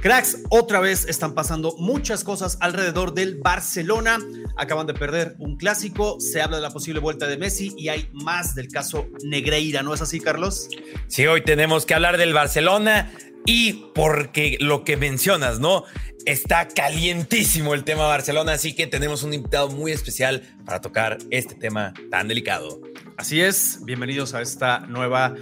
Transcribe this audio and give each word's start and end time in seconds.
Cracks, 0.00 0.38
otra 0.50 0.78
vez 0.78 1.06
están 1.08 1.34
pasando 1.34 1.74
muchas 1.76 2.22
cosas 2.22 2.56
alrededor 2.60 3.14
del 3.14 3.34
Barcelona. 3.36 4.20
Acaban 4.56 4.86
de 4.86 4.94
perder 4.94 5.34
un 5.40 5.56
clásico, 5.56 6.20
se 6.20 6.40
habla 6.40 6.58
de 6.58 6.62
la 6.62 6.70
posible 6.70 7.00
vuelta 7.00 7.26
de 7.26 7.36
Messi 7.36 7.74
y 7.76 7.88
hay 7.88 8.08
más 8.12 8.54
del 8.54 8.68
caso 8.68 9.08
Negreira, 9.24 9.82
¿no 9.82 9.92
es 9.92 10.00
así, 10.00 10.20
Carlos? 10.20 10.68
Sí, 11.08 11.26
hoy 11.26 11.42
tenemos 11.42 11.84
que 11.84 11.94
hablar 11.94 12.16
del 12.16 12.32
Barcelona 12.32 13.10
y 13.44 13.90
porque 13.92 14.56
lo 14.60 14.84
que 14.84 14.96
mencionas, 14.96 15.58
¿no? 15.58 15.82
Está 16.26 16.68
calientísimo 16.68 17.74
el 17.74 17.82
tema 17.82 18.06
Barcelona, 18.06 18.52
así 18.52 18.74
que 18.74 18.86
tenemos 18.86 19.24
un 19.24 19.34
invitado 19.34 19.68
muy 19.68 19.90
especial 19.90 20.42
para 20.64 20.80
tocar 20.80 21.18
este 21.30 21.56
tema 21.56 21.92
tan 22.08 22.28
delicado. 22.28 22.80
Así 23.16 23.40
es, 23.40 23.80
bienvenidos 23.84 24.34
a 24.34 24.42
esta 24.42 24.80
nueva 24.80 25.34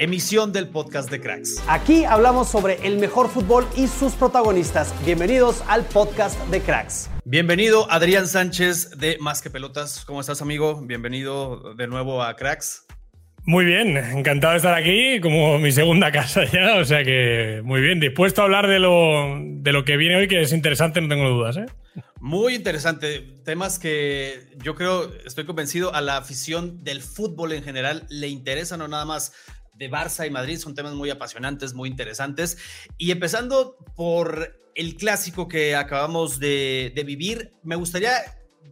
emisión 0.00 0.50
del 0.50 0.66
podcast 0.66 1.10
de 1.10 1.20
Cracks. 1.20 1.62
Aquí 1.68 2.06
hablamos 2.06 2.48
sobre 2.48 2.86
el 2.86 2.96
mejor 2.96 3.28
fútbol 3.28 3.68
y 3.76 3.86
sus 3.86 4.14
protagonistas. 4.14 4.94
Bienvenidos 5.04 5.62
al 5.68 5.84
podcast 5.84 6.40
de 6.48 6.62
Cracks. 6.62 7.10
Bienvenido 7.26 7.86
Adrián 7.90 8.26
Sánchez 8.26 8.92
de 8.96 9.18
Más 9.20 9.42
que 9.42 9.50
Pelotas. 9.50 10.06
¿Cómo 10.06 10.22
estás, 10.22 10.40
amigo? 10.40 10.80
Bienvenido 10.86 11.74
de 11.74 11.86
nuevo 11.86 12.22
a 12.22 12.34
Cracks. 12.34 12.86
Muy 13.44 13.66
bien, 13.66 13.98
encantado 13.98 14.52
de 14.52 14.56
estar 14.56 14.74
aquí, 14.74 15.20
como 15.20 15.58
mi 15.58 15.70
segunda 15.70 16.10
casa 16.12 16.44
ya, 16.44 16.76
o 16.76 16.84
sea 16.84 17.04
que 17.04 17.60
muy 17.62 17.82
bien, 17.82 18.00
dispuesto 18.00 18.40
a 18.40 18.44
hablar 18.44 18.68
de 18.68 18.78
lo, 18.78 19.38
de 19.38 19.72
lo 19.72 19.84
que 19.84 19.98
viene 19.98 20.16
hoy, 20.16 20.28
que 20.28 20.40
es 20.40 20.52
interesante, 20.52 21.00
no 21.00 21.08
tengo 21.08 21.28
dudas. 21.28 21.56
¿eh? 21.58 21.66
Muy 22.20 22.54
interesante, 22.54 23.20
temas 23.44 23.78
que 23.78 24.46
yo 24.62 24.74
creo, 24.74 25.10
estoy 25.26 25.44
convencido, 25.44 25.94
a 25.94 26.00
la 26.02 26.18
afición 26.18 26.84
del 26.84 27.02
fútbol 27.02 27.52
en 27.52 27.62
general 27.62 28.06
le 28.10 28.28
interesan, 28.28 28.78
no 28.80 28.88
nada 28.88 29.06
más 29.06 29.32
de 29.80 29.90
Barça 29.90 30.26
y 30.26 30.30
Madrid, 30.30 30.58
son 30.58 30.74
temas 30.74 30.92
muy 30.92 31.08
apasionantes, 31.08 31.72
muy 31.72 31.88
interesantes. 31.88 32.58
Y 32.98 33.10
empezando 33.10 33.78
por 33.96 34.60
el 34.74 34.94
clásico 34.96 35.48
que 35.48 35.74
acabamos 35.74 36.38
de, 36.38 36.92
vivir, 37.04 37.54
me 37.62 37.76
gustaría 37.76 38.12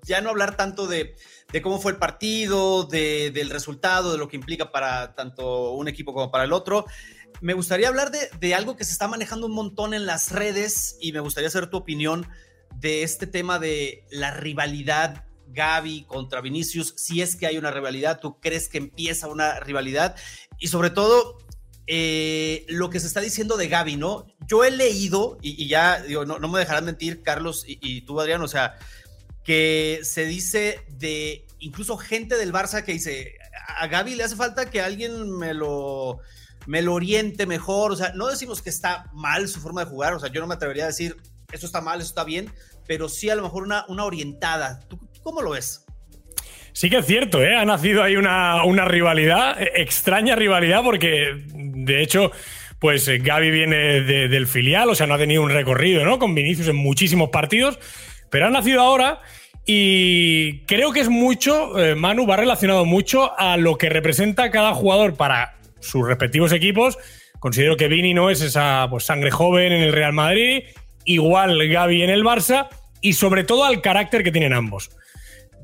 ya 0.05 0.21
no 0.21 0.29
hablar 0.31 0.57
tanto 0.57 0.87
de 0.87 1.17
de 1.51 1.63
cómo 1.63 1.81
fue 1.81 1.93
el 1.93 1.97
partido, 1.97 2.85
de, 2.85 3.31
del 3.31 3.49
resultado, 3.49 4.13
de 4.13 4.19
lo 4.19 4.29
que 4.29 4.37
implica 4.37 4.71
para 4.71 5.15
tanto 5.15 5.73
un 5.73 5.89
equipo 5.89 6.13
como 6.13 6.31
para 6.31 6.45
el 6.45 6.53
otro. 6.53 6.85
Me 7.41 7.55
gustaría 7.55 7.89
hablar 7.89 8.11
de, 8.11 8.29
de, 8.39 8.55
algo 8.55 8.77
que 8.77 8.85
se 8.85 8.93
está 8.93 9.09
manejando 9.09 9.47
un 9.47 9.55
montón 9.55 9.95
en 9.95 10.05
las 10.05 10.31
redes 10.31 10.99
y 11.01 11.13
me 11.13 11.21
gustaría 11.21 11.49
saber 11.49 11.71
tu 11.71 11.79
opinión 11.79 12.29
de 12.75 13.03
este 13.03 13.27
tema 13.27 13.59
de 13.59 14.05
la 14.11 14.31
rivalidad 14.31 15.25
Gaby 15.53 16.05
contra 16.05 16.41
Vinicius, 16.41 16.95
si 16.97 17.23
es 17.23 17.37
que 17.37 17.47
hay 17.47 17.59
una 17.59 17.71
rivalidad, 17.71 18.21
tú 18.21 18.39
crees 18.41 18.69
que 18.69 18.79
empieza 18.79 19.29
una 19.29 19.61
rivalidad 19.61 20.17
y 20.59 20.69
sobre 20.69 20.91
todo 20.91 21.39
eh, 21.87 22.67
lo 22.69 22.91
que 22.91 23.01
se 23.01 23.07
está 23.07 23.21
diciendo 23.21 23.57
de 23.57 23.69
Gaby, 23.69 23.97
¿no? 23.97 24.27
Yo 24.47 24.63
he 24.65 24.71
leído 24.71 25.39
y, 25.41 25.69
ya, 25.69 26.05
no, 26.27 26.39
me 26.49 26.59
dejarán 26.59 26.85
mentir, 26.85 27.23
Carlos 27.23 27.65
y, 27.67 28.03
tú, 28.03 28.21
Adrián, 28.21 28.43
o 28.43 28.49
sea, 28.49 28.77
que 29.43 30.01
se 30.03 30.27
dice 30.27 30.85
de 30.91 31.47
incluso 31.61 31.97
gente 31.97 32.37
del 32.37 32.53
Barça 32.53 32.85
que 32.85 32.93
dice, 32.93 33.39
a 33.67 33.87
Gaby 33.87 34.17
le 34.17 34.25
hace 34.25 34.37
falta 34.37 34.71
que 34.71 34.83
alguien 34.83 35.31
me 35.31 35.55
lo, 35.55 36.19
me 36.67 36.83
lo 36.83 36.93
oriente 36.93 37.47
mejor, 37.47 37.93
o 37.93 37.97
sea, 37.97 38.13
no 38.15 38.27
decimos 38.27 38.61
que 38.61 38.69
está 38.69 39.11
mal 39.15 39.49
su 39.49 39.61
forma 39.61 39.85
de 39.85 39.91
jugar, 39.91 40.13
o 40.13 40.21
sea, 40.21 40.31
yo 40.31 40.43
no 40.43 40.47
me 40.47 40.55
atrevería 40.55 40.85
a 40.85 40.89
decir, 40.89 41.17
esto 41.53 41.65
está 41.65 41.81
mal, 41.81 42.01
esto 42.01 42.11
está 42.11 42.25
bien, 42.25 42.53
pero 42.87 43.09
sí 43.09 43.31
a 43.31 43.35
lo 43.35 43.43
mejor 43.43 43.63
una, 43.63 43.87
una 43.89 44.05
orientada. 44.05 44.81
¿Tú, 44.89 44.99
¿Tú, 44.99 45.23
cómo 45.23 45.41
lo 45.41 45.51
ves? 45.51 45.87
Sí 46.79 46.91
que 46.91 46.99
es 46.99 47.07
cierto, 47.07 47.43
¿eh? 47.43 47.57
ha 47.57 47.65
nacido 47.65 48.05
ahí 48.05 48.15
una, 48.15 48.85
rivalidad, 48.85 49.61
extraña 49.75 50.37
rivalidad, 50.37 50.85
porque 50.85 51.43
de 51.49 52.03
hecho 52.05 52.31
pues 52.79 53.09
Gaby 53.09 53.51
viene 53.51 54.03
de, 54.03 54.29
del 54.29 54.47
filial, 54.47 54.89
o 54.89 54.95
sea, 54.95 55.09
no 55.09 55.15
ha 55.15 55.19
tenido 55.19 55.43
un 55.43 55.51
recorrido, 55.51 56.05
¿no? 56.05 56.21
Con 56.21 56.37
Vinicius 56.37 56.69
en 56.69 56.77
muchísimos 56.77 57.31
partidos, 57.31 57.81
pero 58.31 58.47
ha 58.47 58.51
nacido 58.51 58.81
ahora 58.81 59.23
y 59.67 60.61
creo 60.67 60.93
que 60.93 61.01
es 61.01 61.09
mucho, 61.09 61.77
eh, 61.81 61.97
Manu 61.97 62.29
va 62.29 62.37
relacionado 62.37 62.85
mucho 62.85 63.37
a 63.37 63.57
lo 63.57 63.77
que 63.77 63.89
representa 63.89 64.53
cada 64.53 64.73
jugador 64.73 65.17
para 65.17 65.57
sus 65.81 66.07
respectivos 66.07 66.53
equipos. 66.53 66.97
Considero 67.41 67.77
que 67.77 67.89
Vini 67.89 68.15
no 68.15 68.31
es 68.31 68.41
esa 68.41 68.87
pues, 68.89 69.03
sangre 69.03 69.33
joven 69.33 69.73
en 69.73 69.83
el 69.83 69.93
Real 69.93 70.13
Madrid, 70.13 70.63
igual 71.05 71.59
Gaby 71.69 72.05
en 72.05 72.11
el 72.11 72.23
Barça 72.23 72.69
y 73.01 73.15
sobre 73.15 73.43
todo 73.43 73.65
al 73.65 73.83
carácter 73.83 74.23
que 74.23 74.31
tienen 74.31 74.53
ambos. 74.53 74.93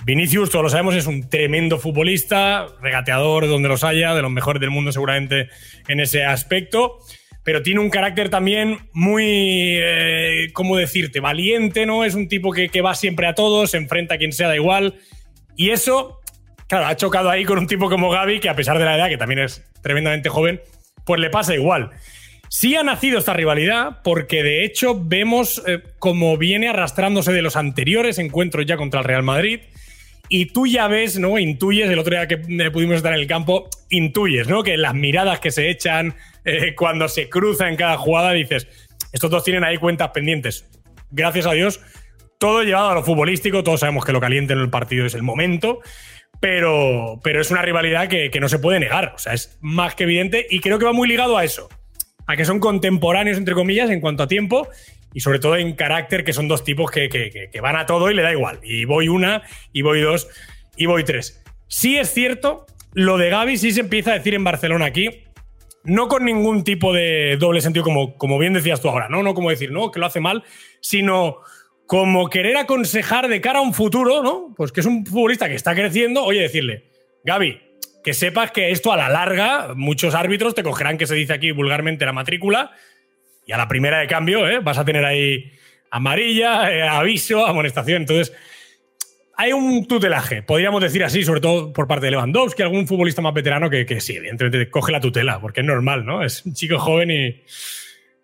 Vinicius, 0.04 0.50
todos 0.50 0.64
lo 0.64 0.70
sabemos, 0.70 0.94
es 0.94 1.06
un 1.06 1.28
tremendo 1.28 1.78
futbolista, 1.78 2.66
regateador 2.80 3.48
donde 3.48 3.68
los 3.68 3.84
haya, 3.84 4.14
de 4.14 4.22
los 4.22 4.30
mejores 4.30 4.60
del 4.60 4.70
mundo 4.70 4.92
seguramente 4.92 5.48
en 5.88 6.00
ese 6.00 6.24
aspecto 6.24 6.98
pero 7.44 7.62
tiene 7.62 7.80
un 7.80 7.90
carácter 7.90 8.30
también 8.30 8.78
muy, 8.92 9.76
eh, 9.78 10.48
¿cómo 10.54 10.76
decirte? 10.76 11.20
Valiente, 11.20 11.84
¿no? 11.84 12.04
Es 12.04 12.14
un 12.14 12.26
tipo 12.26 12.50
que, 12.52 12.70
que, 12.70 12.80
va 12.80 12.94
siempre 12.94 13.26
a 13.26 13.34
todos, 13.34 13.70
se 13.70 13.76
enfrenta 13.76 14.14
a 14.14 14.18
quien 14.18 14.32
sea, 14.32 14.48
da 14.48 14.56
igual. 14.56 14.94
Y 15.54 15.70
eso, 15.70 16.20
claro, 16.66 16.86
ha 16.86 16.96
chocado 16.96 17.28
ahí 17.28 17.44
con 17.44 17.58
un 17.58 17.66
tipo 17.66 17.90
como 17.90 18.10
Gaby, 18.10 18.40
que 18.40 18.48
a 18.48 18.56
pesar 18.56 18.78
de 18.78 18.86
la 18.86 18.96
edad, 18.96 19.10
que 19.10 19.18
también 19.18 19.40
es 19.40 19.62
tremendamente 19.82 20.30
joven, 20.30 20.62
pues 21.04 21.20
le 21.20 21.28
pasa 21.28 21.54
igual. 21.54 21.90
Sí 22.48 22.76
ha 22.76 22.82
nacido 22.82 23.18
esta 23.18 23.34
rivalidad 23.34 24.00
porque 24.02 24.42
de 24.42 24.64
hecho 24.64 24.98
vemos 24.98 25.62
eh, 25.66 25.82
como 25.98 26.38
viene 26.38 26.68
arrastrándose 26.68 27.32
de 27.32 27.42
los 27.42 27.56
anteriores 27.56 28.18
encuentros 28.18 28.64
ya 28.64 28.78
contra 28.78 29.00
el 29.00 29.06
Real 29.06 29.22
Madrid. 29.22 29.60
Y 30.36 30.46
tú 30.46 30.66
ya 30.66 30.88
ves, 30.88 31.16
¿no? 31.16 31.38
Intuyes, 31.38 31.88
el 31.88 31.98
otro 32.00 32.10
día 32.16 32.26
que 32.26 32.34
eh, 32.34 32.70
pudimos 32.72 32.96
estar 32.96 33.12
en 33.12 33.20
el 33.20 33.28
campo, 33.28 33.68
intuyes, 33.88 34.48
¿no? 34.48 34.64
Que 34.64 34.76
las 34.76 34.92
miradas 34.92 35.38
que 35.38 35.52
se 35.52 35.70
echan, 35.70 36.16
eh, 36.44 36.74
cuando 36.74 37.06
se 37.06 37.28
cruza 37.28 37.68
en 37.68 37.76
cada 37.76 37.96
jugada, 37.98 38.32
dices, 38.32 38.66
estos 39.12 39.30
dos 39.30 39.44
tienen 39.44 39.62
ahí 39.62 39.76
cuentas 39.76 40.10
pendientes. 40.10 40.68
Gracias 41.12 41.46
a 41.46 41.52
Dios, 41.52 41.80
todo 42.40 42.64
llevado 42.64 42.88
a 42.88 42.94
lo 42.94 43.04
futbolístico, 43.04 43.62
todos 43.62 43.78
sabemos 43.78 44.04
que 44.04 44.10
lo 44.10 44.20
caliente 44.20 44.54
en 44.54 44.58
el 44.58 44.70
partido 44.70 45.06
es 45.06 45.14
el 45.14 45.22
momento, 45.22 45.82
pero, 46.40 47.20
pero 47.22 47.40
es 47.40 47.52
una 47.52 47.62
rivalidad 47.62 48.08
que, 48.08 48.30
que 48.32 48.40
no 48.40 48.48
se 48.48 48.58
puede 48.58 48.80
negar, 48.80 49.12
o 49.14 49.18
sea, 49.18 49.34
es 49.34 49.56
más 49.60 49.94
que 49.94 50.02
evidente 50.02 50.44
y 50.50 50.58
creo 50.58 50.80
que 50.80 50.84
va 50.84 50.92
muy 50.92 51.06
ligado 51.06 51.38
a 51.38 51.44
eso, 51.44 51.68
a 52.26 52.34
que 52.34 52.44
son 52.44 52.58
contemporáneos, 52.58 53.38
entre 53.38 53.54
comillas, 53.54 53.88
en 53.88 54.00
cuanto 54.00 54.24
a 54.24 54.26
tiempo 54.26 54.66
y 55.14 55.20
sobre 55.20 55.38
todo 55.38 55.56
en 55.56 55.74
carácter, 55.74 56.24
que 56.24 56.32
son 56.32 56.48
dos 56.48 56.64
tipos 56.64 56.90
que, 56.90 57.08
que, 57.08 57.48
que, 57.50 57.60
van 57.60 57.76
a 57.76 57.86
todo 57.86 58.10
y 58.10 58.14
le 58.14 58.22
da 58.22 58.32
igual. 58.32 58.58
Y 58.62 58.84
voy 58.84 59.08
una, 59.08 59.42
y 59.72 59.82
voy 59.82 60.00
dos, 60.00 60.28
y 60.76 60.86
voy 60.86 61.04
tres. 61.04 61.42
Sí 61.68 61.96
es 61.96 62.12
cierto, 62.12 62.66
lo 62.92 63.16
de 63.16 63.30
Gaby 63.30 63.56
sí 63.56 63.70
se 63.70 63.80
empieza 63.80 64.10
a 64.10 64.18
decir 64.18 64.34
en 64.34 64.44
Barcelona 64.44 64.86
aquí, 64.86 65.24
no 65.84 66.08
con 66.08 66.24
ningún 66.24 66.64
tipo 66.64 66.92
de 66.92 67.36
doble 67.38 67.60
sentido, 67.60 67.84
como, 67.84 68.16
como 68.18 68.38
bien 68.38 68.54
decías 68.54 68.80
tú 68.80 68.88
ahora, 68.88 69.08
¿no? 69.08 69.22
No 69.22 69.34
como 69.34 69.50
decir, 69.50 69.70
no, 69.70 69.90
que 69.90 70.00
lo 70.00 70.06
hace 70.06 70.20
mal, 70.20 70.42
sino 70.80 71.38
como 71.86 72.28
querer 72.28 72.56
aconsejar 72.56 73.28
de 73.28 73.40
cara 73.40 73.60
a 73.60 73.62
un 73.62 73.74
futuro, 73.74 74.22
¿no? 74.22 74.52
Pues 74.56 74.72
que 74.72 74.80
es 74.80 74.86
un 74.86 75.06
futbolista 75.06 75.48
que 75.48 75.54
está 75.54 75.74
creciendo, 75.74 76.24
oye, 76.24 76.40
decirle, 76.40 76.90
Gaby, 77.24 77.60
que 78.02 78.14
sepas 78.14 78.50
que 78.50 78.70
esto 78.70 78.92
a 78.92 78.96
la 78.96 79.08
larga, 79.08 79.74
muchos 79.76 80.14
árbitros 80.14 80.54
te 80.54 80.62
cogerán, 80.62 80.98
que 80.98 81.06
se 81.06 81.14
dice 81.14 81.34
aquí 81.34 81.52
vulgarmente, 81.52 82.04
la 82.04 82.12
matrícula, 82.12 82.72
y 83.46 83.52
a 83.52 83.56
la 83.56 83.68
primera 83.68 83.98
de 83.98 84.06
cambio, 84.06 84.48
¿eh? 84.48 84.60
vas 84.60 84.78
a 84.78 84.84
tener 84.84 85.04
ahí 85.04 85.52
amarilla, 85.90 86.70
eh, 86.72 86.82
aviso, 86.82 87.46
amonestación. 87.46 88.02
Entonces, 88.02 88.34
hay 89.36 89.52
un 89.52 89.86
tutelaje, 89.86 90.42
podríamos 90.42 90.82
decir 90.82 91.04
así, 91.04 91.24
sobre 91.24 91.40
todo 91.40 91.72
por 91.72 91.86
parte 91.86 92.06
de 92.06 92.12
Lewandowski, 92.12 92.62
algún 92.62 92.86
futbolista 92.86 93.22
más 93.22 93.34
veterano 93.34 93.68
que, 93.68 93.84
que 93.84 94.00
sí, 94.00 94.16
evidentemente 94.16 94.70
coge 94.70 94.92
la 94.92 95.00
tutela, 95.00 95.40
porque 95.40 95.60
es 95.60 95.66
normal, 95.66 96.04
¿no? 96.04 96.24
Es 96.24 96.44
un 96.44 96.54
chico 96.54 96.78
joven 96.78 97.10
y. 97.10 97.42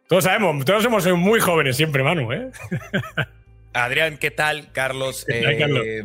Todos 0.09 0.25
sabemos, 0.25 0.65
todos 0.65 0.83
somos 0.83 1.07
muy 1.07 1.39
jóvenes 1.39 1.77
siempre, 1.77 2.03
Manu, 2.03 2.33
¿eh? 2.33 2.51
Adrián, 3.73 4.19
¿qué 4.19 4.33
tal? 4.33 4.73
Carlos. 4.73 5.25
¿Qué 5.25 5.41
tal, 5.41 5.57
Carlos? 5.57 5.87
Eh, 5.87 6.03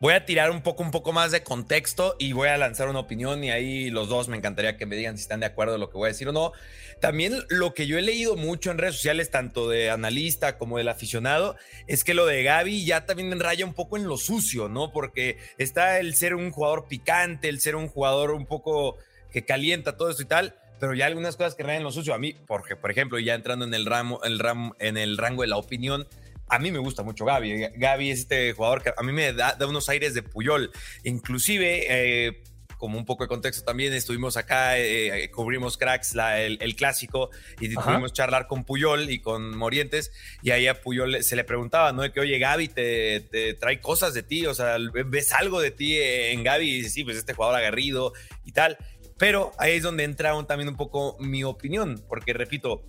voy 0.00 0.14
a 0.14 0.24
tirar 0.24 0.50
un 0.50 0.62
poco, 0.62 0.82
un 0.82 0.90
poco 0.90 1.12
más 1.12 1.32
de 1.32 1.42
contexto 1.42 2.14
y 2.18 2.32
voy 2.32 2.48
a 2.48 2.56
lanzar 2.56 2.88
una 2.88 3.00
opinión 3.00 3.42
y 3.42 3.50
ahí 3.50 3.90
los 3.90 4.08
dos 4.08 4.28
me 4.28 4.36
encantaría 4.36 4.76
que 4.76 4.86
me 4.86 4.96
digan 4.96 5.16
si 5.16 5.22
están 5.22 5.40
de 5.40 5.46
acuerdo 5.46 5.74
en 5.74 5.80
lo 5.80 5.90
que 5.90 5.98
voy 5.98 6.06
a 6.06 6.12
decir 6.12 6.28
o 6.28 6.32
no. 6.32 6.52
También 7.00 7.44
lo 7.48 7.74
que 7.74 7.86
yo 7.86 7.98
he 7.98 8.02
leído 8.02 8.36
mucho 8.36 8.70
en 8.70 8.78
redes 8.78 8.96
sociales, 8.96 9.30
tanto 9.30 9.68
de 9.68 9.90
analista 9.90 10.58
como 10.58 10.78
del 10.78 10.88
aficionado, 10.88 11.56
es 11.86 12.04
que 12.04 12.14
lo 12.14 12.26
de 12.26 12.42
Gaby 12.42 12.84
ya 12.84 13.06
también 13.06 13.38
raya 13.38 13.64
un 13.64 13.74
poco 13.74 13.96
en 13.96 14.06
lo 14.08 14.16
sucio, 14.16 14.68
¿no? 14.68 14.92
Porque 14.92 15.38
está 15.58 15.98
el 15.98 16.14
ser 16.14 16.34
un 16.34 16.50
jugador 16.50 16.86
picante, 16.88 17.48
el 17.48 17.60
ser 17.60 17.76
un 17.76 17.88
jugador 17.88 18.32
un 18.32 18.46
poco 18.46 18.96
que 19.32 19.44
calienta 19.44 19.96
todo 19.96 20.10
esto 20.10 20.22
y 20.22 20.26
tal, 20.26 20.56
pero 20.80 20.94
ya 20.94 21.06
algunas 21.06 21.36
cosas 21.36 21.54
que 21.54 21.62
rayan 21.62 21.78
en 21.78 21.84
lo 21.84 21.92
sucio. 21.92 22.14
A 22.14 22.18
mí, 22.18 22.34
porque, 22.46 22.74
por 22.74 22.90
ejemplo, 22.90 23.18
ya 23.18 23.34
entrando 23.34 23.64
en 23.64 23.74
el, 23.74 23.86
ramo, 23.86 24.20
el 24.24 24.38
ram, 24.38 24.72
en 24.78 24.96
el 24.96 25.18
rango 25.18 25.42
de 25.42 25.48
la 25.48 25.56
opinión, 25.56 26.08
a 26.48 26.58
mí 26.58 26.70
me 26.70 26.78
gusta 26.78 27.02
mucho 27.02 27.24
Gaby. 27.24 27.68
Gaby 27.76 28.10
es 28.10 28.20
este 28.20 28.52
jugador 28.52 28.82
que 28.82 28.92
a 28.96 29.02
mí 29.02 29.12
me 29.12 29.32
da, 29.32 29.54
da 29.54 29.66
unos 29.66 29.88
aires 29.88 30.14
de 30.14 30.22
Puyol. 30.22 30.70
Inclusive, 31.04 31.86
eh, 31.88 32.42
como 32.78 32.96
un 32.96 33.04
poco 33.04 33.24
de 33.24 33.28
contexto 33.28 33.64
también, 33.64 33.92
estuvimos 33.92 34.36
acá, 34.36 34.78
eh, 34.78 35.30
cubrimos 35.32 35.76
cracks, 35.76 36.14
la, 36.14 36.40
el, 36.40 36.58
el, 36.60 36.76
clásico, 36.76 37.30
y 37.60 37.76
Ajá. 37.76 37.90
tuvimos 37.90 38.12
charlar 38.12 38.46
con 38.46 38.64
Puyol 38.64 39.10
y 39.10 39.18
con 39.18 39.56
Morientes, 39.56 40.12
y 40.42 40.52
ahí 40.52 40.68
a 40.68 40.80
Puyol 40.80 41.22
se 41.24 41.34
le 41.34 41.42
preguntaba, 41.42 41.92
¿no? 41.92 42.02
De 42.02 42.12
que, 42.12 42.20
oye, 42.20 42.38
Gaby 42.38 42.68
te, 42.68 43.20
te, 43.32 43.54
trae 43.54 43.80
cosas 43.80 44.14
de 44.14 44.22
ti, 44.22 44.46
o 44.46 44.54
sea, 44.54 44.76
ves 45.06 45.32
algo 45.32 45.60
de 45.60 45.72
ti 45.72 45.98
en 45.98 46.44
Gaby, 46.44 46.76
y 46.76 46.88
sí, 46.88 47.02
pues 47.02 47.16
este 47.16 47.34
jugador 47.34 47.56
aguerrido 47.56 48.12
y 48.44 48.52
tal. 48.52 48.78
Pero 49.18 49.50
ahí 49.58 49.72
es 49.72 49.82
donde 49.82 50.04
entra 50.04 50.36
un, 50.36 50.46
también 50.46 50.68
un 50.68 50.76
poco 50.76 51.16
mi 51.18 51.42
opinión, 51.42 52.04
porque 52.08 52.32
repito, 52.32 52.84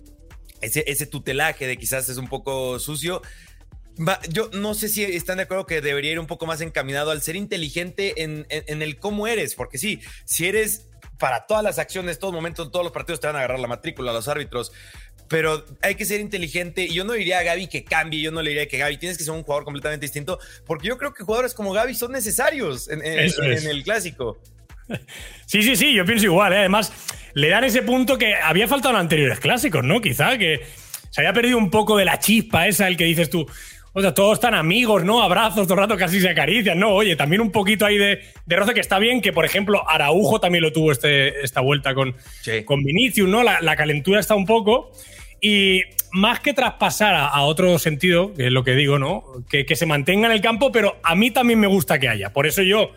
ese, 0.60 0.84
ese 0.86 1.06
tutelaje 1.06 1.66
de 1.66 1.76
quizás 1.76 2.08
es 2.08 2.16
un 2.16 2.28
poco 2.28 2.78
sucio, 2.78 3.22
Va, 4.00 4.20
yo 4.30 4.48
no 4.54 4.74
sé 4.74 4.88
si 4.88 5.04
están 5.04 5.36
de 5.36 5.42
acuerdo 5.42 5.66
que 5.66 5.80
debería 5.80 6.12
ir 6.12 6.20
un 6.20 6.26
poco 6.26 6.46
más 6.46 6.60
encaminado 6.60 7.10
al 7.10 7.20
ser 7.20 7.36
inteligente 7.36 8.22
en, 8.22 8.46
en, 8.48 8.64
en, 8.66 8.82
el 8.82 8.98
cómo 8.98 9.26
eres, 9.26 9.54
porque 9.54 9.76
sí, 9.76 10.00
si 10.24 10.46
eres 10.46 10.86
para 11.18 11.46
todas 11.46 11.62
las 11.62 11.78
acciones, 11.78 12.18
todos 12.18 12.32
momentos, 12.32 12.70
todos 12.72 12.84
los 12.84 12.92
partidos 12.92 13.20
te 13.20 13.26
van 13.26 13.36
a 13.36 13.40
agarrar 13.40 13.60
la 13.60 13.68
matrícula, 13.68 14.12
los 14.12 14.26
árbitros, 14.26 14.72
pero 15.28 15.64
hay 15.82 15.94
que 15.94 16.04
ser 16.04 16.20
inteligente 16.20 16.84
y 16.84 16.94
yo 16.94 17.04
no 17.04 17.12
diría 17.12 17.38
a 17.38 17.42
Gaby 17.44 17.68
que 17.68 17.84
cambie, 17.84 18.20
yo 18.20 18.32
no 18.32 18.42
le 18.42 18.50
diría 18.50 18.66
que 18.66 18.78
Gaby 18.78 18.96
tienes 18.96 19.16
que 19.16 19.22
ser 19.22 19.32
un 19.32 19.44
jugador 19.44 19.64
completamente 19.64 20.04
distinto, 20.04 20.40
porque 20.66 20.88
yo 20.88 20.98
creo 20.98 21.14
que 21.14 21.22
jugadores 21.22 21.54
como 21.54 21.72
Gaby 21.72 21.94
son 21.94 22.10
necesarios 22.10 22.88
en, 22.88 23.04
en, 23.04 23.20
es. 23.20 23.38
en 23.38 23.68
el 23.68 23.84
clásico. 23.84 24.38
Sí, 25.46 25.62
sí, 25.62 25.76
sí, 25.76 25.94
yo 25.94 26.04
pienso 26.04 26.24
igual. 26.24 26.52
¿eh? 26.52 26.58
Además, 26.58 26.92
le 27.34 27.48
dan 27.48 27.62
ese 27.62 27.82
punto 27.82 28.18
que 28.18 28.34
había 28.34 28.66
faltado 28.66 28.94
en 28.94 29.00
anteriores 29.00 29.38
clásicos, 29.38 29.84
¿no? 29.84 30.00
Quizá 30.00 30.36
que 30.36 30.66
se 31.10 31.20
había 31.20 31.32
perdido 31.32 31.58
un 31.58 31.70
poco 31.70 31.96
de 31.96 32.04
la 32.04 32.18
chispa 32.18 32.66
esa, 32.66 32.88
el 32.88 32.96
que 32.96 33.04
dices 33.04 33.30
tú, 33.30 33.46
o 33.92 34.00
sea, 34.00 34.14
todos 34.14 34.34
están 34.34 34.54
amigos, 34.54 35.04
¿no? 35.04 35.22
Abrazos, 35.22 35.66
todo 35.66 35.74
el 35.74 35.80
rato 35.80 35.96
casi 35.96 36.20
se 36.20 36.28
acarician, 36.28 36.78
¿no? 36.78 36.90
Oye, 36.90 37.16
también 37.16 37.42
un 37.42 37.50
poquito 37.50 37.86
ahí 37.86 37.98
de, 37.98 38.20
de 38.46 38.56
roce 38.56 38.74
que 38.74 38.80
está 38.80 38.98
bien, 38.98 39.20
que 39.20 39.32
por 39.32 39.44
ejemplo 39.44 39.88
Araujo 39.88 40.40
también 40.40 40.62
lo 40.62 40.72
tuvo 40.72 40.92
este, 40.92 41.42
esta 41.42 41.60
vuelta 41.60 41.94
con, 41.94 42.14
sí. 42.42 42.64
con 42.64 42.82
Vinicius, 42.82 43.28
¿no? 43.28 43.42
La, 43.42 43.60
la, 43.60 43.76
calentura 43.76 44.20
está 44.20 44.34
un 44.34 44.46
poco. 44.46 44.92
Y 45.40 45.82
más 46.12 46.40
que 46.40 46.52
traspasar 46.52 47.14
a, 47.14 47.26
a, 47.26 47.42
otro 47.42 47.78
sentido, 47.78 48.32
que 48.34 48.46
es 48.46 48.52
lo 48.52 48.62
que 48.62 48.74
digo, 48.74 48.98
¿no? 48.98 49.24
Que, 49.48 49.66
que 49.66 49.74
se 49.74 49.86
mantenga 49.86 50.26
en 50.26 50.32
el 50.32 50.40
campo, 50.40 50.70
pero 50.70 50.98
a 51.02 51.14
mí 51.14 51.30
también 51.30 51.58
me 51.58 51.66
gusta 51.66 51.98
que 51.98 52.08
haya. 52.08 52.32
Por 52.32 52.46
eso 52.46 52.62
yo, 52.62 52.92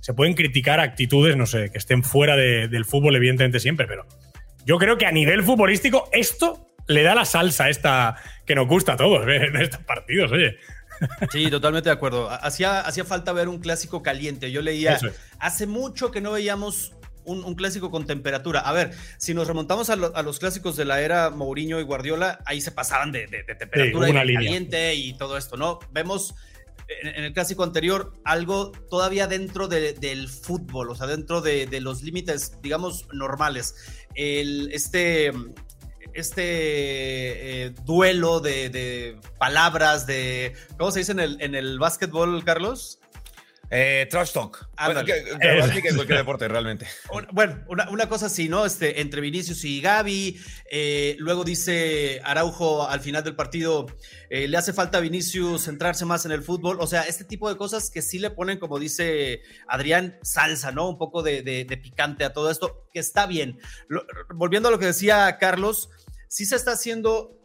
se 0.00 0.14
pueden 0.14 0.34
criticar 0.34 0.80
actitudes, 0.80 1.36
no 1.36 1.46
sé, 1.46 1.70
que 1.70 1.78
estén 1.78 2.02
fuera 2.02 2.36
de, 2.36 2.68
del 2.68 2.84
fútbol, 2.84 3.16
evidentemente 3.16 3.60
siempre, 3.60 3.86
pero 3.86 4.06
yo 4.64 4.78
creo 4.78 4.98
que 4.98 5.06
a 5.06 5.12
nivel 5.12 5.42
futbolístico 5.42 6.08
esto 6.12 6.68
le 6.86 7.02
da 7.02 7.14
la 7.14 7.24
salsa 7.24 7.68
esta 7.68 8.16
que 8.48 8.54
nos 8.54 8.66
gusta 8.66 8.94
a 8.94 8.96
todos 8.96 9.24
ver 9.24 9.44
en 9.54 9.56
estos 9.56 9.80
partidos, 9.84 10.32
oye. 10.32 10.56
Sí, 11.30 11.48
totalmente 11.48 11.90
de 11.90 11.94
acuerdo. 11.94 12.28
Hacía, 12.28 12.80
hacía 12.80 13.04
falta 13.04 13.32
ver 13.32 13.46
un 13.46 13.60
clásico 13.60 14.02
caliente. 14.02 14.50
Yo 14.50 14.62
leía, 14.62 14.94
es. 14.94 15.02
hace 15.38 15.66
mucho 15.68 16.10
que 16.10 16.20
no 16.20 16.32
veíamos 16.32 16.94
un, 17.24 17.44
un, 17.44 17.54
clásico 17.54 17.92
con 17.92 18.04
temperatura. 18.04 18.60
A 18.60 18.72
ver, 18.72 18.90
si 19.18 19.32
nos 19.34 19.46
remontamos 19.46 19.90
a, 19.90 19.96
lo, 19.96 20.16
a, 20.16 20.22
los 20.22 20.40
clásicos 20.40 20.76
de 20.76 20.86
la 20.86 21.00
era 21.00 21.30
Mourinho 21.30 21.78
y 21.78 21.84
Guardiola, 21.84 22.40
ahí 22.46 22.60
se 22.60 22.72
pasaban 22.72 23.12
de, 23.12 23.28
de, 23.28 23.44
de 23.44 23.54
temperatura 23.54 24.06
sí, 24.08 24.12
y 24.12 24.26
de 24.26 24.34
caliente 24.34 24.94
y 24.94 25.12
todo 25.12 25.36
esto, 25.36 25.56
¿no? 25.56 25.78
Vemos 25.92 26.34
en, 26.88 27.08
en 27.08 27.24
el 27.24 27.32
clásico 27.32 27.62
anterior 27.62 28.14
algo 28.24 28.72
todavía 28.90 29.26
dentro 29.28 29.68
de, 29.68 29.92
del 29.92 30.28
fútbol, 30.28 30.90
o 30.90 30.94
sea, 30.96 31.06
dentro 31.06 31.42
de, 31.42 31.68
los 31.80 32.02
límites, 32.02 32.60
digamos, 32.60 33.06
normales. 33.12 33.76
El, 34.14 34.70
este 34.72 35.32
este 36.18 37.66
eh, 37.66 37.70
duelo 37.84 38.40
de, 38.40 38.68
de, 38.68 39.18
palabras, 39.38 40.06
de. 40.06 40.54
¿Cómo 40.78 40.90
se 40.90 41.00
dice 41.00 41.12
en 41.12 41.20
el, 41.20 41.40
en 41.40 41.54
el 41.54 41.78
básquetbol, 41.78 42.44
Carlos? 42.44 42.98
Eh, 43.70 44.06
trash 44.10 44.32
talk. 44.32 44.66
Bueno, 44.82 45.04
que, 45.04 45.12
que, 45.12 45.82
que 45.82 45.94
cualquier 45.94 46.18
deporte, 46.18 46.48
realmente. 46.48 46.86
Bueno, 47.32 47.64
una, 47.68 47.90
una, 47.90 48.08
cosa 48.08 48.26
así, 48.26 48.48
¿no? 48.48 48.64
Este, 48.64 49.00
entre 49.00 49.20
Vinicius 49.20 49.62
y 49.64 49.80
Gaby. 49.80 50.40
Eh, 50.70 51.16
luego 51.18 51.44
dice 51.44 52.20
Araujo 52.24 52.88
al 52.88 53.00
final 53.00 53.22
del 53.24 53.36
partido: 53.36 53.86
eh, 54.30 54.48
le 54.48 54.56
hace 54.56 54.72
falta 54.72 54.98
a 54.98 55.00
Vinicius 55.02 55.64
centrarse 55.64 56.06
más 56.06 56.24
en 56.24 56.32
el 56.32 56.42
fútbol. 56.42 56.78
O 56.80 56.86
sea, 56.86 57.02
este 57.02 57.24
tipo 57.24 57.48
de 57.50 57.56
cosas 57.56 57.90
que 57.90 58.00
sí 58.00 58.18
le 58.18 58.30
ponen, 58.30 58.58
como 58.58 58.78
dice 58.78 59.42
Adrián, 59.66 60.18
salsa, 60.22 60.72
¿no? 60.72 60.88
Un 60.88 60.96
poco 60.96 61.22
de, 61.22 61.42
de, 61.42 61.64
de 61.64 61.76
picante 61.76 62.24
a 62.24 62.32
todo 62.32 62.50
esto, 62.50 62.86
que 62.92 63.00
está 63.00 63.26
bien. 63.26 63.58
Lo, 63.88 64.06
volviendo 64.34 64.68
a 64.68 64.72
lo 64.72 64.78
que 64.78 64.86
decía 64.86 65.36
Carlos, 65.38 65.90
sí 66.28 66.46
se 66.46 66.56
está 66.56 66.72
haciendo, 66.72 67.36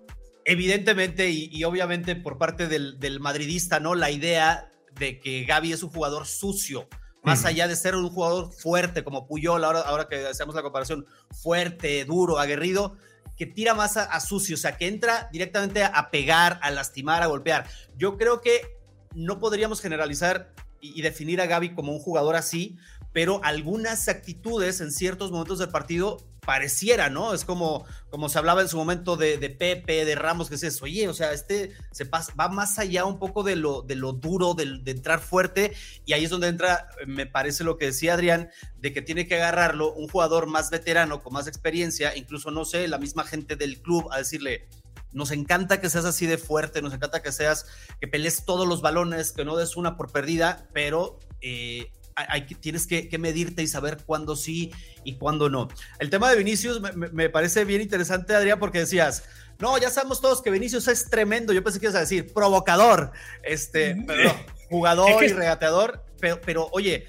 evidentemente 0.46 1.30
y, 1.30 1.50
y 1.52 1.64
obviamente 1.64 2.16
por 2.16 2.38
parte 2.38 2.68
del, 2.68 3.00
del 3.00 3.20
madridista, 3.20 3.80
¿no? 3.80 3.96
La 3.96 4.12
idea 4.12 4.72
de 5.00 5.20
que 5.20 5.46
Gaby 5.46 5.74
es 5.74 5.84
un 5.84 5.90
jugador 5.90 6.28
sucio, 6.28 6.88
más 7.24 7.46
allá 7.46 7.70
de 7.70 7.76
ser 7.76 7.96
un 7.96 8.10
jugador 8.10 8.52
fuerte 8.54 9.04
como 9.04 9.26
Puyol, 9.26 9.64
ahora, 9.64 9.80
ahora 9.80 10.08
que 10.10 10.28
hacemos 10.28 10.56
la 10.56 10.62
comparación, 10.62 11.06
fuerte, 11.32 12.04
duro, 12.04 12.38
aguerrido, 12.38 12.98
que 13.38 13.46
tira 13.46 13.74
más 13.74 13.96
a, 13.96 14.04
a, 14.04 14.20
sucio, 14.20 14.56
o 14.56 14.60
sea, 14.60 14.78
que 14.78 14.88
entra 14.88 15.30
directamente 15.32 15.84
a 15.84 16.12
pegar, 16.12 16.60
a 16.62 16.70
lastimar, 16.70 17.24
a 17.24 17.28
golpear. 17.28 17.68
Yo 17.96 18.18
creo 18.18 18.42
que 18.42 18.78
no 19.16 19.40
podríamos 19.40 19.80
generalizar 19.80 20.54
y, 20.82 21.00
y 21.00 21.02
definir 21.02 21.40
a 21.40 21.46
Gaby 21.46 21.74
como 21.74 21.94
un 21.94 22.00
jugador 22.00 22.36
así, 22.36 22.78
pero 23.14 23.40
algunas 23.44 24.10
actitudes 24.10 24.82
en 24.82 24.92
ciertos 24.92 25.32
momentos 25.32 25.60
del 25.60 25.70
partido 25.70 26.18
pareciera, 26.46 27.10
¿no? 27.10 27.34
Es 27.34 27.46
como, 27.46 27.86
como 28.10 28.30
se 28.30 28.38
hablaba 28.38 28.62
en 28.62 28.68
su 28.68 28.78
momento 28.78 29.16
de, 29.16 29.38
de 29.38 29.50
Pepe, 29.50 30.06
de 30.06 30.16
Ramos, 30.16 30.50
que 30.50 30.56
dices, 30.56 30.82
oye, 30.82 31.08
o 31.08 31.14
sea, 31.14 31.32
este 31.32 31.72
se 31.92 32.06
pasa, 32.06 32.34
va 32.40 32.50
más 32.50 32.80
allá 32.80 33.06
un 33.06 33.20
poco 33.20 33.44
de 33.44 33.56
lo, 33.56 33.82
de 33.82 33.96
lo 33.96 34.14
duro, 34.14 34.54
de, 34.54 34.80
de, 34.82 34.92
entrar 34.92 35.20
fuerte, 35.20 35.74
y 36.06 36.14
ahí 36.14 36.26
es 36.26 36.30
donde 36.30 36.48
entra, 36.48 36.90
me 37.08 37.26
parece 37.26 37.64
lo 37.64 37.78
que 37.78 37.86
decía 37.86 38.14
Adrián, 38.14 38.50
de 38.78 38.94
que 38.94 39.02
tiene 39.02 39.28
que 39.28 39.36
agarrarlo 39.36 39.94
un 39.94 40.08
jugador 40.08 40.48
más 40.48 40.70
veterano, 40.70 41.24
con 41.24 41.34
más 41.34 41.48
experiencia, 41.48 42.16
incluso, 42.16 42.52
no 42.52 42.66
sé, 42.66 42.88
la 42.88 42.98
misma 42.98 43.24
gente 43.24 43.56
del 43.56 43.82
club, 43.82 44.10
a 44.12 44.18
decirle, 44.18 44.68
nos 45.12 45.32
encanta 45.32 45.80
que 45.80 45.90
seas 45.90 46.06
así 46.06 46.26
de 46.26 46.38
fuerte, 46.38 46.82
nos 46.82 46.94
encanta 46.94 47.22
que 47.22 47.32
seas, 47.32 47.68
que 48.00 48.08
pelees 48.08 48.46
todos 48.46 48.68
los 48.68 48.82
balones, 48.82 49.32
que 49.32 49.46
no 49.46 49.56
des 49.56 49.78
una 49.78 49.98
por 49.98 50.12
perdida, 50.12 50.68
pero... 50.74 51.20
Eh, 51.42 51.92
hay, 52.16 52.46
tienes 52.46 52.88
que, 52.88 53.10
que, 53.10 53.18
medirte 53.18 53.64
y 53.64 53.68
saber 53.68 53.98
cuándo 54.06 54.36
sí 54.36 54.72
y 55.04 55.16
cuándo 55.16 55.50
no. 55.50 55.68
El 56.00 56.10
tema 56.10 56.30
de 56.30 56.38
Vinicius 56.38 56.82
me, 56.82 56.92
me, 56.92 57.30
parece 57.30 57.66
bien 57.66 57.82
interesante, 57.82 58.36
Adrián, 58.36 58.60
porque 58.60 58.80
decías, 58.80 59.24
no, 59.60 59.78
ya 59.78 59.90
sabemos 59.90 60.22
todos 60.22 60.42
que 60.42 60.52
Vinicius 60.52 60.88
es 60.88 61.10
tremendo. 61.10 61.54
Yo 61.54 61.64
pensé 61.64 61.80
que 61.80 61.86
ibas 61.86 61.96
a 61.96 62.02
decir 62.02 62.34
provocador, 62.34 63.12
este, 63.44 64.06
jugador 64.70 65.10
es 65.10 65.18
que... 65.18 65.26
y 65.26 65.34
regateador, 65.34 66.06
pero, 66.20 66.42
pero 66.42 66.70
oye, 66.72 67.08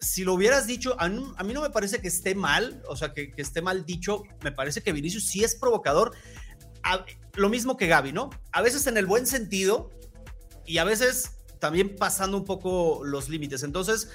si 0.00 0.24
lo 0.24 0.34
hubieras 0.34 0.66
dicho, 0.66 0.96
a, 0.98 1.04
a, 1.04 1.44
mí 1.44 1.52
no 1.54 1.62
me 1.62 1.70
parece 1.70 2.00
que 2.00 2.08
esté 2.08 2.34
mal, 2.34 2.82
o 2.88 2.96
sea, 2.96 3.12
que, 3.12 3.32
que 3.32 3.42
esté 3.42 3.62
mal 3.62 3.86
dicho, 3.86 4.22
me 4.42 4.52
parece 4.52 4.82
que 4.82 4.92
Vinicius 4.92 5.26
sí 5.26 5.42
es 5.42 5.54
provocador. 5.54 6.12
A, 6.82 7.04
lo 7.36 7.48
mismo 7.48 7.76
que 7.76 7.86
Gaby, 7.86 8.12
¿no? 8.12 8.30
A 8.52 8.62
veces 8.62 8.86
en 8.86 8.96
el 8.96 9.06
buen 9.06 9.26
sentido 9.26 9.90
y 10.64 10.78
a 10.78 10.84
veces 10.84 11.35
también 11.66 11.96
pasando 11.96 12.36
un 12.36 12.44
poco 12.44 13.02
los 13.04 13.28
límites. 13.28 13.64
Entonces, 13.64 14.08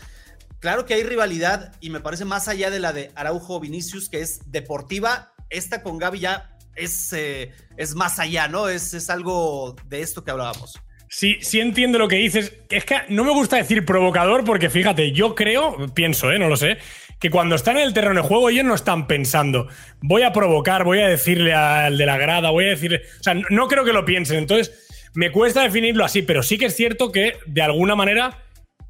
claro 0.59 0.85
que 0.85 0.93
hay 0.93 1.03
rivalidad 1.03 1.75
y 1.81 1.89
me 1.89 1.99
parece 1.99 2.23
más 2.23 2.47
allá 2.47 2.69
de 2.69 2.79
la 2.79 2.93
de 2.93 3.11
Araujo 3.13 3.59
Vinicius, 3.59 4.07
que 4.07 4.21
es 4.21 4.39
deportiva, 4.49 5.33
esta 5.49 5.83
con 5.83 5.97
Gaby 5.97 6.19
ya 6.19 6.57
es, 6.77 7.11
eh, 7.11 7.51
es 7.75 7.93
más 7.93 8.19
allá, 8.19 8.47
¿no? 8.47 8.69
Es, 8.69 8.93
es 8.93 9.09
algo 9.09 9.75
de 9.89 10.01
esto 10.01 10.23
que 10.23 10.31
hablábamos. 10.31 10.79
Sí, 11.09 11.39
sí 11.41 11.59
entiendo 11.59 11.99
lo 11.99 12.07
que 12.07 12.15
dices. 12.15 12.53
Es 12.69 12.85
que 12.85 13.01
no 13.09 13.25
me 13.25 13.31
gusta 13.31 13.57
decir 13.57 13.85
provocador 13.85 14.45
porque 14.45 14.69
fíjate, 14.69 15.11
yo 15.11 15.35
creo, 15.35 15.93
pienso, 15.93 16.31
¿eh? 16.31 16.39
no 16.39 16.47
lo 16.47 16.55
sé, 16.55 16.77
que 17.19 17.29
cuando 17.29 17.55
están 17.55 17.75
en 17.75 17.83
el 17.83 17.93
terreno 17.93 18.21
de 18.21 18.27
juego 18.29 18.49
ellos 18.49 18.63
no 18.63 18.75
están 18.75 19.07
pensando, 19.07 19.67
voy 19.99 20.21
a 20.21 20.31
provocar, 20.31 20.85
voy 20.85 21.01
a 21.01 21.09
decirle 21.09 21.53
al 21.53 21.97
de 21.97 22.05
la 22.05 22.17
grada, 22.17 22.49
voy 22.49 22.67
a 22.67 22.69
decirle... 22.69 23.01
O 23.19 23.23
sea, 23.23 23.33
no 23.33 23.67
creo 23.67 23.83
que 23.83 23.91
lo 23.91 24.05
piensen. 24.05 24.37
Entonces, 24.37 24.87
Me 25.13 25.31
cuesta 25.31 25.63
definirlo 25.63 26.05
así, 26.05 26.21
pero 26.21 26.43
sí 26.43 26.57
que 26.57 26.67
es 26.67 26.75
cierto 26.75 27.11
que 27.11 27.35
de 27.45 27.61
alguna 27.61 27.95
manera 27.95 28.39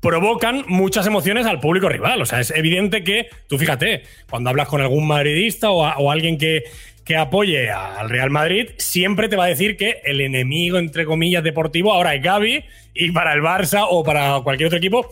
provocan 0.01 0.65
muchas 0.67 1.05
emociones 1.07 1.45
al 1.45 1.59
público 1.59 1.89
rival. 1.89 2.21
O 2.21 2.25
sea, 2.25 2.39
es 2.39 2.51
evidente 2.51 3.03
que, 3.03 3.27
tú 3.47 3.57
fíjate, 3.57 4.03
cuando 4.29 4.49
hablas 4.49 4.67
con 4.67 4.81
algún 4.81 5.07
madridista 5.07 5.69
o, 5.71 6.11
alguien 6.11 6.37
que, 6.37 6.63
que 7.05 7.15
apoye 7.15 7.69
al 7.69 8.09
Real 8.09 8.29
Madrid, 8.29 8.69
siempre 8.77 9.29
te 9.29 9.35
va 9.35 9.45
a 9.45 9.49
decir 9.49 9.77
que 9.77 10.01
el 10.03 10.21
enemigo, 10.21 10.77
entre 10.77 11.05
comillas, 11.05 11.43
deportivo 11.43 11.93
ahora 11.93 12.15
es 12.15 12.23
Gaby 12.23 12.65
y 12.93 13.11
para 13.11 13.33
el 13.33 13.41
Barça 13.41 13.85
o 13.89 14.03
para 14.03 14.41
cualquier 14.41 14.67
otro 14.67 14.77
equipo 14.79 15.07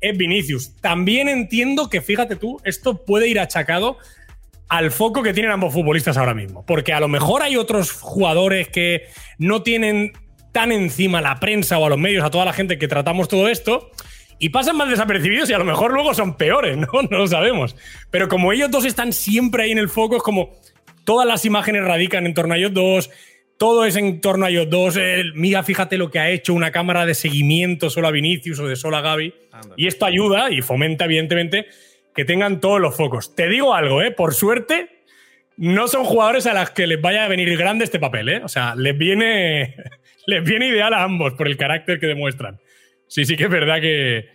es 0.00 0.16
Vinicius. 0.16 0.76
También 0.80 1.28
entiendo 1.28 1.90
que, 1.90 2.00
fíjate 2.00 2.36
tú, 2.36 2.60
esto 2.64 3.04
puede 3.04 3.28
ir 3.28 3.38
achacado 3.38 3.98
al 4.68 4.90
foco 4.90 5.22
que 5.22 5.34
tienen 5.34 5.52
ambos 5.52 5.74
futbolistas 5.74 6.16
ahora 6.16 6.34
mismo. 6.34 6.64
Porque 6.64 6.92
a 6.92 7.00
lo 7.00 7.08
mejor 7.08 7.42
hay 7.42 7.56
otros 7.56 7.92
jugadores 7.92 8.68
que 8.68 9.08
no 9.38 9.62
tienen 9.62 10.12
tan 10.52 10.72
encima 10.72 11.20
la 11.20 11.38
prensa 11.40 11.78
o 11.78 11.86
a 11.86 11.88
los 11.88 11.98
medios, 11.98 12.24
a 12.24 12.30
toda 12.30 12.44
la 12.44 12.52
gente 12.52 12.78
que 12.78 12.88
tratamos 12.88 13.28
todo 13.28 13.48
esto, 13.48 13.90
y 14.38 14.48
pasan 14.48 14.76
más 14.76 14.88
desapercibidos 14.88 15.50
y 15.50 15.52
a 15.52 15.58
lo 15.58 15.64
mejor 15.64 15.92
luego 15.92 16.14
son 16.14 16.36
peores, 16.36 16.76
¿no? 16.76 16.88
No 17.10 17.18
lo 17.18 17.26
sabemos. 17.26 17.76
Pero 18.10 18.28
como 18.28 18.52
ellos 18.52 18.70
dos 18.70 18.84
están 18.84 19.12
siempre 19.12 19.64
ahí 19.64 19.72
en 19.72 19.78
el 19.78 19.88
foco, 19.88 20.16
es 20.16 20.22
como 20.22 20.54
todas 21.04 21.26
las 21.26 21.44
imágenes 21.44 21.84
radican 21.84 22.26
en 22.26 22.34
torno 22.34 22.54
a 22.54 22.56
ellos 22.56 22.72
dos, 22.72 23.10
todo 23.58 23.84
es 23.84 23.96
en 23.96 24.22
torno 24.22 24.46
a 24.46 24.50
ellos 24.50 24.70
dos. 24.70 24.96
el, 24.96 25.34
mira, 25.34 25.62
fíjate 25.62 25.98
lo 25.98 26.10
que 26.10 26.18
ha 26.18 26.30
hecho 26.30 26.54
una 26.54 26.72
cámara 26.72 27.04
de 27.04 27.14
seguimiento 27.14 27.90
solo 27.90 28.08
a 28.08 28.10
Vinicius 28.10 28.58
o 28.58 28.66
de 28.66 28.74
solo 28.74 28.96
a 28.96 29.02
Gaby. 29.02 29.34
Y 29.76 29.86
esto 29.86 30.06
ayuda 30.06 30.50
y 30.50 30.62
fomenta, 30.62 31.04
evidentemente, 31.04 31.66
que 32.14 32.24
tengan 32.24 32.60
todos 32.60 32.80
los 32.80 32.96
focos. 32.96 33.34
Te 33.34 33.48
digo 33.48 33.74
algo, 33.74 34.00
¿eh? 34.00 34.12
Por 34.12 34.32
suerte, 34.32 35.02
no 35.58 35.88
son 35.88 36.04
jugadores 36.04 36.46
a 36.46 36.54
las 36.54 36.70
que 36.70 36.86
les 36.86 37.02
vaya 37.02 37.26
a 37.26 37.28
venir 37.28 37.54
grande 37.58 37.84
este 37.84 37.98
papel, 37.98 38.30
¿eh? 38.30 38.40
O 38.42 38.48
sea, 38.48 38.74
les 38.74 38.96
viene, 38.96 39.76
les 40.30 40.42
viene 40.44 40.68
ideal 40.68 40.94
a 40.94 41.02
ambos 41.02 41.34
por 41.34 41.46
el 41.46 41.56
carácter 41.56 42.00
que 42.00 42.06
demuestran. 42.06 42.58
Sí, 43.06 43.24
sí 43.24 43.36
que 43.36 43.44
es 43.44 43.50
verdad 43.50 43.80
que 43.80 44.28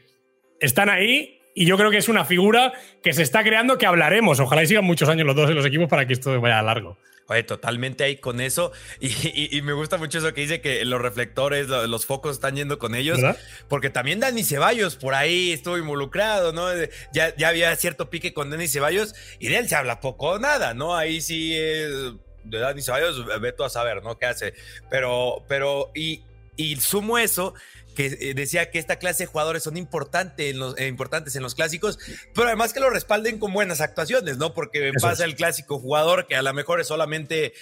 están 0.59 0.89
ahí 0.89 1.39
y 1.55 1.65
yo 1.65 1.77
creo 1.77 1.89
que 1.89 1.97
es 1.97 2.09
una 2.09 2.25
figura 2.25 2.73
que 3.01 3.13
se 3.13 3.23
está 3.23 3.43
creando 3.43 3.77
que 3.77 3.85
hablaremos. 3.85 4.39
Ojalá 4.39 4.63
y 4.63 4.67
sigan 4.67 4.83
muchos 4.85 5.07
años 5.09 5.25
los 5.25 5.35
dos 5.35 5.49
en 5.49 5.55
los 5.55 5.65
equipos 5.65 5.87
para 5.89 6.05
que 6.05 6.13
esto 6.13 6.39
vaya 6.41 6.61
largo. 6.61 6.97
Oye, 7.27 7.41
totalmente 7.41 8.03
ahí 8.03 8.17
con 8.17 8.39
eso. 8.39 8.71
Y, 8.99 9.07
y- 9.07 9.57
y 9.57 9.61
me 9.63 9.73
gusta 9.73 9.97
mucho 9.97 10.19
eso 10.19 10.31
que 10.33 10.41
dice 10.41 10.61
que 10.61 10.85
los 10.85 11.01
reflectores, 11.01 11.67
lo- 11.69 11.87
los 11.87 12.05
focos 12.05 12.35
están 12.35 12.55
yendo 12.55 12.77
con 12.77 12.93
ellos. 12.93 13.19
¿Verdad? 13.19 13.39
Porque 13.67 13.89
también 13.89 14.19
Dani 14.19 14.43
Ceballos 14.43 14.95
por 14.95 15.15
ahí 15.15 15.51
estuvo 15.51 15.77
involucrado, 15.79 16.53
¿no? 16.53 16.67
Ya, 17.13 17.33
ya 17.35 17.47
había 17.47 17.75
cierto 17.77 18.11
pique 18.11 18.31
con 18.33 18.51
Dani 18.51 18.67
Ceballos 18.67 19.15
y 19.39 19.47
de 19.47 19.57
él 19.57 19.67
se 19.69 19.75
habla 19.75 20.01
poco 20.01 20.31
o 20.33 20.39
nada, 20.39 20.73
¿no? 20.75 20.95
Ahí 20.95 21.19
sí, 21.19 21.53
eh, 21.55 22.11
de 22.45 22.59
Dani 22.59 22.81
Ceballos, 22.81 23.25
ve 23.41 23.51
tú 23.51 23.63
a 23.63 23.69
saber, 23.69 24.03
¿no? 24.03 24.17
¿Qué 24.17 24.25
hace? 24.25 24.53
Pero, 24.89 25.43
pero, 25.47 25.91
y, 25.93 26.23
y 26.55 26.75
sumo 26.77 27.17
eso 27.17 27.53
que 27.95 28.07
eh, 28.07 28.33
decía 28.35 28.69
que 28.69 28.77
esta 28.77 28.97
clase 28.97 29.23
de 29.23 29.27
jugadores 29.27 29.63
son 29.63 29.77
importantes 29.77 30.51
en 30.51 30.59
los, 30.59 30.77
eh, 30.77 30.87
importantes 30.87 31.35
en 31.35 31.41
los 31.41 31.55
clásicos, 31.55 31.97
pero 32.35 32.47
además 32.47 32.73
que 32.73 32.79
lo 32.79 32.89
respalden 32.89 33.39
con 33.39 33.53
buenas 33.53 33.81
actuaciones, 33.81 34.37
¿no? 34.37 34.53
Porque 34.53 34.89
Eso 34.89 35.07
pasa 35.07 35.23
es. 35.23 35.29
el 35.29 35.35
clásico 35.35 35.79
jugador 35.79 36.27
que 36.27 36.35
a 36.35 36.41
lo 36.41 36.53
mejor 36.53 36.81
es 36.81 36.87
solamente 36.87 37.45
eh, 37.45 37.53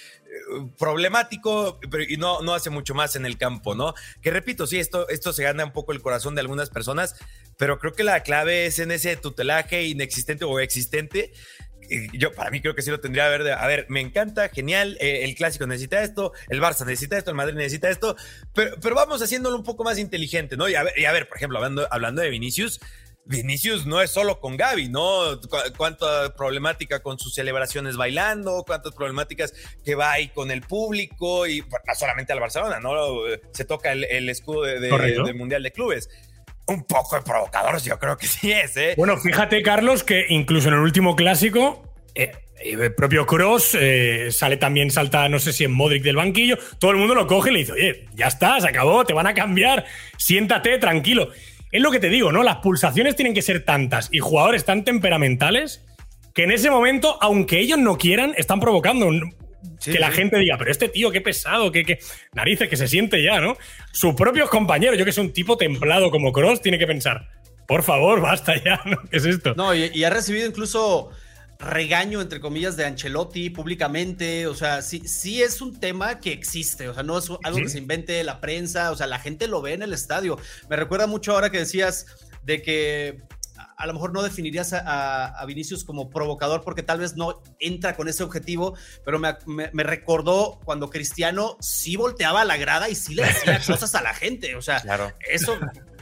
problemático 0.78 1.78
pero, 1.90 2.02
y 2.02 2.16
no, 2.16 2.42
no 2.42 2.54
hace 2.54 2.68
mucho 2.68 2.94
más 2.94 3.16
en 3.16 3.24
el 3.24 3.38
campo, 3.38 3.74
¿no? 3.74 3.94
Que 4.20 4.30
repito, 4.30 4.66
sí, 4.66 4.78
esto, 4.78 5.08
esto 5.08 5.32
se 5.32 5.44
gana 5.44 5.64
un 5.64 5.72
poco 5.72 5.92
el 5.92 6.02
corazón 6.02 6.34
de 6.34 6.40
algunas 6.40 6.68
personas, 6.68 7.14
pero 7.56 7.78
creo 7.78 7.92
que 7.92 8.04
la 8.04 8.22
clave 8.22 8.66
es 8.66 8.78
en 8.80 8.90
ese 8.90 9.16
tutelaje 9.16 9.84
inexistente 9.84 10.44
o 10.44 10.58
existente. 10.58 11.32
Yo, 12.12 12.32
para 12.32 12.50
mí, 12.50 12.60
creo 12.60 12.74
que 12.74 12.82
sí 12.82 12.90
lo 12.90 13.00
tendría 13.00 13.26
a 13.26 13.28
ver. 13.28 13.44
de- 13.44 13.52
a 13.52 13.66
ver, 13.66 13.86
me 13.88 14.00
encanta, 14.00 14.48
genial. 14.48 14.96
eh, 15.00 15.24
el 15.24 15.34
clásico 15.34 15.66
necesita 15.66 16.02
esto, 16.02 16.32
el 16.48 16.60
Barça 16.60 16.84
necesita 16.86 17.16
esto, 17.18 17.30
el 17.30 17.36
Madrid 17.36 17.54
necesita 17.54 17.90
esto, 17.90 18.16
pero, 18.54 18.76
pero 18.80 18.94
vamos 18.94 19.22
haciéndolo 19.22 19.56
un 19.56 19.64
poco 19.64 19.84
más 19.84 19.98
inteligente, 19.98 20.56
¿no? 20.56 20.68
Y 20.68 20.74
a 20.74 20.82
ver, 20.82 20.94
y 20.98 21.04
a 21.04 21.12
ver 21.12 21.28
por 21.28 21.36
ejemplo, 21.36 21.58
hablando, 21.58 21.86
hablando 21.90 22.22
de 22.22 22.30
Vinicius, 22.30 22.80
Vinicius 23.26 23.86
no 23.86 24.02
es 24.02 24.10
solo 24.10 24.38
con 24.38 24.56
Gaby, 24.58 24.90
¿no? 24.90 25.40
Cu- 25.48 25.56
Cuánta 25.78 26.34
problemática 26.34 27.00
con 27.02 27.18
sus 27.18 27.34
celebraciones 27.34 27.96
bailando, 27.96 28.64
cuántas 28.66 28.92
problemáticas 28.92 29.54
que 29.82 29.94
va 29.94 30.12
ahí 30.12 30.28
con 30.28 30.50
el 30.50 30.60
público 30.60 31.46
y 31.46 31.62
pues, 31.62 31.82
no 31.86 31.94
solamente 31.94 32.34
al 32.34 32.40
Barcelona, 32.40 32.80
¿no? 32.80 32.92
Se 33.52 33.64
toca 33.64 33.92
el, 33.92 34.04
el 34.04 34.28
escudo 34.28 34.62
de- 34.62 34.78
del 35.24 35.34
Mundial 35.36 35.62
de 35.62 35.72
Clubes. 35.72 36.10
Un 36.66 36.84
poco 36.84 37.16
de 37.16 37.22
provocador, 37.22 37.80
yo 37.82 37.98
creo 37.98 38.16
que 38.16 38.26
sí 38.28 38.52
es, 38.52 38.76
¿eh? 38.76 38.94
Bueno, 38.96 39.16
fíjate, 39.18 39.62
Carlos, 39.62 40.02
que 40.04 40.26
incluso 40.28 40.68
en 40.68 40.74
el 40.74 40.80
último 40.80 41.14
clásico, 41.16 41.82
eh, 42.14 42.32
el 42.62 42.94
propio 42.94 43.26
Cross 43.26 43.76
sale 44.30 44.56
también, 44.56 44.90
salta, 44.90 45.28
no 45.28 45.38
sé 45.38 45.52
si 45.52 45.64
en 45.64 45.72
Modric 45.72 46.02
del 46.02 46.16
banquillo, 46.16 46.56
todo 46.78 46.92
el 46.92 46.96
mundo 46.96 47.14
lo 47.14 47.26
coge 47.26 47.50
y 47.50 47.52
le 47.52 47.58
dice, 47.60 47.72
oye, 47.72 48.06
ya 48.14 48.28
está, 48.28 48.58
se 48.60 48.68
acabó, 48.68 49.04
te 49.04 49.12
van 49.12 49.26
a 49.26 49.34
cambiar, 49.34 49.84
siéntate, 50.16 50.78
tranquilo. 50.78 51.28
Es 51.72 51.82
lo 51.82 51.90
que 51.90 51.98
te 51.98 52.08
digo, 52.08 52.30
¿no? 52.32 52.42
Las 52.42 52.58
pulsaciones 52.58 53.16
tienen 53.16 53.34
que 53.34 53.42
ser 53.42 53.64
tantas 53.64 54.08
y 54.12 54.20
jugadores 54.20 54.64
tan 54.64 54.84
temperamentales 54.84 55.84
que 56.32 56.44
en 56.44 56.52
ese 56.52 56.70
momento, 56.70 57.18
aunque 57.20 57.58
ellos 57.58 57.78
no 57.78 57.98
quieran, 57.98 58.32
están 58.36 58.60
provocando 58.60 59.06
un- 59.06 59.34
que 59.84 59.98
la 59.98 60.10
gente 60.10 60.38
diga, 60.38 60.56
pero 60.58 60.70
este 60.70 60.88
tío, 60.88 61.10
qué 61.10 61.20
pesado, 61.20 61.70
qué, 61.72 61.84
qué 61.84 61.98
narices, 62.32 62.68
que 62.68 62.76
se 62.76 62.88
siente 62.88 63.22
ya, 63.22 63.40
¿no? 63.40 63.56
Sus 63.92 64.14
propios 64.14 64.48
compañeros, 64.50 64.98
yo 64.98 65.04
que 65.04 65.12
soy 65.12 65.26
un 65.26 65.32
tipo 65.32 65.56
templado 65.56 66.10
como 66.10 66.32
Cross, 66.32 66.62
tiene 66.62 66.78
que 66.78 66.86
pensar, 66.86 67.28
por 67.66 67.82
favor, 67.82 68.20
basta 68.20 68.54
ya, 68.62 68.80
¿no? 68.86 68.98
¿Qué 69.10 69.16
es 69.16 69.24
esto? 69.24 69.54
No, 69.56 69.74
y, 69.74 69.90
y 69.94 70.04
ha 70.04 70.10
recibido 70.10 70.46
incluso 70.46 71.10
regaño, 71.58 72.20
entre 72.20 72.40
comillas, 72.40 72.76
de 72.76 72.84
Ancelotti 72.84 73.50
públicamente. 73.50 74.46
O 74.46 74.54
sea, 74.54 74.82
sí, 74.82 75.00
sí 75.06 75.42
es 75.42 75.60
un 75.60 75.78
tema 75.78 76.20
que 76.20 76.32
existe. 76.32 76.88
O 76.88 76.94
sea, 76.94 77.02
no 77.02 77.18
es 77.18 77.30
algo 77.42 77.58
que 77.58 77.68
se 77.68 77.78
invente 77.78 78.22
la 78.24 78.40
prensa. 78.40 78.90
O 78.90 78.96
sea, 78.96 79.06
la 79.06 79.18
gente 79.18 79.48
lo 79.48 79.62
ve 79.62 79.74
en 79.74 79.82
el 79.82 79.92
estadio. 79.92 80.38
Me 80.68 80.76
recuerda 80.76 81.06
mucho 81.06 81.32
ahora 81.32 81.50
que 81.50 81.58
decías 81.58 82.06
de 82.42 82.62
que 82.62 83.22
a- 83.76 83.86
lo 83.86 83.92
mejor 83.94 84.12
no 84.12 84.22
definirías 84.22 84.72
a, 84.72 84.78
a- 84.80 85.26
a 85.40 85.46
Vinicius 85.46 85.84
como 85.84 86.10
provocador 86.10 86.62
porque 86.62 86.82
tal 86.82 86.98
vez 86.98 87.16
no 87.16 87.42
entra 87.60 87.96
con 87.96 88.08
ese 88.08 88.22
objetivo, 88.22 88.74
pero 89.04 89.18
me, 89.18 89.36
me- 89.46 89.70
me 89.72 89.82
recordó 89.82 90.60
cuando 90.64 90.90
Cristiano 90.90 91.56
sí 91.60 91.96
volteaba 91.96 92.42
a 92.42 92.44
la 92.44 92.56
grada 92.56 92.88
y 92.88 92.94
sí 92.94 93.14
le 93.14 93.24
decía 93.24 93.60
cosas 93.66 93.94
a 93.94 94.02
la 94.02 94.14
gente. 94.14 94.56
O 94.56 94.62
sea, 94.62 94.80
Claro. 94.80 95.12
eso 95.30 95.58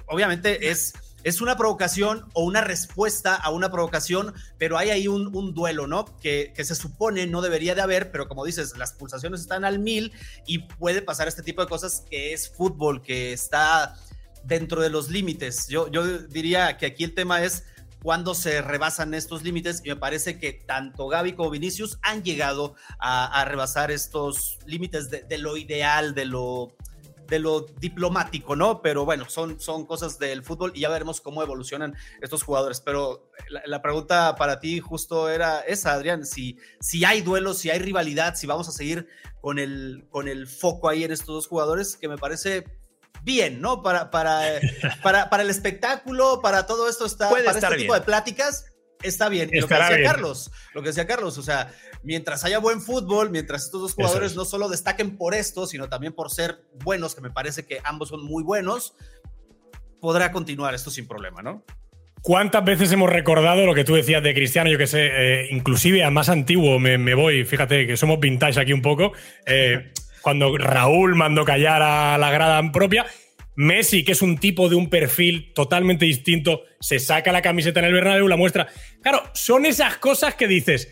obviamente 0.07 0.71
es, 0.71 0.93
es 1.25 1.41
una 1.41 1.57
provocación 1.57 2.29
o 2.35 2.43
una 2.45 2.61
respuesta 2.63 3.35
a 3.37 3.51
una 3.51 3.71
provocación, 3.71 4.35
pero 4.59 4.77
hay 4.77 4.91
ahí 4.91 5.07
un, 5.09 5.35
un 5.35 5.55
duelo, 5.55 5.87
¿no? 5.87 6.05
Que, 6.19 6.53
que 6.55 6.65
se 6.65 6.75
supone 6.75 7.27
no 7.29 7.41
debería 7.43 7.75
de 7.77 7.81
haber, 7.83 8.11
pero 8.11 8.27
como 8.29 8.45
dices, 8.45 8.77
las 8.77 8.93
pulsaciones 8.93 9.41
están 9.41 9.65
al 9.65 9.79
mil 9.79 10.13
y 10.47 10.59
puede 10.59 11.01
pasar 11.01 11.29
este 11.29 11.43
tipo 11.43 11.63
de 11.63 11.69
cosas 11.69 12.05
que 12.11 12.33
es 12.33 12.49
fútbol, 12.51 13.03
que 13.03 13.33
está 13.33 13.95
dentro 14.45 14.83
de 14.83 14.91
los 14.91 15.09
límites. 15.09 15.69
Yo, 15.69 15.89
yo 15.91 16.19
diría 16.19 16.77
que 16.77 16.87
aquí 16.87 17.05
el 17.05 17.15
tema 17.15 17.43
es 17.43 17.65
cuando 18.03 18.35
se 18.35 18.63
rebasan 18.63 19.15
estos 19.15 19.45
límites 19.45 19.81
y 19.85 19.91
me 19.91 19.97
parece 19.97 20.39
que 20.39 20.53
tanto 20.53 21.07
Gaby 21.07 21.35
como 21.35 21.51
Vinicius 21.51 21.99
han 22.03 22.23
llegado 22.25 22.75
a, 22.99 23.41
a 23.41 23.45
rebasar 23.45 23.91
estos 23.91 24.59
límites 24.67 25.09
de, 25.09 25.23
de 25.23 25.39
lo 25.39 25.57
ideal, 25.57 26.15
de 26.15 26.25
lo 26.27 26.75
de 27.29 27.39
lo 27.39 27.63
diplomático, 27.63 28.57
¿no? 28.57 28.83
Pero 28.83 29.07
bueno, 29.07 29.25
son, 29.31 29.59
son 29.59 29.87
cosas 29.87 30.19
del 30.19 30.43
fútbol 30.43 30.73
y 30.75 30.81
ya 30.81 30.91
veremos 30.91 31.23
cómo 31.23 31.43
evolucionan 31.43 31.97
estos 32.21 32.43
jugadores. 32.43 32.83
Pero 32.83 33.31
la, 33.49 33.63
la 33.65 33.81
pregunta 33.81 34.35
para 34.37 34.61
ti 34.61 34.81
justo 34.81 35.31
era 35.31 35.61
esa, 35.61 35.95
Adrián, 35.95 36.27
si, 36.27 36.59
si 36.79 37.07
hay 37.07 37.23
duelos, 37.23 37.57
si 37.57 37.71
hay 37.71 37.79
rivalidad, 37.79 38.35
si 38.35 38.47
vamos 38.47 38.69
a 38.69 38.73
seguir 38.73 39.09
con 39.41 39.59
el, 39.59 40.05
con 40.11 40.29
el 40.29 40.47
foco 40.47 40.91
ahí 40.91 41.05
en 41.05 41.13
estos 41.13 41.29
dos 41.29 41.47
jugadores, 41.47 41.97
que 41.97 42.07
me 42.07 42.19
parece 42.19 42.67
bien, 43.23 43.61
¿no? 43.61 43.83
Para, 43.83 44.11
para, 44.11 44.43
para, 45.03 45.31
para 45.31 45.43
el 45.43 45.51
espectáculo, 45.51 46.41
para 46.43 46.67
todo 46.67 46.89
esto 46.89 47.07
está, 47.07 47.29
Puede 47.29 47.45
para 47.45 47.59
estar 47.59 47.73
este 47.73 47.83
tipo 47.83 47.95
de 47.95 48.01
pláticas, 48.01 48.67
está 49.03 49.29
bien. 49.29 49.51
Y 49.53 49.61
lo 49.61 49.69
que 49.69 49.75
decía 49.75 49.97
bien. 49.97 50.11
Carlos, 50.11 50.51
lo 50.75 50.83
que 50.83 50.89
decía 50.89 51.07
Carlos, 51.07 51.39
o 51.39 51.43
sea, 51.43 51.73
mientras 52.03 52.45
haya 52.45 52.59
buen 52.59 52.81
fútbol, 52.81 53.31
mientras 53.31 53.65
estos 53.65 53.81
dos 53.81 53.95
jugadores 53.95 54.33
es. 54.33 54.37
no 54.37 54.45
solo 54.45 54.69
destaquen 54.69 55.17
por 55.17 55.35
esto, 55.35 55.67
sino 55.67 55.89
también 55.89 56.13
por 56.13 56.31
ser 56.31 56.65
buenos, 56.83 57.15
que 57.15 57.21
me 57.21 57.31
parece 57.31 57.67
que 57.67 57.81
ambos 57.85 58.09
son 58.09 58.25
muy 58.25 58.43
buenos, 58.43 58.95
podrá 60.01 60.33
continuar 60.33 60.75
esto 60.75 60.91
sin 60.91 61.07
problema, 61.07 61.43
¿no? 61.43 61.65
¿Cuántas 62.23 62.65
veces 62.65 62.93
hemos 62.93 63.11
recordado 63.11 63.67
lo 63.67 63.75
que 63.75 63.83
tú 63.83 63.95
decías 63.95 64.23
de 64.23 64.33
Cristiano? 64.33 64.71
Yo 64.71 64.79
que 64.79 64.87
sé, 64.87 65.11
eh, 65.13 65.49
inclusive 65.51 66.05
a 66.05 66.11
más 66.11 66.29
antiguo 66.29 66.79
me, 66.79 66.97
me 66.97 67.15
voy, 67.15 67.45
fíjate 67.45 67.85
que 67.85 67.97
somos 67.97 68.21
vintage 68.21 68.61
aquí 68.61 68.73
un 68.73 68.81
poco, 68.81 69.13
eh, 69.45 69.93
cuando 70.23 70.57
Raúl 70.57 71.15
mandó 71.15 71.45
callar 71.45 71.83
a 71.83 72.17
la 72.19 72.31
grada 72.31 72.73
propia, 72.73 73.07
Messi, 73.55 74.05
que 74.05 74.13
es 74.13 74.23
un 74.23 74.39
tipo 74.39 74.69
de 74.69 74.77
un 74.77 74.89
perfil 74.89 75.53
totalmente 75.55 76.07
distinto, 76.07 76.63
se 76.81 76.99
saca 76.99 77.33
la 77.33 77.43
camiseta 77.43 77.81
en 77.81 77.87
el 77.87 77.93
Bernabéu, 77.93 78.29
la 78.29 78.37
muestra. 78.37 78.69
Claro, 79.03 79.23
son 79.35 79.67
esas 79.67 79.99
cosas 79.99 80.35
que 80.35 80.49
dices, 80.49 80.89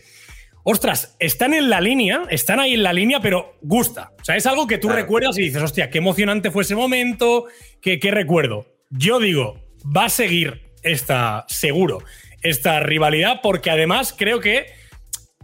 ostras, 0.63 1.15
están 1.19 1.53
en 1.55 1.69
la 1.69 1.81
línea, 1.81 2.23
están 2.29 2.59
ahí 2.59 2.75
en 2.75 2.83
la 2.83 2.93
línea, 2.93 3.19
pero 3.19 3.57
gusta. 3.61 4.11
O 4.21 4.23
sea, 4.23 4.35
es 4.35 4.45
algo 4.45 4.67
que 4.67 4.77
tú 4.77 4.87
Claro. 4.89 5.01
recuerdas 5.01 5.37
y 5.39 5.41
dices, 5.43 5.63
hostia, 5.63 5.89
qué 5.89 5.97
emocionante 5.97 6.51
fue 6.51 6.63
ese 6.63 6.75
momento, 6.75 7.45
qué, 7.81 7.99
qué 7.99 8.11
recuerdo. 8.11 8.67
Yo 8.91 9.19
digo, 9.19 9.59
va 9.85 10.05
a 10.05 10.09
seguir 10.09 10.71
esta, 10.83 11.45
seguro, 11.47 12.03
esta 12.43 12.79
rivalidad, 12.79 13.39
porque 13.41 13.71
además 13.71 14.13
creo 14.15 14.39
que 14.39 14.67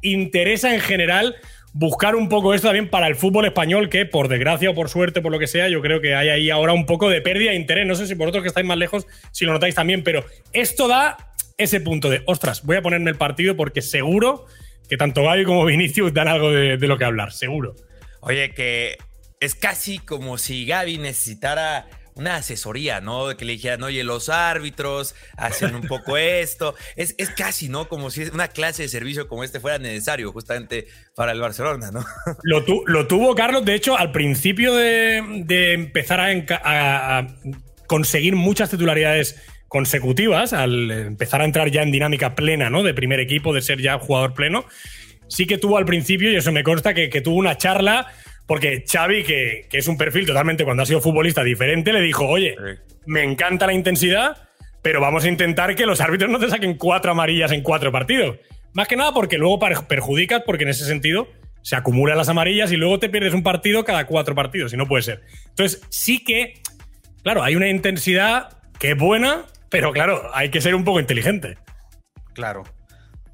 interesa 0.04 0.74
en 0.74 0.82
general 0.82 1.36
buscar 1.78 2.16
un 2.16 2.28
poco 2.28 2.56
esto 2.56 2.68
también 2.68 2.90
para 2.90 3.08
el 3.08 3.16
fútbol 3.16 3.46
español, 3.46 3.90
que 3.90 4.06
por 4.06 4.30
desgracia 4.30 4.72
o 4.72 4.74
por 4.74 4.90
suerte, 4.90 5.22
por 5.22 5.32
lo 5.32 5.38
que 5.38 5.46
sea, 5.46 5.70
yo 5.70 5.80
creo 5.82 6.02
que 6.02 6.16
hay 6.16 6.30
ahí 6.30 6.50
ahora 6.50 6.74
un 6.74 6.88
poco 6.88 7.08
de 7.08 7.22
pérdida 7.22 7.52
de 7.52 7.58
interés. 7.58 7.86
No 7.86 7.94
sé 7.94 8.08
si 8.08 8.16
vosotros 8.16 8.42
que 8.42 8.48
estáis 8.48 8.66
más 8.66 8.78
lejos, 8.78 9.06
si 9.32 9.46
lo 9.46 9.54
notáis 9.54 9.76
también, 9.76 10.04
pero 10.04 10.26
esto 10.54 10.88
da 10.88 11.18
ese 11.58 11.80
punto 11.80 12.10
de, 12.10 12.24
ostras, 12.26 12.64
voy 12.64 12.78
a 12.78 12.82
ponerme 12.82 13.12
el 13.12 13.18
partido 13.18 13.56
porque 13.56 13.84
seguro 13.84 14.46
que 14.90 14.98
tanto 14.98 15.24
Gaby 15.24 15.44
como 15.44 15.66
Vinicius 15.66 16.14
dan 16.14 16.28
algo 16.28 16.52
de, 16.52 16.78
de 16.78 16.88
lo 16.88 16.98
que 16.98 17.06
hablar, 17.06 17.32
seguro. 17.32 17.76
Oye, 18.22 18.52
que 18.52 18.98
es 19.40 19.54
casi 19.54 20.00
como 20.00 20.40
si 20.40 20.66
Gaby 20.66 20.98
necesitara 20.98 21.88
una 22.18 22.36
asesoría, 22.38 23.00
¿no? 23.00 23.36
Que 23.38 23.46
le 23.46 23.54
dijeran, 23.54 23.84
oye, 23.84 24.04
los 24.04 24.30
árbitros 24.30 25.16
hacen 25.38 25.76
un 25.76 25.88
poco 25.88 26.18
esto. 26.18 26.76
Es, 26.96 27.16
es 27.18 27.30
casi, 27.30 27.70
¿no? 27.70 27.88
Como 27.88 28.10
si 28.10 28.24
una 28.24 28.48
clase 28.48 28.84
de 28.84 28.90
servicio 28.90 29.28
como 29.28 29.44
este 29.44 29.60
fuera 29.60 29.78
necesario 29.78 30.32
justamente 30.32 30.88
para 31.16 31.32
el 31.32 31.40
Barcelona, 31.40 31.92
¿no? 31.92 32.04
Lo, 32.44 32.64
lo 32.86 33.08
tuvo 33.08 33.36
Carlos, 33.36 33.64
de 33.66 33.76
hecho, 33.76 33.98
al 33.98 34.12
principio 34.12 34.76
de, 34.76 35.44
de 35.46 35.74
empezar 35.74 36.20
a, 36.20 37.28
conseguir 37.88 38.36
muchas 38.36 38.70
titularidades 38.70 39.42
consecutivas, 39.68 40.52
al 40.54 40.92
empezar 40.92 41.42
a 41.42 41.46
entrar 41.46 41.72
ya 41.72 41.84
en 41.84 41.92
dinámica 41.92 42.36
plena, 42.36 42.70
¿no? 42.70 42.84
De 42.84 42.94
primer 42.94 43.20
equipo, 43.20 43.54
de 43.54 43.62
ser 43.62 43.82
ya 43.82 43.98
jugador 44.00 44.34
pleno. 44.34 44.66
Sí 45.30 45.46
que 45.46 45.58
tuvo 45.58 45.78
al 45.78 45.86
principio, 45.86 46.32
y 46.32 46.36
eso 46.36 46.52
me 46.52 46.64
consta, 46.64 46.94
que 46.94 47.22
tuvo 47.22 47.36
una 47.36 47.58
charla 47.58 48.08
porque 48.48 48.84
Xavi, 48.88 49.24
que, 49.24 49.68
que, 49.70 49.78
es 49.78 49.88
un 49.88 49.98
perfil 49.98 50.26
totalmente 50.26 50.64
cuando 50.64 50.84
ha 50.84 50.86
sido 50.86 51.02
futbolista 51.02 51.44
diferente, 51.44 51.92
le 51.94 52.02
dijo, 52.02 52.26
oye, 52.26 52.56
me 53.06 53.24
encanta 53.24 53.68
la 53.68 53.74
intensidad, 53.74 54.50
pero 54.82 55.02
vamos 55.02 55.26
a 55.26 55.30
intentar 55.30 55.76
que 55.76 55.86
los 55.86 56.00
árbitros 56.00 56.32
no 56.32 56.40
te 56.40 56.50
saquen 56.50 56.78
cuatro 56.78 57.12
amarillas 57.12 57.52
en 57.52 57.62
cuatro 57.62 57.92
partidos. 57.92 58.38
Más 58.74 58.88
que 58.88 58.96
nada 58.96 59.14
porque 59.14 59.38
luego 59.38 59.60
perjudicas, 59.60 60.44
porque 60.46 60.64
en 60.64 60.70
ese 60.70 60.86
sentido 60.86 61.28
se 61.62 61.76
acumulan 61.76 62.18
las 62.18 62.30
amarillas 62.30 62.72
y 62.72 62.78
luego 62.78 63.00
te 63.00 63.10
pierdes 63.10 63.34
un 63.34 63.44
partido 63.44 63.84
cada 63.84 64.06
cuatro 64.06 64.34
partidos, 64.34 64.74
y 64.74 64.78
no 64.78 64.88
puede 64.88 65.04
ser. 65.04 65.24
Entonces, 65.50 65.82
sí 65.90 66.24
que, 66.24 66.54
claro, 67.24 67.44
hay 67.44 67.58
una 67.58 67.68
intensidad 67.68 68.58
que 68.80 68.92
es 68.92 68.98
buena, 68.98 69.44
pero 69.70 69.92
claro, 69.92 70.30
hay 70.34 70.50
que 70.50 70.62
ser 70.62 70.76
un 70.76 70.86
poco 70.86 71.02
inteligente. 71.02 71.58
Claro. 72.34 72.64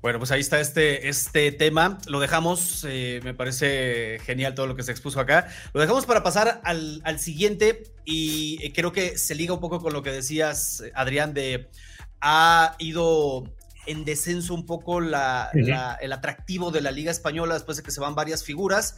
Bueno, 0.03 0.19
pues 0.19 0.31
ahí 0.31 0.41
está 0.41 0.59
este, 0.59 1.07
este 1.07 1.53
tema. 1.53 1.97
Lo 2.07 2.19
dejamos, 2.19 2.85
eh, 2.85 3.21
me 3.23 3.33
parece 3.33 4.19
genial 4.25 4.53
todo 4.53 4.67
lo 4.67 4.75
que 4.75 4.83
se 4.83 4.91
expuso 4.91 5.17
acá. 5.21 5.47
Lo 5.73 5.79
dejamos 5.79 6.05
para 6.05 6.21
pasar 6.21 6.59
al, 6.65 6.99
al 7.05 7.19
siguiente 7.19 7.83
y 8.03 8.59
eh, 8.61 8.73
creo 8.73 8.91
que 8.91 9.17
se 9.17 9.33
liga 9.33 9.53
un 9.53 9.61
poco 9.61 9.79
con 9.79 9.93
lo 9.93 10.03
que 10.03 10.11
decías, 10.11 10.83
Adrián, 10.93 11.33
de 11.33 11.69
ha 12.19 12.75
ido 12.79 13.45
en 13.85 14.03
descenso 14.03 14.53
un 14.53 14.65
poco 14.65 14.99
la, 14.99 15.49
-huh. 15.53 15.67
la, 15.67 15.97
el 16.01 16.11
atractivo 16.11 16.69
de 16.69 16.81
la 16.81 16.91
Liga 16.91 17.09
Española 17.09 17.53
después 17.53 17.77
de 17.77 17.83
que 17.83 17.91
se 17.91 18.01
van 18.01 18.13
varias 18.13 18.43
figuras. 18.43 18.97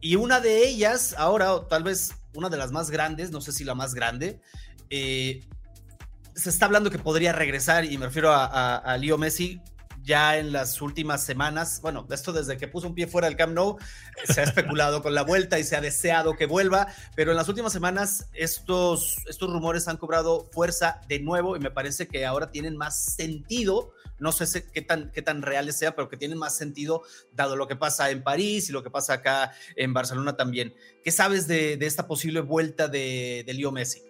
Y 0.00 0.14
una 0.14 0.38
de 0.38 0.68
ellas, 0.68 1.16
ahora, 1.18 1.52
o 1.52 1.66
tal 1.66 1.82
vez 1.82 2.12
una 2.34 2.48
de 2.48 2.58
las 2.58 2.70
más 2.70 2.90
grandes, 2.90 3.32
no 3.32 3.40
sé 3.40 3.50
si 3.50 3.64
la 3.64 3.74
más 3.74 3.92
grande, 3.92 4.40
eh, 4.88 5.44
se 6.36 6.48
está 6.48 6.66
hablando 6.66 6.92
que 6.92 7.00
podría 7.00 7.32
regresar, 7.32 7.84
y 7.84 7.98
me 7.98 8.06
refiero 8.06 8.32
a, 8.32 8.46
a, 8.46 8.76
a 8.76 8.96
Leo 8.98 9.18
Messi, 9.18 9.60
ya 10.08 10.38
en 10.38 10.52
las 10.52 10.80
últimas 10.80 11.22
semanas, 11.22 11.80
bueno, 11.82 12.06
esto 12.10 12.32
desde 12.32 12.56
que 12.56 12.66
puso 12.66 12.88
un 12.88 12.94
pie 12.94 13.06
fuera 13.06 13.28
del 13.28 13.36
Camp 13.36 13.52
Nou, 13.52 13.76
se 14.24 14.40
ha 14.40 14.44
especulado 14.44 15.02
con 15.02 15.14
la 15.14 15.22
vuelta 15.22 15.58
y 15.58 15.64
se 15.64 15.76
ha 15.76 15.82
deseado 15.82 16.34
que 16.34 16.46
vuelva, 16.46 16.88
pero 17.14 17.30
en 17.30 17.36
las 17.36 17.46
últimas 17.50 17.74
semanas 17.74 18.26
estos, 18.32 19.18
estos 19.28 19.52
rumores 19.52 19.86
han 19.86 19.98
cobrado 19.98 20.48
fuerza 20.50 21.02
de 21.08 21.20
nuevo 21.20 21.56
y 21.56 21.60
me 21.60 21.70
parece 21.70 22.08
que 22.08 22.24
ahora 22.24 22.50
tienen 22.50 22.74
más 22.78 23.04
sentido, 23.04 23.92
no 24.18 24.32
sé 24.32 24.64
qué 24.72 24.80
tan, 24.80 25.12
qué 25.12 25.20
tan 25.20 25.42
reales 25.42 25.76
sea, 25.76 25.94
pero 25.94 26.08
que 26.08 26.16
tienen 26.16 26.38
más 26.38 26.56
sentido 26.56 27.02
dado 27.32 27.54
lo 27.54 27.68
que 27.68 27.76
pasa 27.76 28.10
en 28.10 28.22
París 28.22 28.70
y 28.70 28.72
lo 28.72 28.82
que 28.82 28.90
pasa 28.90 29.12
acá 29.12 29.52
en 29.76 29.92
Barcelona 29.92 30.38
también. 30.38 30.74
¿Qué 31.04 31.10
sabes 31.10 31.46
de, 31.46 31.76
de 31.76 31.86
esta 31.86 32.06
posible 32.06 32.40
vuelta 32.40 32.88
de, 32.88 33.44
de 33.46 33.52
Leo 33.52 33.72
Messi? 33.72 34.07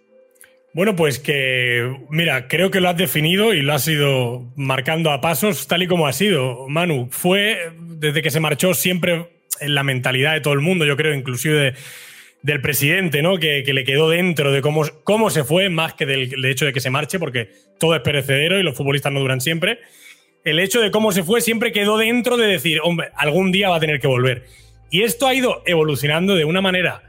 Bueno, 0.75 0.95
pues 0.95 1.19
que, 1.19 1.97
mira, 2.11 2.47
creo 2.47 2.71
que 2.71 2.81
lo 2.81 2.89
has 2.89 2.97
definido 2.97 3.55
y 3.55 3.63
lo 3.63 3.73
has 3.73 3.89
ido 3.89 4.52
marcando 4.54 5.11
a 5.11 5.21
pasos 5.21 5.67
tal 5.67 5.83
y 5.83 5.87
como 5.87 6.07
ha 6.07 6.13
sido. 6.13 6.69
Manu, 6.69 7.09
fue 7.11 7.73
desde 7.81 8.23
que 8.23 8.31
se 8.31 8.41
marchó 8.41 8.75
siempre 8.75 9.31
en 9.61 9.75
la 9.75 9.83
mentalidad 9.83 10.35
de 10.35 10.41
todo 10.41 10.54
el 10.54 10.61
mundo, 10.61 10.85
yo 10.85 10.97
creo, 10.97 11.15
inclusive 11.15 11.59
de, 11.59 11.75
del 12.43 12.61
presidente, 12.61 13.23
¿no? 13.23 13.39
Que, 13.39 13.63
que, 13.65 13.73
le 13.73 13.85
quedó 13.85 14.11
dentro 14.11 14.52
de 14.52 14.61
cómo, 14.61 14.83
cómo 15.04 15.31
se 15.31 15.43
fue, 15.43 15.71
más 15.71 15.95
que 15.95 16.07
del, 16.07 16.28
del 16.28 16.45
hecho 16.45 16.67
de 16.67 16.73
que 16.73 16.81
se 16.81 16.91
marche, 16.91 17.19
porque 17.19 17.50
todo 17.78 17.97
es 17.97 18.02
perecedero 18.02 18.59
y 18.59 18.63
los 18.63 18.76
futbolistas 18.76 19.13
no 19.13 19.21
duran 19.21 19.41
siempre. 19.41 19.81
El 20.45 20.59
hecho 20.59 20.81
de 20.81 20.91
cómo 20.91 21.13
se 21.13 21.25
fue 21.25 21.41
siempre 21.41 21.73
quedó 21.73 21.97
dentro 21.97 22.37
de 22.37 22.47
decir, 22.47 22.81
hombre, 22.83 23.09
algún 23.17 23.52
día 23.52 23.71
va 23.71 23.76
a 23.76 23.81
tener 23.81 24.00
que 24.00 24.07
volver. 24.07 24.45
Y 24.91 25.02
esto 25.02 25.26
ha 25.26 25.35
ido 25.35 25.63
evolucionando 25.67 26.35
de 26.35 26.45
una 26.45 26.61
manera 26.61 27.07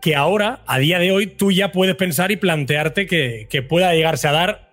que 0.00 0.16
ahora, 0.16 0.62
a 0.66 0.78
día 0.78 0.98
de 0.98 1.12
hoy, 1.12 1.26
tú 1.26 1.52
ya 1.52 1.72
puedes 1.72 1.94
pensar 1.96 2.30
y 2.30 2.36
plantearte 2.36 3.06
que, 3.06 3.66
pueda 3.68 3.94
llegarse 3.94 4.28
a 4.28 4.32
dar 4.32 4.70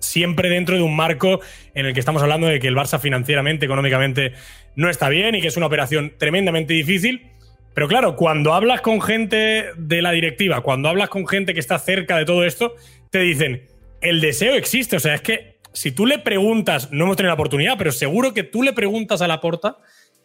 siempre 0.00 0.48
dentro 0.48 0.76
de 0.76 0.82
un 0.82 0.96
marco 0.96 1.40
en 1.74 1.86
el 1.86 1.94
que 1.94 2.00
estamos 2.00 2.22
hablando 2.22 2.46
de 2.46 2.60
que 2.60 2.68
el 2.68 2.76
Barça 2.76 3.00
financieramente, 3.00 3.66
económicamente, 3.66 4.32
no 4.74 4.88
está 4.88 5.08
bien 5.08 5.34
y 5.34 5.40
que 5.40 5.48
es 5.48 5.56
una 5.56 5.66
operación 5.66 6.14
tremendamente 6.18 6.74
difícil. 6.74 7.30
Pero 7.74 7.88
claro, 7.88 8.16
cuando 8.16 8.52
hablas 8.52 8.80
con 8.80 9.00
gente 9.00 9.66
de 9.76 10.02
la 10.02 10.12
directiva, 10.12 10.60
cuando 10.60 10.88
hablas 10.88 11.08
con 11.08 11.26
gente 11.26 11.54
que 11.54 11.60
está 11.60 11.78
cerca 11.78 12.18
de 12.18 12.24
todo 12.24 12.44
esto, 12.44 12.74
te 13.10 13.20
dicen, 13.20 13.66
el 14.00 14.20
deseo 14.20 14.54
existe. 14.54 14.96
O 14.96 15.00
sea, 15.00 15.14
es 15.14 15.22
que 15.22 15.56
si 15.72 15.92
tú 15.92 16.06
le 16.06 16.18
preguntas, 16.18 16.92
no 16.92 17.04
hemos 17.04 17.16
tenido 17.16 17.30
la 17.30 17.34
oportunidad, 17.34 17.78
pero 17.78 17.92
seguro 17.92 18.34
que 18.34 18.42
tú 18.42 18.62
le 18.62 18.72
preguntas 18.72 19.22
a 19.22 19.28
la 19.28 19.40
porta 19.40 19.78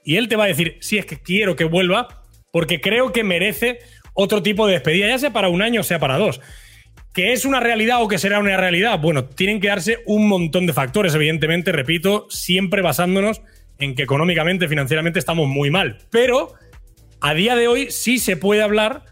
y 0.04 0.18
él 0.18 0.28
te 0.28 0.36
va 0.36 0.46
a 0.46 0.48
decir, 0.48 0.78
sí, 0.82 0.98
es 0.98 1.06
que 1.06 1.22
quiero 1.22 1.56
que 1.56 1.64
vuelva, 1.64 2.24
porque 2.52 2.82
creo 2.82 3.12
que 3.12 3.24
merece 3.24 3.80
otro 4.20 4.42
tipo 4.42 4.66
de 4.66 4.74
despedida, 4.74 5.08
ya 5.08 5.20
sea 5.20 5.32
para 5.32 5.48
un 5.48 5.62
año 5.62 5.82
o 5.82 5.84
sea 5.84 6.00
para 6.00 6.18
dos. 6.18 6.42
¿Que 7.14 7.34
es 7.34 7.46
una 7.46 7.60
realidad 7.60 8.02
o 8.02 8.08
que 8.08 8.18
será 8.18 8.40
una 8.40 8.58
realidad? 8.58 9.00
Bueno, 9.00 9.26
tienen 9.26 9.62
que 9.62 9.68
darse 9.68 10.00
un 10.08 10.28
montón 10.28 10.66
de 10.66 10.74
factores, 10.74 11.14
evidentemente, 11.14 11.72
repito, 11.72 12.26
siempre 12.30 12.82
basándonos 12.82 13.42
en 13.78 13.94
que 13.94 14.04
económicamente, 14.04 14.68
financieramente 14.68 15.20
estamos 15.20 15.48
muy 15.48 15.70
mal. 15.70 16.00
Pero 16.10 16.54
a 17.22 17.36
día 17.36 17.56
de 17.56 17.68
hoy 17.68 17.92
sí 17.92 18.18
se 18.18 18.38
puede 18.38 18.64
hablar 18.64 19.04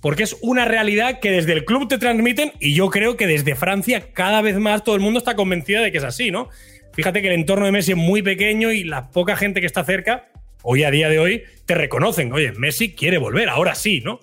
porque 0.00 0.22
es 0.22 0.36
una 0.42 0.64
realidad 0.64 1.18
que 1.18 1.32
desde 1.32 1.52
el 1.54 1.64
club 1.64 1.88
te 1.88 1.98
transmiten 1.98 2.52
y 2.60 2.74
yo 2.74 2.88
creo 2.88 3.16
que 3.16 3.26
desde 3.26 3.56
Francia 3.56 4.12
cada 4.12 4.42
vez 4.42 4.58
más 4.58 4.84
todo 4.84 4.94
el 4.94 5.00
mundo 5.00 5.18
está 5.18 5.34
convencida 5.34 5.80
de 5.80 5.90
que 5.90 5.98
es 5.98 6.04
así, 6.04 6.30
¿no? 6.30 6.50
Fíjate 6.94 7.20
que 7.20 7.28
el 7.28 7.34
entorno 7.34 7.66
de 7.66 7.72
Messi 7.72 7.92
es 7.92 7.98
muy 7.98 8.22
pequeño 8.22 8.70
y 8.70 8.84
la 8.84 9.10
poca 9.10 9.34
gente 9.36 9.60
que 9.60 9.66
está 9.66 9.82
cerca, 9.82 10.28
hoy 10.62 10.84
a 10.84 10.90
día 10.92 11.08
de 11.08 11.18
hoy, 11.18 11.42
te 11.66 11.74
reconocen. 11.74 12.32
Oye, 12.32 12.52
Messi 12.52 12.94
quiere 12.94 13.18
volver, 13.18 13.48
ahora 13.48 13.74
sí, 13.74 14.00
¿no? 14.04 14.20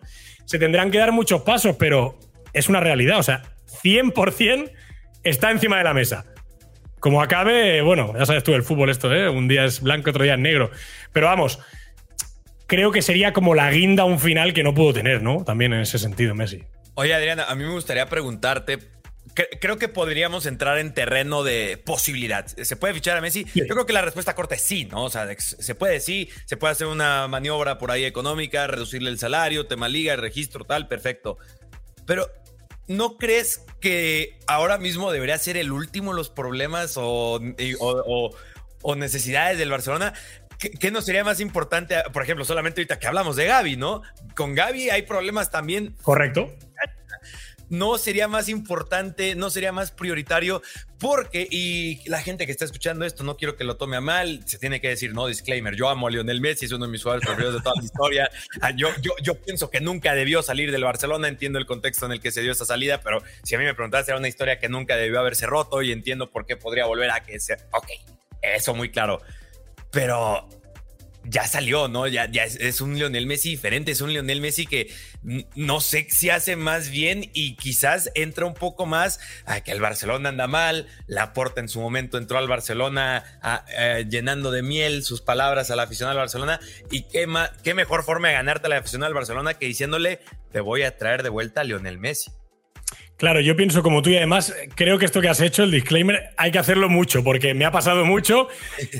Se 0.50 0.58
tendrán 0.58 0.90
que 0.90 0.98
dar 0.98 1.12
muchos 1.12 1.44
pasos, 1.44 1.76
pero 1.78 2.18
es 2.54 2.70
una 2.70 2.80
realidad. 2.80 3.20
O 3.20 3.24
sea, 3.24 3.44
100% 3.84 4.72
está 5.22 5.52
encima 5.52 5.78
de 5.78 5.84
la 5.84 5.94
mesa. 5.94 6.26
Como 7.00 7.22
acabe, 7.22 7.84
bueno, 7.84 8.16
ya 8.18 8.26
sabes 8.26 8.44
tú, 8.44 8.56
el 8.56 8.64
fútbol 8.64 8.90
esto, 8.90 9.14
¿eh? 9.14 9.30
Un 9.30 9.48
día 9.48 9.64
es 9.64 9.80
blanco, 9.80 10.10
otro 10.10 10.24
día 10.24 10.34
es 10.34 10.40
negro. 10.40 10.72
Pero 11.14 11.28
vamos, 11.28 11.60
creo 12.66 12.92
que 12.92 13.04
sería 13.04 13.32
como 13.32 13.54
la 13.54 13.70
guinda 13.70 14.06
un 14.06 14.18
final 14.18 14.54
que 14.54 14.64
no 14.64 14.74
puedo 14.74 14.92
tener, 14.92 15.22
¿no? 15.22 15.44
También 15.44 15.72
en 15.72 15.82
ese 15.82 16.00
sentido, 16.00 16.34
Messi. 16.34 16.64
Oye, 16.96 17.14
Adriana, 17.14 17.44
a 17.44 17.54
mí 17.54 17.64
me 17.64 17.72
gustaría 17.72 18.08
preguntarte. 18.08 18.80
Creo 19.34 19.78
que 19.78 19.88
podríamos 19.88 20.46
entrar 20.46 20.78
en 20.80 20.94
terreno 20.94 21.44
de 21.44 21.82
posibilidad. 21.86 22.46
¿Se 22.48 22.76
puede 22.76 22.94
fichar 22.94 23.18
a 23.18 23.22
Messi? 23.22 23.46
Sí. 23.54 23.62
Yo 23.62 23.68
creo 23.68 23.86
que 23.86 23.94
la 23.94 24.02
respuesta 24.02 24.36
corta 24.36 24.56
es 24.56 24.62
sí, 24.62 24.86
¿no? 24.86 25.04
O 25.04 25.10
sea, 25.10 25.28
se 25.40 25.76
puede, 25.76 26.00
sí. 26.00 26.30
Se 26.46 26.58
puede 26.58 26.74
hacer 26.74 26.88
una 26.88 27.28
maniobra 27.28 27.78
por 27.78 27.92
ahí 27.92 28.06
económica, 28.06 28.68
reducirle 28.68 29.10
el 29.10 29.20
salario, 29.20 29.68
tema 29.68 29.88
liga, 29.88 30.16
registro, 30.16 30.66
tal, 30.66 30.88
perfecto. 30.88 31.38
Pero, 32.06 32.28
¿no 32.88 33.18
crees 33.18 33.66
que 33.80 34.38
ahora 34.48 34.78
mismo 34.78 35.12
debería 35.12 35.38
ser 35.38 35.58
el 35.58 35.72
último 35.72 36.14
los 36.14 36.30
problemas 36.30 36.98
o, 36.98 37.36
o, 37.36 37.40
o, 37.80 38.36
o 38.82 38.96
necesidades 38.96 39.58
del 39.58 39.70
Barcelona? 39.70 40.14
¿Qué, 40.58 40.72
¿Qué, 40.72 40.92
nos 40.92 41.06
sería 41.06 41.24
más 41.24 41.40
importante? 41.40 41.96
Por 42.12 42.24
ejemplo, 42.24 42.44
solamente 42.44 42.82
ahorita 42.82 43.00
que 43.00 43.08
hablamos 43.08 43.38
de 43.38 43.46
Gaby, 43.46 43.78
¿no? 43.78 44.02
Con 44.36 44.56
Gaby 44.56 44.90
hay 44.90 45.04
problemas 45.04 45.52
también. 45.52 45.96
Correcto. 46.02 46.54
No 47.70 47.98
sería 47.98 48.28
más 48.28 48.50
importante, 48.50 49.36
no 49.36 49.50
sería 49.50 49.72
más 49.72 49.92
prioritario, 49.92 50.62
porque, 51.00 51.48
y 51.50 52.08
la 52.10 52.22
gente 52.22 52.46
que 52.46 52.52
está 52.52 52.66
escuchando 52.66 53.06
esto, 53.06 53.24
no 53.24 53.38
quiero 53.38 53.56
que 53.56 53.64
lo 53.64 53.78
tome 53.78 53.98
a 53.98 54.02
mal, 54.02 54.42
se 54.46 54.58
tiene 54.58 54.82
que 54.82 54.90
decir, 54.90 55.14
no, 55.14 55.28
disclaimer, 55.28 55.76
yo 55.76 55.88
amo 55.90 56.08
a 56.08 56.12
Lionel 56.12 56.42
Messi, 56.42 56.66
es 56.66 56.72
uno 56.72 56.86
de 56.86 56.92
mis 56.92 57.04
jugadores 57.04 57.26
preferidos 57.26 57.56
de 57.56 57.62
toda 57.62 57.76
la 57.78 57.84
historia. 57.84 58.32
Yo, 58.76 58.90
yo, 59.02 59.12
yo 59.22 59.36
pienso 59.36 59.70
que 59.70 59.82
nunca 59.82 60.14
debió 60.14 60.42
salir 60.42 60.72
del 60.72 60.84
Barcelona, 60.84 61.28
entiendo 61.28 61.60
el 61.60 61.66
contexto 61.66 62.06
en 62.06 62.14
el 62.14 62.22
que 62.22 62.32
se 62.32 62.42
dio 62.42 62.52
esa 62.52 62.66
salida, 62.66 63.02
pero 63.02 63.22
si 63.44 63.56
a 63.56 63.58
mí 63.58 63.66
me 63.66 63.74
preguntas, 63.74 64.08
era 64.08 64.18
una 64.18 64.28
historia 64.28 64.60
que 64.60 64.70
nunca 64.70 64.96
debió 64.96 65.20
haberse 65.20 65.48
roto 65.48 65.82
y 65.82 65.92
entiendo 65.92 66.30
por 66.30 66.46
qué 66.46 66.56
podría 66.56 66.86
volver 66.86 67.10
a 67.12 67.22
que 67.22 67.40
sea. 67.40 67.58
Ok, 67.72 67.88
eso 68.42 68.74
muy 68.74 68.90
claro. 68.90 69.22
Pero 69.92 70.48
ya 71.30 71.48
salió, 71.48 71.88
¿no? 71.88 72.08
Ya, 72.08 72.30
ya 72.30 72.44
es, 72.44 72.82
un 72.82 72.96
Lionel 72.96 73.28
Messi 73.28 73.50
diferente, 73.50 73.92
es 73.92 74.02
un 74.02 74.12
Lionel 74.12 74.42
Messi 74.42 74.66
que 74.66 74.92
no 75.56 75.80
sé 75.80 76.08
si 76.10 76.30
hace 76.30 76.56
más 76.56 76.90
bien 76.90 77.30
y 77.34 77.56
quizás 77.56 78.12
entra 78.16 78.46
un 78.46 78.54
poco 78.54 78.86
más 78.86 79.20
a 79.46 79.62
que 79.62 79.72
el 79.72 79.80
Barcelona 79.80 80.30
anda 80.30 80.48
mal, 80.48 80.88
Laporta 81.08 81.62
en 81.62 81.70
su 81.70 81.80
momento 81.80 82.18
entró 82.18 82.38
al 82.38 82.48
Barcelona 82.48 83.24
llenando 84.10 84.52
de 84.52 84.64
miel 84.64 85.04
sus 85.04 85.22
palabras 85.22 85.70
al 85.72 85.80
aficionado 85.80 86.20
al 86.20 86.24
Barcelona 86.24 86.60
y 86.90 87.04
qué, 87.04 87.28
qué 87.64 87.74
mejor 87.74 88.04
forma 88.04 88.30
de 88.30 88.34
ganarte 88.36 88.68
a 88.68 88.70
la 88.70 88.78
aficionado 88.78 89.08
al 89.08 89.14
Barcelona 89.14 89.54
que 89.54 89.68
diciéndole 89.68 90.20
te 90.52 90.62
voy 90.62 90.84
a 90.84 90.98
traer 90.98 91.22
de 91.24 91.30
vuelta 91.30 91.62
a 91.62 91.64
Lionel 91.64 92.00
Messi. 92.00 92.32
Claro, 93.20 93.42
yo 93.42 93.58
pienso 93.58 93.84
como 93.84 94.02
tú 94.02 94.12
y 94.12 94.16
además 94.16 94.56
creo 94.76 94.98
que 94.98 95.04
esto 95.04 95.20
que 95.20 95.28
has 95.28 95.42
hecho, 95.42 95.64
el 95.64 95.72
disclaimer, 95.72 96.30
hay 96.38 96.52
que 96.52 96.58
hacerlo 96.58 96.88
mucho 96.88 97.22
porque 97.22 97.54
me 97.54 97.66
ha 97.66 97.72
pasado 97.72 98.06
mucho 98.06 98.48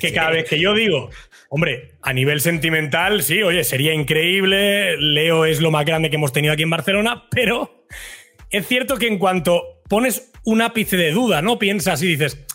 que 0.02 0.12
cada 0.12 0.32
vez 0.32 0.50
que 0.50 0.60
yo 0.60 0.74
digo, 0.74 1.10
hombre, 1.48 1.92
a 2.02 2.12
nivel 2.12 2.42
sentimental, 2.42 3.24
sí, 3.24 3.42
oye, 3.44 3.64
sería 3.64 3.94
increíble, 3.94 4.98
Leo 4.98 5.46
es 5.46 5.62
lo 5.62 5.72
más 5.72 5.86
grande 5.86 6.10
que 6.10 6.18
hemos 6.18 6.34
tenido 6.34 6.54
aquí 6.54 6.64
en 6.64 6.70
Barcelona, 6.70 7.30
pero 7.32 7.86
es 8.50 8.68
cierto 8.68 8.98
que 8.98 9.08
en 9.08 9.20
cuanto 9.20 9.82
pones 9.88 10.34
un 10.44 10.62
ápice 10.62 10.98
de 10.98 11.12
duda, 11.12 11.42
¿no? 11.42 11.58
Piensas 11.58 12.04
y 12.04 12.08
dices, 12.08 12.46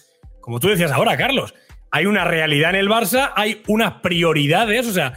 como 0.42 0.60
tú 0.60 0.68
decías 0.68 0.92
ahora, 0.92 1.16
Carlos, 1.16 1.54
hay 1.90 2.04
una 2.04 2.26
realidad 2.26 2.70
en 2.70 2.76
el 2.76 2.90
Barça, 2.90 3.32
hay 3.36 3.62
unas 3.68 4.02
prioridades, 4.02 4.86
o 4.86 4.92
sea, 4.92 5.14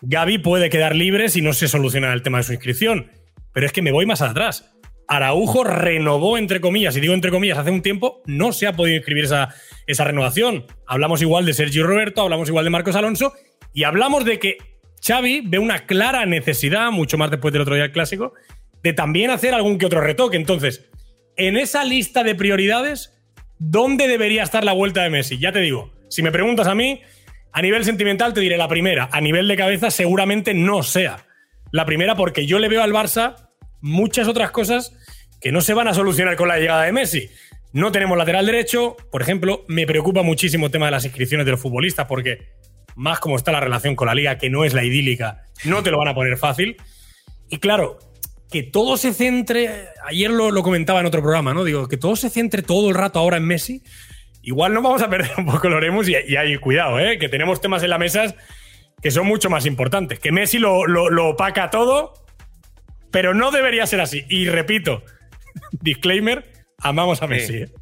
Gaby 0.00 0.38
puede 0.38 0.70
quedar 0.70 0.96
libre 0.96 1.28
si 1.28 1.42
no 1.42 1.52
se 1.52 1.68
soluciona 1.68 2.10
el 2.14 2.22
tema 2.22 2.38
de 2.38 2.44
su 2.44 2.54
inscripción, 2.54 3.12
pero 3.52 3.66
es 3.66 3.72
que 3.72 3.82
me 3.82 3.92
voy 3.92 4.06
más 4.06 4.22
atrás 4.22 4.72
Araujo 5.10 5.64
renovó, 5.64 6.38
entre 6.38 6.60
comillas, 6.60 6.96
y 6.96 7.00
digo 7.00 7.14
entre 7.14 7.32
comillas, 7.32 7.58
hace 7.58 7.72
un 7.72 7.82
tiempo, 7.82 8.22
no 8.26 8.52
se 8.52 8.68
ha 8.68 8.74
podido 8.74 8.96
inscribir 8.96 9.24
esa, 9.24 9.52
esa 9.88 10.04
renovación. 10.04 10.66
Hablamos 10.86 11.20
igual 11.20 11.44
de 11.44 11.52
Sergio 11.52 11.84
Roberto, 11.84 12.22
hablamos 12.22 12.48
igual 12.48 12.64
de 12.64 12.70
Marcos 12.70 12.94
Alonso, 12.94 13.32
y 13.74 13.82
hablamos 13.82 14.24
de 14.24 14.38
que 14.38 14.58
Xavi 15.04 15.42
ve 15.44 15.58
una 15.58 15.84
clara 15.84 16.26
necesidad, 16.26 16.92
mucho 16.92 17.18
más 17.18 17.28
después 17.28 17.52
del 17.52 17.62
otro 17.62 17.74
día 17.74 17.90
clásico, 17.90 18.34
de 18.84 18.92
también 18.92 19.30
hacer 19.30 19.52
algún 19.52 19.78
que 19.78 19.86
otro 19.86 20.00
retoque. 20.00 20.36
Entonces, 20.36 20.88
en 21.36 21.56
esa 21.56 21.82
lista 21.82 22.22
de 22.22 22.36
prioridades, 22.36 23.20
¿dónde 23.58 24.06
debería 24.06 24.44
estar 24.44 24.62
la 24.62 24.74
vuelta 24.74 25.02
de 25.02 25.10
Messi? 25.10 25.38
Ya 25.38 25.50
te 25.50 25.58
digo, 25.58 25.92
si 26.08 26.22
me 26.22 26.30
preguntas 26.30 26.68
a 26.68 26.76
mí, 26.76 27.02
a 27.50 27.62
nivel 27.62 27.84
sentimental 27.84 28.32
te 28.32 28.42
diré 28.42 28.56
la 28.56 28.68
primera, 28.68 29.08
a 29.10 29.20
nivel 29.20 29.48
de 29.48 29.56
cabeza 29.56 29.90
seguramente 29.90 30.54
no 30.54 30.84
sea. 30.84 31.26
La 31.72 31.84
primera 31.84 32.14
porque 32.14 32.46
yo 32.46 32.60
le 32.60 32.68
veo 32.68 32.84
al 32.84 32.92
Barça 32.92 33.50
muchas 33.80 34.28
otras 34.28 34.50
cosas 34.50 34.96
que 35.40 35.52
no 35.52 35.60
se 35.60 35.74
van 35.74 35.88
a 35.88 35.94
solucionar 35.94 36.36
con 36.36 36.48
la 36.48 36.58
llegada 36.58 36.84
de 36.84 36.92
Messi. 36.92 37.30
No 37.72 37.92
tenemos 37.92 38.18
lateral 38.18 38.46
derecho, 38.46 38.96
por 39.10 39.22
ejemplo, 39.22 39.64
me 39.68 39.86
preocupa 39.86 40.22
muchísimo 40.22 40.66
el 40.66 40.72
tema 40.72 40.86
de 40.86 40.92
las 40.92 41.04
inscripciones 41.04 41.46
de 41.46 41.52
los 41.52 41.60
futbolistas 41.60 42.06
porque 42.06 42.48
más 42.96 43.20
como 43.20 43.36
está 43.36 43.52
la 43.52 43.60
relación 43.60 43.94
con 43.94 44.08
la 44.08 44.14
liga, 44.14 44.38
que 44.38 44.50
no 44.50 44.64
es 44.64 44.74
la 44.74 44.84
idílica, 44.84 45.44
no 45.64 45.82
te 45.82 45.90
lo 45.90 45.98
van 45.98 46.08
a 46.08 46.14
poner 46.14 46.36
fácil. 46.36 46.76
Y 47.48 47.58
claro, 47.58 47.98
que 48.50 48.64
todo 48.64 48.96
se 48.96 49.12
centre, 49.12 49.86
ayer 50.04 50.30
lo, 50.30 50.52
comentaba 50.62 51.00
en 51.00 51.06
otro 51.06 51.22
programa, 51.22 51.54
¿no? 51.54 51.64
Digo, 51.64 51.88
que 51.88 51.96
todo 51.96 52.16
se 52.16 52.28
centre 52.28 52.62
todo 52.62 52.88
el 52.88 52.96
rato 52.96 53.20
ahora 53.20 53.36
en 53.36 53.44
Messi, 53.44 53.82
igual 54.42 54.74
no 54.74 54.82
vamos 54.82 55.02
a 55.02 55.08
perder 55.08 55.30
un 55.38 55.46
poco 55.46 55.68
el 55.68 55.74
Oremus 55.74 56.08
y, 56.08 56.16
y 56.26 56.36
hay 56.36 56.56
cuidado, 56.58 56.98
¿eh? 56.98 57.18
Que 57.18 57.28
tenemos 57.28 57.60
temas 57.60 57.82
en 57.84 57.90
la 57.90 57.98
mesa 57.98 58.34
que 59.00 59.10
son 59.12 59.26
mucho 59.26 59.48
más 59.48 59.64
importantes. 59.64 60.18
Que 60.18 60.32
Messi 60.32 60.58
lo, 60.58 60.86
lo, 60.86 61.08
lo 61.08 61.28
opaca 61.28 61.70
todo 61.70 62.14
pero 63.10 63.34
no 63.34 63.50
debería 63.50 63.86
ser 63.86 64.00
así. 64.00 64.24
Y 64.28 64.48
repito, 64.48 65.02
disclaimer, 65.72 66.50
amamos 66.78 67.22
a 67.22 67.26
Messi. 67.26 67.56
¿eh? 67.58 67.72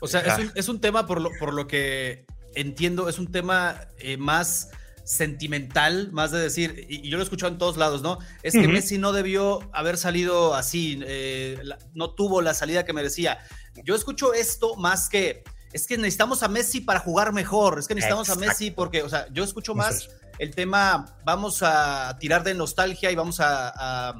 O 0.00 0.08
sea, 0.08 0.20
es 0.54 0.68
un, 0.68 0.80
tema 0.80 1.06
por 1.06 1.20
lo, 1.20 1.30
por 1.38 1.54
lo, 1.54 1.66
que 1.66 2.24
entiendo, 2.54 3.08
es 3.08 3.18
un 3.18 3.30
tema 3.30 3.88
eh, 3.98 4.16
más 4.16 4.70
sentimental, 5.04 6.10
más 6.12 6.30
de 6.30 6.38
decir, 6.38 6.86
y, 6.88 7.08
yo 7.08 7.16
lo 7.16 7.22
he 7.22 7.24
escuchado 7.24 7.52
en 7.52 7.58
todos 7.58 7.76
lados, 7.76 8.02
¿no? 8.02 8.18
Es 8.42 8.52
que 8.54 8.68
Messi 8.68 8.98
no 8.98 9.12
debió 9.12 9.68
haber 9.72 9.96
salido 9.96 10.54
así, 10.54 11.00
eh, 11.04 11.58
no 11.94 12.14
tuvo 12.14 12.42
la 12.42 12.54
salida 12.54 12.84
que 12.84 12.92
merecía. 12.92 13.38
Yo 13.84 13.94
escucho 13.94 14.34
esto 14.34 14.76
más 14.76 15.08
que, 15.08 15.42
es 15.72 15.86
que 15.86 15.96
necesitamos 15.96 16.42
a 16.42 16.48
Messi 16.48 16.80
para 16.80 17.00
jugar 17.00 17.32
mejor, 17.32 17.78
es 17.80 17.88
que 17.88 17.94
necesitamos 17.94 18.30
a 18.30 18.36
Messi 18.36 18.70
porque, 18.70 19.02
o 19.02 19.08
sea, 19.08 19.26
yo 19.32 19.42
escucho 19.42 19.74
más 19.74 20.08
el 20.38 20.54
tema, 20.54 21.16
vamos 21.24 21.62
a 21.62 22.16
tirar 22.20 22.44
de 22.44 22.54
nostalgia 22.54 23.10
y 23.10 23.14
vamos 23.16 23.40
a 23.40 24.14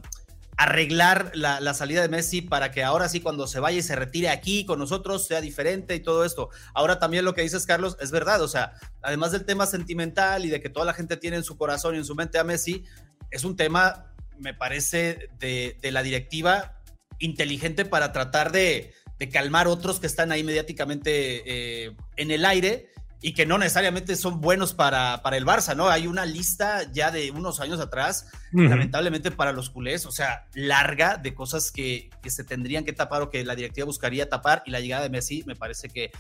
arreglar 0.61 1.33
la, 1.33 1.73
salida 1.73 2.03
de 2.03 2.11
Messi 2.11 2.43
para 2.43 2.71
que 2.71 2.85
ahora 2.85 3.09
sí 3.09 3.23
cuando 3.23 3.47
se 3.47 3.61
vaya 3.61 3.79
y 3.79 3.83
se 3.83 3.97
retire 3.97 4.29
aquí 4.29 4.67
con 4.67 4.79
nosotros 4.79 5.27
sea 5.27 5.41
diferente 5.41 5.95
y 5.95 6.01
todo 6.01 6.23
esto. 6.23 6.51
Ahora 6.75 6.99
también 6.99 7.25
lo 7.25 7.33
que 7.33 7.41
dices, 7.41 7.65
Carlos, 7.65 7.97
es 7.99 8.11
verdad, 8.11 8.43
o 8.43 8.49
sea, 8.49 8.75
además 9.01 9.33
del 9.33 9.47
tema 9.47 9.65
sentimental 9.65 10.45
y 10.45 10.51
de 10.51 10.61
que 10.61 10.69
toda 10.69 10.85
la 10.85 10.93
gente 10.93 11.17
tiene 11.17 11.39
en 11.39 11.45
su 11.45 11.57
corazón 11.57 11.95
y 11.95 11.99
en 11.99 12.05
su 12.05 12.15
mente 12.15 12.39
a 12.39 12.45
Messi, 12.45 12.85
es 13.31 13.45
un 13.45 13.57
tema, 13.57 14.13
me 14.39 14.53
parece, 14.53 15.31
de, 15.39 15.79
la 15.83 16.03
directiva 16.03 16.79
inteligente 17.21 17.87
para 17.87 18.13
tratar 18.13 18.53
de, 18.53 18.93
calmar 19.33 19.67
otros 19.67 19.99
que 19.99 20.07
están 20.07 20.31
ahí 20.31 20.45
mediáticamente 20.45 21.85
eh, 21.87 21.97
en 22.17 22.31
el 22.31 22.45
aire 22.45 22.91
y 23.23 23.35
que 23.35 23.45
no 23.45 23.59
necesariamente 23.59 24.17
son 24.17 24.41
buenos 24.41 24.73
para, 24.73 25.23
para 25.23 25.37
el 25.37 25.45
Barça, 25.45 25.77
¿no? 25.77 25.89
Hay 25.89 26.07
una 26.07 26.25
lista 26.25 26.91
ya 26.91 27.11
de 27.11 27.31
unos 27.31 27.61
años 27.61 27.79
atrás, 27.81 28.29
lamentablemente 28.53 29.31
para 29.31 29.53
los 29.53 29.69
culés, 29.69 30.07
o 30.07 30.11
sea, 30.11 30.47
larga 30.55 31.19
de 31.19 31.35
cosas 31.35 31.71
que, 31.71 32.11
que, 32.23 32.31
se 32.31 32.45
tendrían 32.45 32.85
que 32.85 32.93
tapar 32.93 33.23
o 33.23 33.31
que 33.31 33.45
la 33.45 33.55
directiva 33.55 33.85
buscaría 33.85 34.29
tapar 34.29 34.63
y 34.65 34.71
la 34.71 34.81
llegada 34.81 35.03
de 35.03 35.11
Messi 35.11 35.45
me 35.47 35.55
parece 35.55 35.89
que 35.91 36.11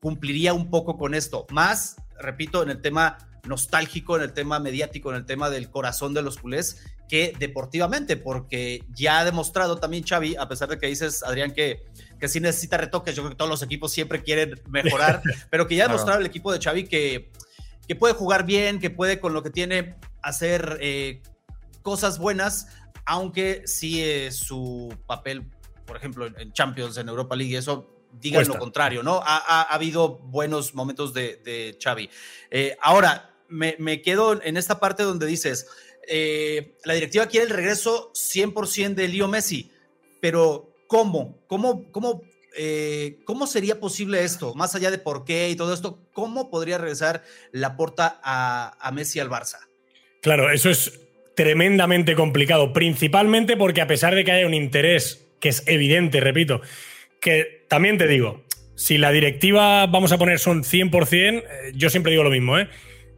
cumpliría 0.00 0.52
un 0.52 0.68
poco 0.68 0.98
con 0.98 1.14
esto. 1.14 1.46
Más, 1.50 1.96
repito, 2.18 2.62
en 2.62 2.70
el 2.70 2.80
tema 2.82 3.16
nostálgico, 3.46 4.16
en 4.16 4.22
el 4.22 4.32
tema 4.32 4.58
mediático, 4.58 5.10
en 5.10 5.16
el 5.16 5.26
tema 5.26 5.50
del 5.50 5.70
corazón 5.70 6.14
de 6.14 6.22
los 6.22 6.38
culés, 6.38 6.82
que 7.08 7.32
deportivamente, 7.38 8.16
porque 8.16 8.84
ya 8.94 9.20
ha 9.20 9.24
demostrado 9.24 9.78
también 9.78 10.04
Xavi, 10.06 10.36
a 10.36 10.48
pesar 10.48 10.68
de 10.68 10.78
que 10.78 10.86
dices, 10.86 11.22
Adrián, 11.22 11.52
que, 11.52 11.84
que 12.18 12.28
sí 12.28 12.40
necesita 12.40 12.76
retoques, 12.76 13.16
yo 13.16 13.22
creo 13.22 13.30
que 13.30 13.36
todos 13.36 13.50
los 13.50 13.62
equipos 13.62 13.92
siempre 13.92 14.22
quieren 14.22 14.60
mejorar, 14.68 15.22
pero 15.50 15.66
que 15.66 15.76
ya 15.76 15.84
ha 15.84 15.88
demostrado 15.88 16.20
el 16.20 16.26
equipo 16.26 16.52
de 16.52 16.60
Xavi 16.60 16.84
que, 16.84 17.30
que 17.88 17.96
puede 17.96 18.14
jugar 18.14 18.46
bien, 18.46 18.78
que 18.78 18.90
puede 18.90 19.18
con 19.18 19.32
lo 19.32 19.42
que 19.42 19.50
tiene 19.50 19.96
hacer 20.22 20.78
eh, 20.80 21.22
cosas 21.82 22.18
buenas, 22.18 22.68
aunque 23.06 23.62
sí 23.64 24.02
es 24.02 24.36
su 24.36 24.94
papel, 25.06 25.50
por 25.86 25.96
ejemplo, 25.96 26.26
en 26.26 26.52
Champions, 26.52 26.96
en 26.96 27.08
Europa 27.08 27.34
League, 27.34 27.56
eso 27.56 27.99
digan 28.12 28.46
lo 28.46 28.58
contrario, 28.58 29.02
¿no? 29.02 29.20
Ha, 29.24 29.62
habido 29.62 30.18
buenos 30.18 30.74
momentos 30.74 31.14
de, 31.14 31.76
Xavi. 31.82 32.10
Eh, 32.50 32.76
ahora, 32.80 33.34
me, 33.48 33.76
me, 33.78 34.00
quedo 34.02 34.40
en 34.42 34.56
esta 34.56 34.78
parte 34.78 35.02
donde 35.02 35.26
dices, 35.26 35.66
eh, 36.12 36.74
la 36.84 36.94
directiva 36.94 37.26
quiere 37.26 37.46
el 37.46 37.52
regreso 37.52 38.12
100% 38.14 38.94
de 38.94 39.08
Leo 39.08 39.28
Messi, 39.28 39.70
pero 40.20 40.74
¿cómo? 40.88 41.38
¿Cómo, 41.46 41.90
cómo, 41.92 42.22
eh, 42.56 43.18
¿Cómo 43.24 43.46
sería 43.46 43.78
posible 43.78 44.24
esto? 44.24 44.54
Más 44.54 44.74
allá 44.74 44.90
de 44.90 44.98
por 44.98 45.24
qué 45.24 45.50
y 45.50 45.56
todo 45.56 45.72
esto, 45.72 46.00
¿cómo 46.12 46.50
podría 46.50 46.78
regresar 46.78 47.22
la 47.52 47.76
porta 47.76 48.20
a, 48.24 48.90
Messi 48.92 49.20
al 49.20 49.30
Barça? 49.30 49.58
Claro, 50.20 50.50
eso 50.50 50.68
es 50.68 51.00
tremendamente 51.36 52.16
complicado, 52.16 52.72
principalmente 52.72 53.56
porque 53.56 53.80
a 53.80 53.86
pesar 53.86 54.14
de 54.14 54.24
que 54.24 54.32
haya 54.32 54.46
un 54.46 54.54
interés 54.54 55.26
que 55.38 55.50
es 55.50 55.62
evidente, 55.66 56.20
repito, 56.20 56.60
que 57.20 57.64
también 57.68 57.98
te 57.98 58.06
digo, 58.08 58.44
si 58.74 58.96
la 58.96 59.12
directiva 59.12 59.86
vamos 59.86 60.10
a 60.12 60.18
poner 60.18 60.38
son 60.38 60.64
100%, 60.64 61.38
eh, 61.38 61.42
yo 61.74 61.90
siempre 61.90 62.12
digo 62.12 62.24
lo 62.24 62.30
mismo, 62.30 62.58
¿eh? 62.58 62.68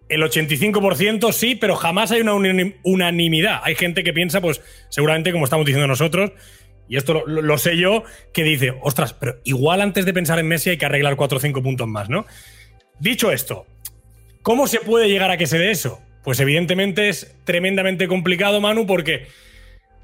El 0.08 0.22
85% 0.22 1.32
sí, 1.32 1.54
pero 1.54 1.76
jamás 1.76 2.10
hay 2.10 2.20
una 2.20 2.34
unanimidad. 2.82 3.60
Hay 3.62 3.76
gente 3.76 4.02
que 4.02 4.12
piensa, 4.12 4.40
pues 4.42 4.60
seguramente 4.90 5.32
como 5.32 5.44
estamos 5.44 5.64
diciendo 5.64 5.86
nosotros, 5.86 6.32
y 6.88 6.96
esto 6.96 7.24
lo, 7.26 7.56
sé 7.56 7.78
yo, 7.78 8.04
que 8.34 8.42
dice, 8.42 8.74
ostras, 8.82 9.14
pero 9.14 9.36
igual 9.44 9.80
antes 9.80 10.04
de 10.04 10.12
pensar 10.12 10.38
en 10.38 10.48
Messi 10.48 10.70
hay 10.70 10.76
que 10.76 10.84
arreglar 10.84 11.16
4 11.16 11.38
o 11.38 11.40
5 11.40 11.62
puntos 11.62 11.88
más, 11.88 12.10
¿no? 12.10 12.26
Dicho 12.98 13.32
esto, 13.32 13.64
¿cómo 14.42 14.66
se 14.66 14.80
puede 14.80 15.08
llegar 15.08 15.30
a 15.30 15.38
que 15.38 15.46
se 15.46 15.58
dé 15.58 15.70
eso? 15.70 16.02
Pues 16.24 16.40
evidentemente 16.40 17.08
es 17.08 17.34
tremendamente 17.44 18.08
complicado, 18.08 18.60
Manu, 18.60 18.86
porque 18.86 19.28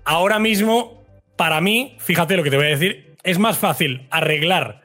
ahora 0.05 0.39
mismo, 0.39 1.05
para 1.37 1.61
mí, 1.61 1.97
fíjate 1.99 2.37
lo 2.37 2.45
que 2.45 2.51
te 2.51 2.57
voy 2.57 2.67
a 2.67 2.71
decir, 2.71 3.08
es 3.31 3.39
más 3.39 3.59
fácil 3.59 4.07
arreglar 4.11 4.83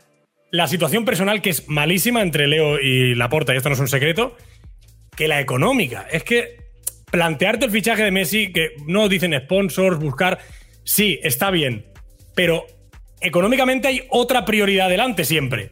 la 0.52 0.68
situación 0.68 1.06
personal 1.06 1.42
que 1.42 1.50
es 1.50 1.68
malísima 1.68 2.22
entre 2.22 2.48
Leo 2.48 2.80
y 2.80 3.16
Laporta, 3.16 3.54
y 3.54 3.58
esto 3.58 3.70
no 3.70 3.76
es 3.76 3.82
un 3.82 3.88
secreto, 3.88 4.38
que 5.16 5.28
la 5.28 5.40
económica. 5.40 6.06
Es 6.12 6.24
que 6.24 6.58
plantearte 7.10 7.66
el 7.66 7.72
fichaje 7.72 8.04
de 8.04 8.12
Messi, 8.12 8.52
que 8.52 8.72
no 8.86 9.08
dicen 9.08 9.34
sponsors, 9.34 9.98
buscar, 9.98 10.40
sí, 10.84 11.20
está 11.24 11.52
bien, 11.52 11.86
pero 12.36 12.66
económicamente 13.22 13.88
hay 13.88 14.04
otra 14.10 14.46
prioridad 14.46 14.90
delante 14.90 15.24
siempre. 15.26 15.72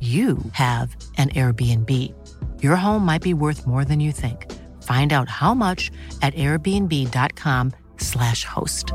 you 0.00 0.38
have 0.52 0.94
an 1.16 1.30
Airbnb. 1.30 1.90
Your 2.62 2.76
home 2.76 3.04
might 3.04 3.22
be 3.22 3.34
worth 3.34 3.66
more 3.66 3.84
than 3.84 3.98
you 3.98 4.12
think. 4.12 4.46
Find 4.84 5.12
out 5.12 5.28
how 5.28 5.54
much 5.54 5.90
at 6.22 6.34
airbnb.com/slash 6.34 8.44
host. 8.44 8.92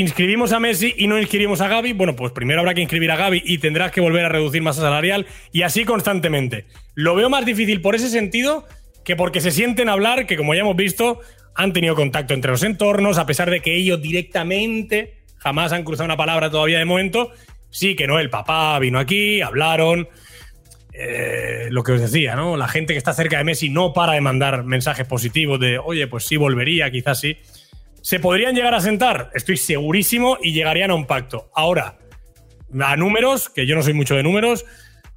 Inscribimos 0.00 0.52
a 0.52 0.60
Messi 0.60 0.94
y 0.96 1.08
no 1.08 1.18
inscribimos 1.18 1.60
a 1.60 1.68
Gaby. 1.68 1.92
Bueno, 1.92 2.16
pues 2.16 2.32
primero 2.32 2.60
habrá 2.60 2.72
que 2.72 2.80
inscribir 2.80 3.10
a 3.10 3.16
Gaby 3.16 3.42
y 3.44 3.58
tendrás 3.58 3.92
que 3.92 4.00
volver 4.00 4.24
a 4.24 4.30
reducir 4.30 4.62
masa 4.62 4.80
salarial 4.80 5.26
y 5.52 5.60
así 5.60 5.84
constantemente. 5.84 6.64
Lo 6.94 7.14
veo 7.14 7.28
más 7.28 7.44
difícil 7.44 7.82
por 7.82 7.94
ese 7.94 8.08
sentido 8.08 8.64
que 9.04 9.14
porque 9.14 9.42
se 9.42 9.50
sienten 9.50 9.90
hablar, 9.90 10.26
que 10.26 10.38
como 10.38 10.54
ya 10.54 10.62
hemos 10.62 10.76
visto, 10.76 11.20
han 11.54 11.74
tenido 11.74 11.96
contacto 11.96 12.32
entre 12.32 12.50
los 12.50 12.62
entornos, 12.62 13.18
a 13.18 13.26
pesar 13.26 13.50
de 13.50 13.60
que 13.60 13.76
ellos 13.76 14.00
directamente 14.00 15.19
jamás 15.40 15.72
han 15.72 15.82
cruzado 15.82 16.04
una 16.04 16.16
palabra 16.16 16.50
todavía 16.50 16.78
de 16.78 16.84
momento. 16.84 17.32
Sí, 17.70 17.96
que 17.96 18.06
no, 18.06 18.18
el 18.18 18.30
papá 18.30 18.78
vino 18.78 18.98
aquí, 18.98 19.40
hablaron. 19.40 20.08
Eh, 20.92 21.68
lo 21.70 21.82
que 21.82 21.92
os 21.92 22.00
decía, 22.00 22.34
¿no? 22.34 22.56
La 22.56 22.68
gente 22.68 22.92
que 22.92 22.98
está 22.98 23.14
cerca 23.14 23.38
de 23.38 23.44
Messi 23.44 23.70
no 23.70 23.92
para 23.92 24.14
de 24.14 24.20
mandar 24.20 24.64
mensajes 24.64 25.06
positivos 25.06 25.58
de, 25.60 25.78
oye, 25.78 26.06
pues 26.08 26.24
sí 26.24 26.36
volvería, 26.36 26.90
quizás 26.90 27.20
sí. 27.20 27.38
¿Se 28.02 28.18
podrían 28.18 28.54
llegar 28.54 28.74
a 28.74 28.80
sentar? 28.80 29.30
Estoy 29.34 29.56
segurísimo 29.56 30.38
y 30.42 30.52
llegarían 30.52 30.90
a 30.90 30.94
un 30.94 31.06
pacto. 31.06 31.50
Ahora, 31.54 31.98
a 32.80 32.96
números, 32.96 33.50
que 33.50 33.66
yo 33.66 33.76
no 33.76 33.82
soy 33.82 33.94
mucho 33.94 34.14
de 34.14 34.22
números, 34.22 34.64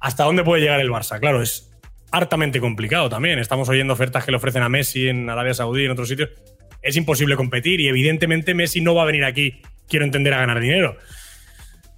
¿hasta 0.00 0.24
dónde 0.24 0.44
puede 0.44 0.62
llegar 0.62 0.80
el 0.80 0.90
Barça? 0.90 1.18
Claro, 1.18 1.42
es 1.42 1.70
hartamente 2.10 2.60
complicado 2.60 3.08
también. 3.08 3.38
Estamos 3.38 3.68
oyendo 3.68 3.92
ofertas 3.92 4.24
que 4.24 4.30
le 4.30 4.36
ofrecen 4.36 4.62
a 4.62 4.68
Messi 4.68 5.08
en 5.08 5.28
Arabia 5.28 5.54
Saudí, 5.54 5.84
en 5.84 5.90
otros 5.90 6.08
sitios. 6.08 6.30
Es 6.82 6.96
imposible 6.96 7.36
competir 7.36 7.80
y 7.80 7.88
evidentemente 7.88 8.54
Messi 8.54 8.80
no 8.80 8.94
va 8.94 9.02
a 9.02 9.06
venir 9.06 9.24
aquí 9.24 9.60
quiero 9.88 10.04
entender 10.04 10.34
a 10.34 10.38
ganar 10.38 10.60
dinero. 10.60 10.96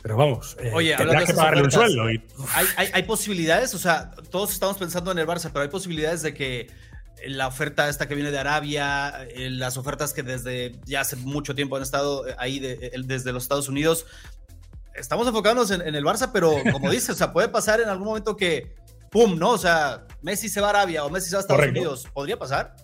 Pero 0.02 0.16
vamos, 0.16 0.56
eh, 0.60 0.70
Oye, 0.72 0.96
tendrás 0.96 1.24
que 1.24 1.34
pagarle 1.34 1.64
un 1.64 1.70
sueldo. 1.70 2.04
¿hay, 2.04 2.90
hay, 2.92 3.02
posibilidades, 3.02 3.74
o 3.74 3.78
sea, 3.78 4.12
todos 4.30 4.52
estamos 4.52 4.78
pensando 4.78 5.10
en 5.10 5.18
el 5.18 5.26
Barça, 5.26 5.50
pero 5.52 5.62
hay 5.62 5.68
posibilidades 5.68 6.22
de 6.22 6.32
que 6.32 6.68
la 7.26 7.48
oferta 7.48 7.88
esta 7.88 8.06
que 8.06 8.14
viene 8.14 8.30
de 8.30 8.38
Arabia, 8.38 9.26
eh, 9.30 9.50
las 9.50 9.76
ofertas 9.76 10.12
que 10.12 10.22
desde 10.22 10.78
ya 10.84 11.00
hace 11.00 11.16
mucho 11.16 11.54
tiempo 11.54 11.76
han 11.76 11.82
estado 11.82 12.28
eh, 12.28 12.36
ahí 12.38 12.60
desde 12.60 13.32
los 13.32 13.42
Estados 13.42 13.68
Unidos, 13.68 14.06
estamos 14.94 15.26
enfocándonos 15.26 15.70
en, 15.70 15.94
el 15.94 16.04
Barça, 16.04 16.30
pero 16.32 16.54
como 16.72 16.90
dices, 16.90 17.10
o 17.10 17.14
sea, 17.14 17.32
puede 17.32 17.48
pasar 17.48 17.80
en 17.80 17.88
algún 17.88 18.06
momento 18.06 18.36
que, 18.36 18.76
¡pum!, 19.10 19.38
¿no? 19.38 19.50
O 19.50 19.58
sea, 19.58 20.06
Messi 20.22 20.48
se 20.48 20.60
va 20.60 20.68
a 20.68 20.70
Arabia 20.70 21.04
o 21.04 21.10
Messi 21.10 21.30
se 21.30 21.36
va 21.36 21.40
a 21.40 21.42
Estados 21.42 21.66
Unidos. 21.66 22.06
¿Podría 22.12 22.38
pasar? 22.38 22.76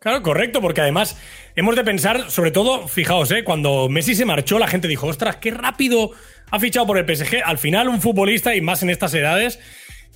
Claro, 0.00 0.22
correcto, 0.22 0.60
porque 0.60 0.80
además 0.80 1.20
hemos 1.56 1.74
de 1.74 1.82
pensar, 1.82 2.30
sobre 2.30 2.52
todo, 2.52 2.86
fijaos, 2.86 3.30
¿eh? 3.32 3.42
cuando 3.42 3.88
Messi 3.88 4.14
se 4.14 4.24
marchó, 4.24 4.58
la 4.58 4.68
gente 4.68 4.86
dijo, 4.86 5.08
ostras, 5.08 5.36
qué 5.36 5.50
rápido 5.50 6.12
ha 6.50 6.60
fichado 6.60 6.86
por 6.86 6.98
el 6.98 7.16
PSG. 7.16 7.42
Al 7.44 7.58
final, 7.58 7.88
un 7.88 8.00
futbolista, 8.00 8.54
y 8.54 8.60
más 8.60 8.82
en 8.82 8.90
estas 8.90 9.12
edades, 9.14 9.58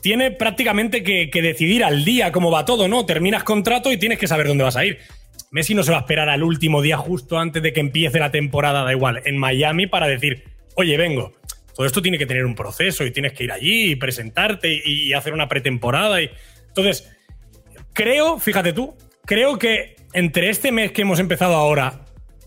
tiene 0.00 0.30
prácticamente 0.30 1.02
que, 1.02 1.30
decidir 1.42 1.82
al 1.84 2.04
día 2.04 2.30
cómo 2.30 2.50
va 2.50 2.64
todo, 2.64 2.86
¿no? 2.86 3.06
Terminas 3.06 3.42
contrato 3.42 3.90
y 3.90 3.96
tienes 3.96 4.18
que 4.18 4.28
saber 4.28 4.46
dónde 4.46 4.64
vas 4.64 4.76
a 4.76 4.84
ir. 4.84 4.98
Messi 5.50 5.74
no 5.74 5.82
se 5.82 5.90
va 5.90 5.98
a 5.98 6.00
esperar 6.00 6.28
al 6.28 6.44
último 6.44 6.80
día 6.80 6.96
justo 6.96 7.38
antes 7.38 7.62
de 7.62 7.72
que 7.72 7.80
empiece 7.80 8.18
la 8.20 8.30
temporada, 8.30 8.84
da 8.84 8.92
igual, 8.92 9.20
en 9.24 9.36
Miami 9.36 9.86
para 9.88 10.06
decir, 10.06 10.44
oye, 10.76 10.96
vengo. 10.96 11.32
Todo 11.74 11.86
esto 11.86 12.02
tiene 12.02 12.18
que 12.18 12.26
tener 12.26 12.44
un 12.44 12.54
proceso 12.54 13.04
y 13.04 13.10
tienes 13.10 13.32
que 13.32 13.44
ir 13.44 13.52
allí 13.52 13.92
y 13.92 13.96
presentarte 13.96 14.72
y, 14.72 15.08
y 15.08 15.12
hacer 15.14 15.32
una 15.32 15.48
pretemporada. 15.48 16.20
Y... 16.20 16.30
Entonces, 16.68 17.10
creo, 17.94 18.38
fíjate 18.38 18.74
tú, 18.74 18.94
creo 19.26 19.58
que 19.58 19.96
entre 20.12 20.50
este 20.50 20.72
mes 20.72 20.92
que 20.92 21.02
hemos 21.02 21.18
empezado 21.18 21.54
ahora, 21.54 22.04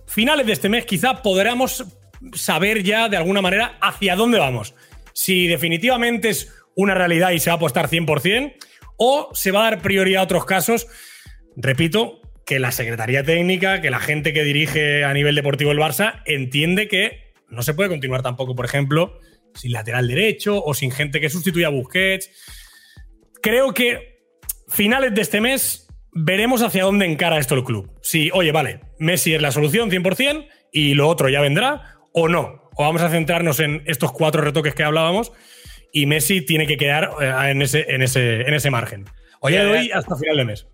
finales 0.07 0.45
de 0.45 0.53
este 0.53 0.69
mes, 0.69 0.85
quizá 0.85 1.21
podremos 1.21 1.85
saber 2.33 2.83
ya 2.83 3.09
de 3.09 3.17
alguna 3.17 3.41
manera 3.41 3.77
hacia 3.81 4.15
dónde 4.15 4.39
vamos. 4.39 4.75
Si 5.13 5.47
definitivamente 5.47 6.29
es 6.29 6.53
una 6.75 6.93
realidad 6.93 7.31
y 7.31 7.39
se 7.39 7.49
va 7.49 7.53
a 7.53 7.57
apostar 7.57 7.89
100%, 7.89 8.53
o 8.97 9.29
se 9.33 9.51
va 9.51 9.67
a 9.67 9.71
dar 9.71 9.81
prioridad 9.81 10.21
a 10.21 10.25
otros 10.25 10.45
casos, 10.45 10.88
repito, 11.55 12.21
que 12.45 12.59
la 12.59 12.71
Secretaría 12.71 13.23
Técnica, 13.23 13.81
que 13.81 13.89
la 13.89 13.99
gente 13.99 14.31
que 14.31 14.43
dirige 14.43 15.03
a 15.03 15.13
nivel 15.13 15.35
deportivo 15.35 15.71
el 15.71 15.79
Barça, 15.79 16.21
entiende 16.25 16.88
que 16.88 17.33
no 17.49 17.61
se 17.63 17.73
puede 17.73 17.89
continuar 17.89 18.21
tampoco, 18.21 18.55
por 18.55 18.65
ejemplo, 18.65 19.19
sin 19.53 19.71
lateral 19.71 20.07
derecho 20.07 20.63
o 20.63 20.73
sin 20.73 20.91
gente 20.91 21.19
que 21.19 21.29
sustituya 21.29 21.67
a 21.67 21.71
Busquets. 21.71 22.29
Creo 23.41 23.73
que 23.73 24.19
finales 24.67 25.13
de 25.13 25.21
este 25.21 25.41
mes 25.41 25.84
veremos 26.15 26.63
hacia 26.63 26.86
dónde 26.86 27.06
encara 27.06 27.38
esto 27.38 27.54
el 27.54 27.63
club. 27.63 27.91
Si, 28.01 28.32
oye, 28.34 28.51
vale, 28.51 28.80
Messi 28.97 29.36
es 29.36 29.41
la 29.41 29.51
solución 29.51 29.91
100% 29.91 30.47
y 30.71 30.95
lo 30.95 31.08
otro 31.08 31.30
ya 31.30 31.41
vendrá, 31.41 31.99
o 32.13 32.28
no. 32.28 32.71
O 32.78 32.84
vamos 32.84 33.01
a 33.01 33.10
centrarnos 33.10 33.60
en 33.60 33.84
estos 33.86 34.12
cuatro 34.12 34.41
retoques 34.41 34.73
que 34.73 34.84
hablábamos 34.84 35.32
y 35.91 36.08
Messi 36.08 36.41
tiene 36.41 36.65
que 36.65 36.78
quedar 36.78 37.12
eh, 37.21 37.51
en 37.51 37.62
ese, 37.62 37.86
en 37.89 38.01
ese, 38.01 38.41
en 38.41 38.54
ese 38.54 38.71
margen. 38.71 39.06
Oye, 39.41 39.60
de 39.60 39.65
hoy 39.65 39.91
hasta 39.93 40.15
final 40.15 40.38
de 40.38 40.45
mes. 40.45 40.67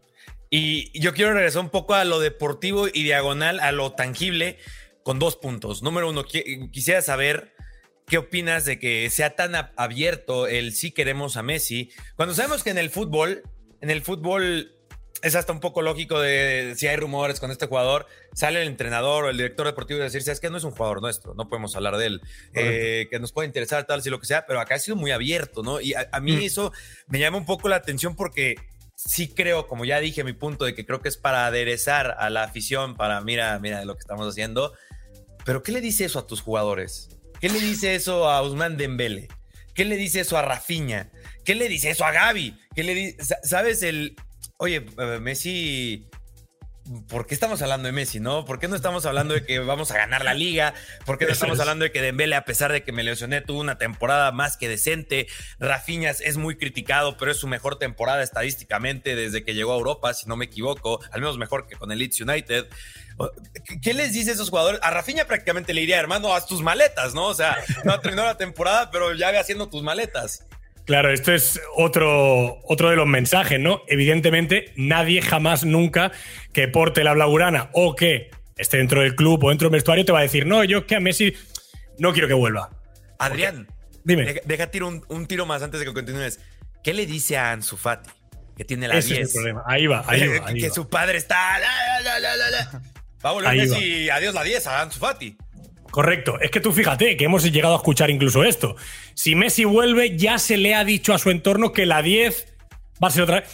Y 0.50 0.98
yo 1.00 1.14
quiero 1.14 1.34
regresar 1.34 1.62
un 1.62 1.70
poco 1.70 1.96
a 1.96 2.06
lo 2.06 2.20
deportivo 2.20 2.88
y 2.88 3.04
diagonal 3.04 3.60
a 3.60 3.72
lo 3.72 3.92
tangible 3.94 4.58
con 5.04 5.18
dos 5.20 5.36
puntos. 5.38 5.82
Número 5.82 6.10
uno, 6.10 6.24
quisiera 6.24 7.02
saber 7.02 7.54
qué 8.08 8.18
opinas 8.18 8.66
de 8.66 8.78
que 8.78 9.10
sea 9.10 9.36
tan 9.36 9.54
abierto 9.76 10.48
el 10.48 10.74
sí 10.74 10.92
queremos 10.92 11.38
a 11.38 11.44
Messi, 11.44 11.92
cuando 12.16 12.36
sabemos 12.36 12.64
que 12.64 12.70
en 12.70 12.78
el 12.78 12.90
fútbol, 12.90 13.44
en 13.80 13.90
el 13.90 14.02
fútbol 14.02 14.81
es 15.22 15.36
hasta 15.36 15.54
un 15.54 15.60
poco 15.60 15.82
lógico 15.82 16.20
de 16.20 16.74
si 16.76 16.88
hay 16.88 16.96
rumores 16.96 17.40
con 17.40 17.52
este 17.52 17.68
jugador, 17.68 18.08
sale 18.34 18.62
el 18.62 18.68
entrenador 18.68 19.26
o 19.26 19.30
el 19.30 19.38
director 19.38 19.68
deportivo 19.68 20.00
y 20.00 20.04
decirse, 20.04 20.32
es 20.32 20.40
que 20.40 20.50
no 20.50 20.58
es 20.58 20.64
un 20.64 20.72
jugador 20.72 21.02
nuestro, 21.02 21.34
no 21.36 21.48
podemos 21.48 21.76
hablar 21.76 21.98
de 21.98 22.08
él, 22.08 22.22
eh, 22.54 23.08
que 23.10 23.20
nos 23.20 23.32
puede 23.32 23.48
interesar 23.48 23.86
tal, 23.86 24.02
si 24.02 24.10
lo 24.10 24.20
que 24.20 24.26
sea, 24.26 24.46
pero 24.46 24.60
acá 24.60 24.76
ha 24.76 24.80
sido 24.80 24.96
muy 24.96 25.12
abierto, 25.12 25.64
¿no? 25.64 25.80
Y 25.80 25.94
a, 25.94 26.20
mí 26.20 26.38
mm. 26.38 26.42
eso 26.42 26.74
me 27.08 27.20
llama 27.20 27.38
un 27.38 27.46
poco 27.46 27.70
la 27.70 27.76
atención 27.76 28.16
porque 28.16 28.56
sí 28.96 29.28
creo, 29.28 29.68
como 29.68 29.86
ya 29.86 30.00
dije, 30.00 30.24
mi 30.24 30.34
punto 30.34 30.66
de 30.66 30.74
que 30.74 30.86
creo 30.86 31.02
que 31.02 31.10
es 31.10 31.18
para 31.18 31.46
aderezar 31.46 32.16
a 32.18 32.30
la 32.30 32.44
afición, 32.44 32.96
para 32.96 33.22
mira, 33.22 33.58
mira 33.60 33.86
lo 33.86 33.96
que 33.96 34.02
estamos 34.02 34.28
haciendo, 34.28 34.74
pero 35.46 35.62
¿qué 35.62 35.72
le 35.72 35.82
dice 35.82 36.06
eso 36.06 36.20
a 36.20 36.28
tus 36.28 36.42
jugadores? 36.42 37.10
¿Qué 37.40 37.50
le 37.50 37.60
dice 37.60 37.96
eso 37.96 38.30
a 38.30 38.42
Usman 38.42 38.78
Dembele? 38.78 39.28
¿Qué 39.74 39.86
le 39.86 39.98
dice 39.98 40.20
eso 40.20 40.38
a 40.38 40.42
Rafinha? 40.42 41.10
¿Qué 41.44 41.56
le 41.56 41.68
dice 41.68 41.90
eso 41.90 42.06
a 42.06 42.12
Gaby? 42.12 42.56
¿Qué 42.76 42.84
le 42.84 43.16
¿Sabes 43.44 43.82
el, 43.82 44.16
Oye, 44.62 44.86
Messi 45.20 46.08
¿por 47.08 47.26
qué 47.26 47.34
estamos 47.34 47.64
hablando 47.64 47.88
de 47.88 47.94
Messi, 47.94 48.20
no? 48.20 48.46
¿Por 48.46 48.60
qué 48.60 48.68
no 48.68 48.76
estamos 48.76 49.08
hablando 49.08 49.34
de 49.34 49.44
que 49.44 49.58
vamos 49.58 49.90
a 49.90 49.98
ganar 49.98 50.24
la 50.24 50.36
liga? 50.36 50.76
¿Por 51.04 51.18
qué 51.18 51.26
no 51.26 51.32
estamos 51.32 51.60
hablando 51.60 51.82
de 51.82 51.92
que 51.92 52.00
Dembele, 52.00 52.36
a 52.36 52.46
pesar 52.46 52.72
de 52.72 52.84
que 52.84 52.92
me 52.92 53.02
lesioné, 53.02 53.42
tuvo 53.42 53.60
una 53.60 53.80
temporada 53.80 54.32
más 54.32 54.58
que 54.58 54.70
decente? 54.70 55.26
Rafinhas 55.60 56.22
es 56.22 56.38
muy 56.38 56.58
criticado, 56.58 57.18
pero 57.18 57.32
es 57.32 57.38
su 57.38 57.48
mejor 57.48 57.80
temporada 57.80 58.22
estadísticamente 58.22 59.16
desde 59.16 59.44
que 59.44 59.56
llegó 59.56 59.74
a 59.74 59.78
Europa, 59.78 60.14
si 60.14 60.28
no 60.28 60.36
me 60.36 60.46
equivoco, 60.46 61.00
al 61.12 61.22
menos 61.22 61.40
mejor 61.40 61.66
que 61.66 61.76
con 61.76 61.92
el 61.92 61.98
Leeds 61.98 62.22
United. 62.22 62.68
¿Qué 63.82 63.96
les 63.96 64.14
dice 64.14 64.30
a 64.30 64.34
esos 64.36 64.52
jugadores? 64.52 64.80
A 64.84 64.92
Rafinha 64.92 65.26
prácticamente 65.26 65.74
le 65.74 65.82
diría, 65.82 66.00
hermano, 66.00 66.36
haz 66.36 66.46
tus 66.46 66.62
maletas, 66.62 67.16
¿no? 67.16 67.26
O 67.26 67.34
sea, 67.34 67.58
no 67.84 67.94
ha 67.94 68.00
terminado 68.00 68.28
la 68.28 68.38
temporada, 68.38 68.92
pero 68.92 69.16
ya 69.16 69.32
ve 69.32 69.40
haciendo 69.40 69.70
tus 69.70 69.82
maletas. 69.82 70.46
Claro, 70.92 71.14
esto 71.14 71.32
es 71.32 71.58
otro, 71.78 72.60
otro 72.66 72.90
de 72.90 72.98
los 72.98 73.08
mensajes, 73.08 73.58
¿no? 73.62 73.82
Evidentemente, 73.88 74.74
nadie 74.76 75.22
jamás, 75.22 75.64
nunca 75.64 76.12
que 76.52 76.68
porte 76.68 77.06
la 77.06 77.14
blaugrana 77.14 77.70
o 77.72 77.96
que 77.96 78.30
esté 78.58 78.76
dentro 78.76 79.00
del 79.00 79.16
club 79.16 79.42
o 79.42 79.50
dentro 79.52 79.70
del 79.70 79.78
vestuario 79.78 80.04
te 80.04 80.12
va 80.12 80.20
a 80.20 80.24
decir, 80.24 80.46
no, 80.46 80.66
yo 80.66 80.80
es 80.80 80.84
que 80.84 80.98
a 80.98 81.00
Messi 81.00 81.34
no 81.98 82.12
quiero 82.12 82.28
que 82.28 82.34
vuelva. 82.34 82.72
Adrián, 83.20 83.70
dime. 84.04 84.42
Deja, 84.44 84.68
tiro 84.68 84.90
un, 85.08 85.28
tiro 85.28 85.46
más 85.46 85.64
antes 85.64 85.80
de 85.80 85.86
que 85.86 85.94
continúes. 85.94 86.42
¿Qué 86.84 86.94
le 86.94 87.06
dice 87.06 87.38
a 87.38 87.54
Ansu 87.54 87.78
Fati? 87.78 88.10
Que 88.58 88.66
tiene 88.66 88.90
la 88.90 89.00
10. 89.00 89.34
Ahí 89.68 89.88
va, 89.88 90.04
ahí 90.08 90.28
va. 90.40 90.54
que 90.54 90.72
su 90.72 90.90
padre 90.90 91.20
está. 91.20 91.58
Va 93.26 93.30
a 93.30 93.32
volver 93.32 93.56
Messi, 93.56 94.10
adiós 94.10 94.34
la 94.34 94.44
10 94.44 94.68
a 94.68 94.82
Ansu 94.82 95.00
Fati. 95.00 95.38
Correcto. 95.90 96.38
Es 96.40 96.52
que 96.52 96.60
tú 96.60 96.72
fíjate 96.74 97.16
que 97.16 97.26
hemos 97.26 97.44
llegado 97.44 97.76
a 97.76 97.78
escuchar 97.78 98.10
incluso 98.10 98.44
esto. 98.44 98.76
Si 99.22 99.36
Messi 99.36 99.66
vuelve, 99.66 100.18
ya 100.18 100.40
se 100.40 100.58
le 100.58 100.74
ha 100.74 100.84
dicho 100.84 101.14
a 101.14 101.20
su 101.20 101.30
entorno 101.30 101.74
que 101.74 101.86
la 101.86 102.02
10 102.02 102.56
va 103.04 103.10
a 103.10 103.12
ser 103.12 103.22
otra 103.22 103.42
vez. 103.42 103.52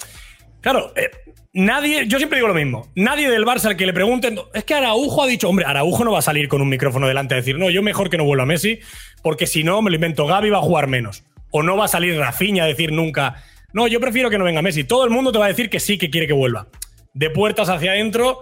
Claro, 0.61 0.93
eh, 0.95 1.09
nadie, 1.51 2.07
yo 2.07 2.19
siempre 2.19 2.37
digo 2.37 2.47
lo 2.47 2.53
mismo. 2.53 2.89
Nadie 2.95 3.29
del 3.29 3.43
Barça 3.43 3.65
al 3.65 3.75
que 3.75 3.85
le 3.85 3.91
pregunten, 3.91 4.39
es 4.53 4.63
que 4.63 4.75
Araujo 4.75 5.23
ha 5.23 5.27
dicho, 5.27 5.49
hombre, 5.49 5.65
Araujo 5.65 6.05
no 6.05 6.13
va 6.13 6.19
a 6.19 6.21
salir 6.21 6.47
con 6.47 6.61
un 6.61 6.69
micrófono 6.69 7.05
delante 7.05 7.33
a 7.33 7.37
decir, 7.39 7.59
no, 7.59 7.69
yo 7.69 7.83
mejor 7.83 8.09
que 8.09 8.17
no 8.17 8.23
vuelva 8.23 8.43
a 8.43 8.45
Messi, 8.45 8.79
porque 9.21 9.45
si 9.45 9.65
no, 9.65 9.81
me 9.81 9.89
lo 9.89 9.95
invento, 9.95 10.25
Gaby 10.25 10.51
va 10.51 10.59
a 10.59 10.61
jugar 10.61 10.87
menos. 10.87 11.25
O 11.51 11.61
no 11.63 11.75
va 11.75 11.83
a 11.83 11.89
salir 11.89 12.17
Rafinha 12.17 12.63
a 12.63 12.67
decir 12.67 12.93
nunca, 12.93 13.43
no, 13.73 13.87
yo 13.87 13.99
prefiero 13.99 14.29
que 14.29 14.37
no 14.37 14.45
venga 14.45 14.61
Messi. 14.61 14.85
Todo 14.85 15.03
el 15.03 15.09
mundo 15.09 15.33
te 15.33 15.39
va 15.39 15.47
a 15.47 15.49
decir 15.49 15.69
que 15.69 15.81
sí, 15.81 15.97
que 15.97 16.09
quiere 16.09 16.27
que 16.27 16.33
vuelva. 16.33 16.69
De 17.13 17.29
puertas 17.29 17.67
hacia 17.67 17.91
adentro, 17.91 18.39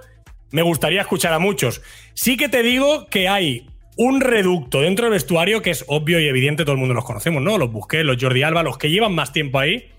me 0.52 0.62
gustaría 0.62 1.02
escuchar 1.02 1.34
a 1.34 1.40
muchos. 1.40 1.82
Sí 2.14 2.38
que 2.38 2.50
te 2.50 2.62
digo 2.62 3.08
que 3.08 3.28
hay 3.28 3.66
un 3.98 4.22
reducto 4.22 4.82
dentro 4.82 5.06
del 5.06 5.14
vestuario 5.14 5.62
que 5.62 5.72
es 5.72 5.86
obvio 5.88 6.20
y 6.20 6.28
evidente, 6.28 6.64
todo 6.64 6.74
el 6.74 6.80
mundo 6.80 6.94
los 6.94 7.06
conocemos, 7.06 7.42
¿no? 7.42 7.58
Los 7.58 7.72
Busquets, 7.72 8.06
los 8.06 8.18
Jordi 8.20 8.44
Alba, 8.44 8.64
los 8.64 8.78
que 8.78 8.90
llevan 8.90 9.14
más 9.16 9.32
tiempo 9.32 9.60
ahí, 9.60 9.90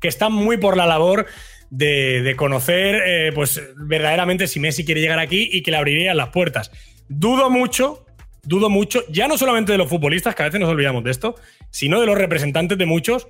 que 0.00 0.08
están 0.08 0.32
muy 0.32 0.56
por 0.56 0.76
la 0.76 0.86
labor 0.86 1.26
de, 1.70 2.34
conocer, 2.36 3.02
eh, 3.06 3.32
pues 3.34 3.60
verdaderamente 3.76 4.46
si 4.46 4.60
Messi 4.60 4.84
quiere 4.84 5.00
llegar 5.00 5.18
aquí 5.18 5.48
y 5.50 5.62
que 5.62 5.70
le 5.70 5.76
abrirían 5.76 6.16
las 6.16 6.28
puertas. 6.28 6.70
Dudo 7.08 7.50
mucho, 7.50 8.06
dudo 8.44 8.70
mucho, 8.70 9.02
ya 9.08 9.26
no 9.26 9.36
solamente 9.36 9.72
de 9.72 9.78
los 9.78 9.88
futbolistas, 9.88 10.34
que 10.34 10.42
a 10.42 10.46
veces 10.46 10.60
nos 10.60 10.70
olvidamos 10.70 11.02
de 11.02 11.10
esto, 11.10 11.34
sino 11.70 12.00
de 12.00 12.06
los 12.06 12.16
representantes 12.16 12.78
de 12.78 12.86
muchos, 12.86 13.26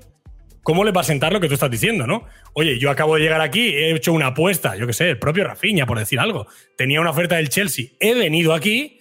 cómo 0.62 0.85
le 0.85 0.93
va 0.93 1.01
a 1.01 1.05
sentar 1.05 1.33
lo 1.33 1.40
que 1.40 1.49
tú 1.49 1.55
estás 1.55 1.71
diciendo, 1.71 2.07
¿no? 2.07 2.25
Oye, 2.53 2.79
yo 2.79 2.90
acabo 2.90 3.14
de 3.14 3.23
llegar 3.23 3.40
aquí, 3.40 3.69
he 3.69 3.95
hecho 3.95 4.12
una 4.12 4.29
apuesta, 4.29 4.77
yo 4.77 4.87
qué 4.87 4.93
sé, 4.93 5.11
el 5.11 5.19
propio 5.19 5.45
Rafinha, 5.45 5.87
por 5.87 5.99
decir 5.99 6.21
algo. 6.21 6.47
Tenía 6.77 7.01
una 7.01 7.11
oferta 7.11 7.37
del 7.37 7.49
Chelsea, 7.49 7.87
he 8.01 8.14
venido 8.14 8.53
aquí 8.53 9.01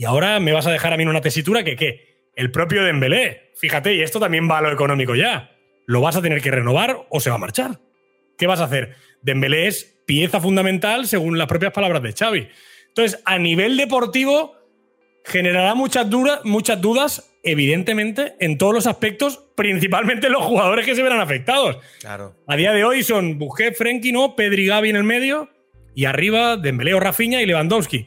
y 0.00 0.06
ahora 0.06 0.40
me 0.40 0.54
vas 0.54 0.66
a 0.66 0.72
dejar 0.72 0.94
a 0.94 0.96
mí 0.96 1.02
en 1.02 1.10
una 1.10 1.20
tesitura 1.20 1.62
que, 1.62 1.76
¿qué? 1.76 2.30
El 2.34 2.50
propio 2.50 2.82
Dembélé. 2.82 3.52
Fíjate, 3.56 3.94
y 3.94 4.00
esto 4.00 4.18
también 4.18 4.48
va 4.50 4.56
a 4.56 4.62
lo 4.62 4.72
económico 4.72 5.14
ya. 5.14 5.50
¿Lo 5.84 6.00
vas 6.00 6.16
a 6.16 6.22
tener 6.22 6.40
que 6.40 6.50
renovar 6.50 7.04
o 7.10 7.20
se 7.20 7.28
va 7.28 7.36
a 7.36 7.38
marchar? 7.38 7.82
¿Qué 8.38 8.46
vas 8.46 8.60
a 8.60 8.64
hacer? 8.64 8.94
Dembélé 9.20 9.66
es 9.66 10.00
pieza 10.06 10.40
fundamental 10.40 11.06
según 11.06 11.36
las 11.36 11.48
propias 11.48 11.74
palabras 11.74 12.02
de 12.02 12.14
Xavi. 12.14 12.48
Entonces, 12.88 13.20
a 13.26 13.38
nivel 13.38 13.76
deportivo, 13.76 14.54
generará 15.22 15.74
muchas, 15.74 16.08
dudas, 16.08 16.40
muchas 16.44 16.80
dudas, 16.80 17.34
evidentemente, 17.42 18.36
en 18.40 18.56
todos 18.56 18.72
los 18.72 18.86
aspectos, 18.86 19.50
principalmente 19.54 20.30
los 20.30 20.42
jugadores 20.42 20.86
que 20.86 20.94
se 20.94 21.02
verán 21.02 21.20
afectados. 21.20 21.76
Claro. 22.00 22.34
A 22.46 22.56
día 22.56 22.72
de 22.72 22.84
hoy 22.84 23.02
son 23.02 23.38
Busquets, 23.38 23.76
Frenkie, 23.76 24.12
¿no? 24.12 24.34
Pedri, 24.34 24.64
Gavi 24.64 24.88
en 24.88 24.96
el 24.96 25.04
medio 25.04 25.50
y 25.94 26.06
arriba 26.06 26.56
Dembélé 26.56 26.94
o 26.94 27.00
Rafinha 27.00 27.42
y 27.42 27.44
Lewandowski 27.44 28.06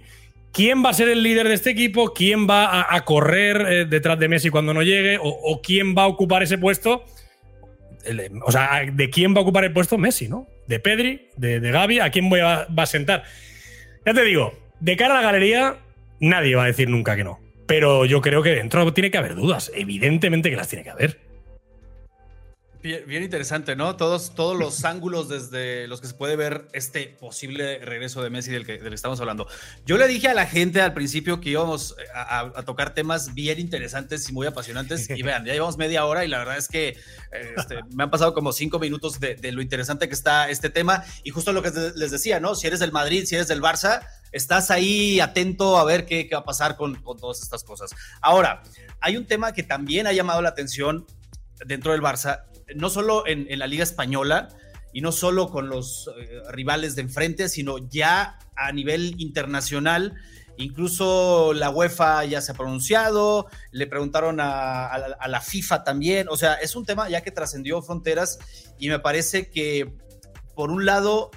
quién 0.53 0.83
va 0.85 0.91
a 0.91 0.93
ser 0.93 1.09
el 1.09 1.21
líder 1.23 1.47
de 1.47 1.55
este 1.55 1.71
equipo, 1.71 2.13
quién 2.13 2.47
va 2.47 2.95
a, 2.95 3.03
correr 3.03 3.65
eh, 3.67 3.85
detrás 3.85 4.17
de 4.19 4.29
Messi 4.29 4.49
cuando 4.49 4.73
no 4.73 4.83
llegue, 4.83 5.17
o, 5.21 5.61
quién 5.61 5.95
va 5.95 6.03
a 6.03 6.07
ocupar 6.07 6.43
ese 6.43 6.57
puesto. 6.57 7.03
o 8.45 8.51
sea, 8.51 8.83
¿de 8.89 9.09
quién 9.09 9.33
va 9.33 9.39
a 9.39 9.41
ocupar 9.41 9.65
el 9.65 9.73
puesto? 9.73 9.97
Messi, 9.97 10.29
¿no? 10.29 10.47
De 10.67 10.79
Pedri, 10.79 11.29
de, 11.35 11.59
de 11.59 12.01
¿a 12.01 12.09
quién 12.11 12.29
voy 12.29 12.39
va 12.39 12.67
a 12.77 12.85
sentar? 12.85 13.23
Ya 14.05 14.13
te 14.13 14.23
digo, 14.23 14.53
de 14.79 14.95
cara 14.95 15.17
a 15.17 15.21
la 15.21 15.23
galería, 15.23 15.77
nadie 16.19 16.55
va 16.55 16.63
a 16.63 16.67
decir 16.67 16.89
nunca 16.89 17.15
que 17.15 17.23
no. 17.23 17.39
Pero 17.65 18.05
yo 18.05 18.21
creo 18.21 18.43
que 18.43 18.49
dentro 18.51 18.93
tiene 18.93 19.09
que 19.09 19.17
haber 19.17 19.35
dudas. 19.35 19.71
Evidentemente 19.73 20.49
que 20.49 20.55
las 20.55 20.67
tiene 20.67 20.83
que 20.83 20.89
haber. 20.89 21.19
Bien, 22.83 23.23
interesante, 23.23 23.77
¿no? 23.77 23.95
Todos, 23.95 24.35
todos 24.35 24.59
los 24.59 24.83
ángulos 24.85 25.29
desde 25.29 25.87
los 25.87 26.01
que 26.01 26.07
se 26.07 26.15
puede 26.15 26.35
ver 26.35 26.67
este 26.73 27.07
posible 27.07 27.79
regreso 27.79 28.21
de 28.21 28.29
Messi 28.29 28.51
del 28.51 28.65
que, 28.65 28.81
estamos 28.93 29.21
hablando. 29.21 29.47
Yo 29.85 29.97
le 29.97 30.05
dije 30.05 30.27
a 30.27 30.33
la 30.33 30.45
gente 30.45 30.81
al 30.81 30.93
principio 30.93 31.39
que 31.39 31.51
íbamos 31.51 31.95
a, 32.13 32.61
tocar 32.65 32.93
temas 32.93 33.33
bien 33.33 33.57
interesantes 33.61 34.27
y 34.27 34.33
muy 34.33 34.47
apasionantes. 34.47 35.09
Y 35.09 35.21
vean, 35.23 35.45
ya 35.45 35.53
llevamos 35.53 35.77
media 35.77 36.03
hora 36.05 36.25
y 36.25 36.27
la 36.27 36.39
verdad 36.39 36.57
es 36.57 36.67
que 36.67 36.97
este, 37.57 37.79
me 37.95 38.03
han 38.03 38.11
pasado 38.11 38.33
como 38.33 38.51
cinco 38.51 38.79
minutos 38.79 39.17
de, 39.17 39.37
lo 39.53 39.61
interesante 39.61 40.09
que 40.09 40.13
está 40.13 40.49
este 40.49 40.69
tema. 40.69 41.05
Y 41.23 41.29
justo 41.29 41.53
lo 41.53 41.61
que 41.63 41.71
les 41.95 42.11
decía, 42.11 42.41
¿no? 42.41 42.53
Si 42.53 42.67
eres 42.67 42.81
del 42.81 42.91
Madrid, 42.91 43.23
si 43.25 43.35
eres 43.35 43.47
del 43.47 43.61
Barça, 43.61 44.05
estás 44.33 44.71
ahí 44.71 45.21
atento 45.21 45.77
a 45.77 45.85
ver 45.85 46.05
qué, 46.05 46.29
va 46.33 46.39
a 46.39 46.43
pasar 46.43 46.75
con, 46.75 46.95
con 46.95 47.17
todas 47.17 47.41
estas 47.41 47.63
cosas. 47.63 47.91
Ahora, 48.19 48.61
hay 48.99 49.15
un 49.15 49.25
tema 49.25 49.53
que 49.53 49.63
también 49.63 50.05
ha 50.05 50.11
llamado 50.11 50.41
la 50.41 50.49
atención 50.49 51.07
dentro 51.65 51.93
del 51.93 52.01
Barça 52.01 52.43
no 52.75 52.89
solo 52.89 53.25
en, 53.27 53.47
la 53.57 53.67
Liga 53.67 53.83
Española 53.83 54.49
y 54.91 55.01
no 55.01 55.11
solo 55.11 55.49
con 55.49 55.69
los 55.69 56.09
eh, 56.17 56.41
rivales 56.49 56.95
de 56.95 57.01
enfrente, 57.01 57.49
sino 57.49 57.77
ya 57.89 58.39
a 58.55 58.71
nivel 58.71 59.15
internacional. 59.19 60.13
Incluso 60.57 61.53
la 61.53 61.71
UEFA 61.71 62.25
ya 62.25 62.39
se 62.39 62.51
ha 62.51 62.55
pronunciado, 62.55 63.47
le 63.71 63.87
preguntaron 63.87 64.37
a, 64.39 65.17
la 65.27 65.41
FIFA 65.41 65.83
también, 65.83 66.27
o 66.29 66.37
sea, 66.37 66.53
es 66.55 66.75
un 66.75 66.85
tema 66.85 67.09
ya 67.09 67.21
que 67.21 67.31
trascendió 67.31 67.81
fronteras 67.81 68.37
y 68.77 68.89
me 68.89 68.99
parece 68.99 69.49
que, 69.49 69.95
por 70.53 70.69
un 70.69 70.85
lado, 70.85 71.31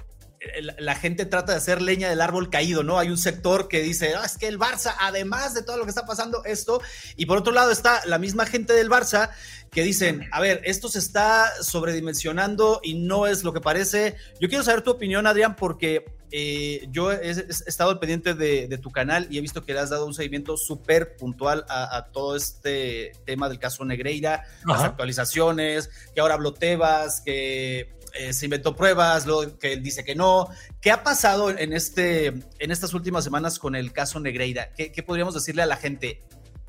la 0.79 0.95
gente 0.95 1.25
trata 1.25 1.53
de 1.53 1.57
hacer 1.57 1.81
leña 1.81 2.09
del 2.09 2.21
árbol 2.21 2.49
caído, 2.49 2.83
¿no? 2.83 2.99
Hay 2.99 3.09
un 3.09 3.17
sector 3.17 3.67
que 3.67 3.81
dice, 3.81 4.13
ah, 4.15 4.25
es 4.25 4.37
que 4.37 4.47
el 4.47 4.59
Barça, 4.59 4.95
además 4.99 5.53
de 5.53 5.63
todo 5.63 5.77
lo 5.77 5.83
que 5.83 5.89
está 5.89 6.05
pasando, 6.05 6.43
esto, 6.45 6.81
y 7.15 7.25
por 7.25 7.37
otro 7.37 7.53
lado 7.53 7.71
está 7.71 8.05
la 8.05 8.19
misma 8.19 8.45
gente 8.45 8.73
del 8.73 8.89
Barça 8.89 9.31
que 9.71 9.83
dicen, 9.83 10.27
a 10.31 10.39
ver, 10.39 10.61
esto 10.63 10.89
se 10.89 10.99
está 10.99 11.51
sobredimensionando 11.61 12.79
y 12.83 12.95
no 12.95 13.27
es 13.27 13.43
lo 13.43 13.53
que 13.53 13.61
parece. 13.61 14.15
Yo 14.39 14.47
quiero 14.47 14.63
saber 14.63 14.81
tu 14.81 14.91
opinión, 14.91 15.27
Adrián, 15.27 15.55
porque 15.55 16.05
eh, 16.31 16.87
yo 16.91 17.11
he, 17.11 17.29
estado 17.29 17.89
al 17.89 17.99
pendiente 17.99 18.33
de, 18.33 18.77
tu 18.77 18.91
canal 18.91 19.27
y 19.29 19.37
he 19.37 19.41
visto 19.41 19.63
que 19.65 19.73
le 19.73 19.79
has 19.79 19.89
dado 19.89 20.05
un 20.05 20.13
seguimiento 20.13 20.57
súper 20.57 21.15
puntual 21.15 21.65
a, 21.69 22.07
todo 22.11 22.35
este 22.35 23.13
tema 23.25 23.49
del 23.49 23.59
caso 23.59 23.85
Negreira, 23.85 24.43
las 24.65 24.83
actualizaciones, 24.83 25.89
que 26.13 26.21
ahora 26.21 26.35
habló 26.35 26.53
Tebas, 26.53 27.21
que 27.21 27.96
eh, 28.19 28.33
se 28.33 28.45
inventó 28.45 28.75
pruebas, 28.75 29.25
luego 29.25 29.57
que 29.57 29.73
él 29.73 29.83
dice 29.83 30.03
que 30.03 30.15
no. 30.15 30.49
¿Qué 30.81 30.91
ha 30.91 31.03
pasado 31.03 31.49
en, 31.49 31.73
este, 31.73 32.27
en 32.27 32.71
estas 32.71 32.93
últimas 32.93 33.23
semanas 33.23 33.59
con 33.59 33.75
el 33.75 33.91
caso 33.91 34.19
Negreira? 34.19 34.69
¿Qué, 34.73 35.03
podríamos 35.03 35.33
decirle 35.33 35.61
a 35.61 35.65
la 35.65 35.77
gente? 35.77 36.21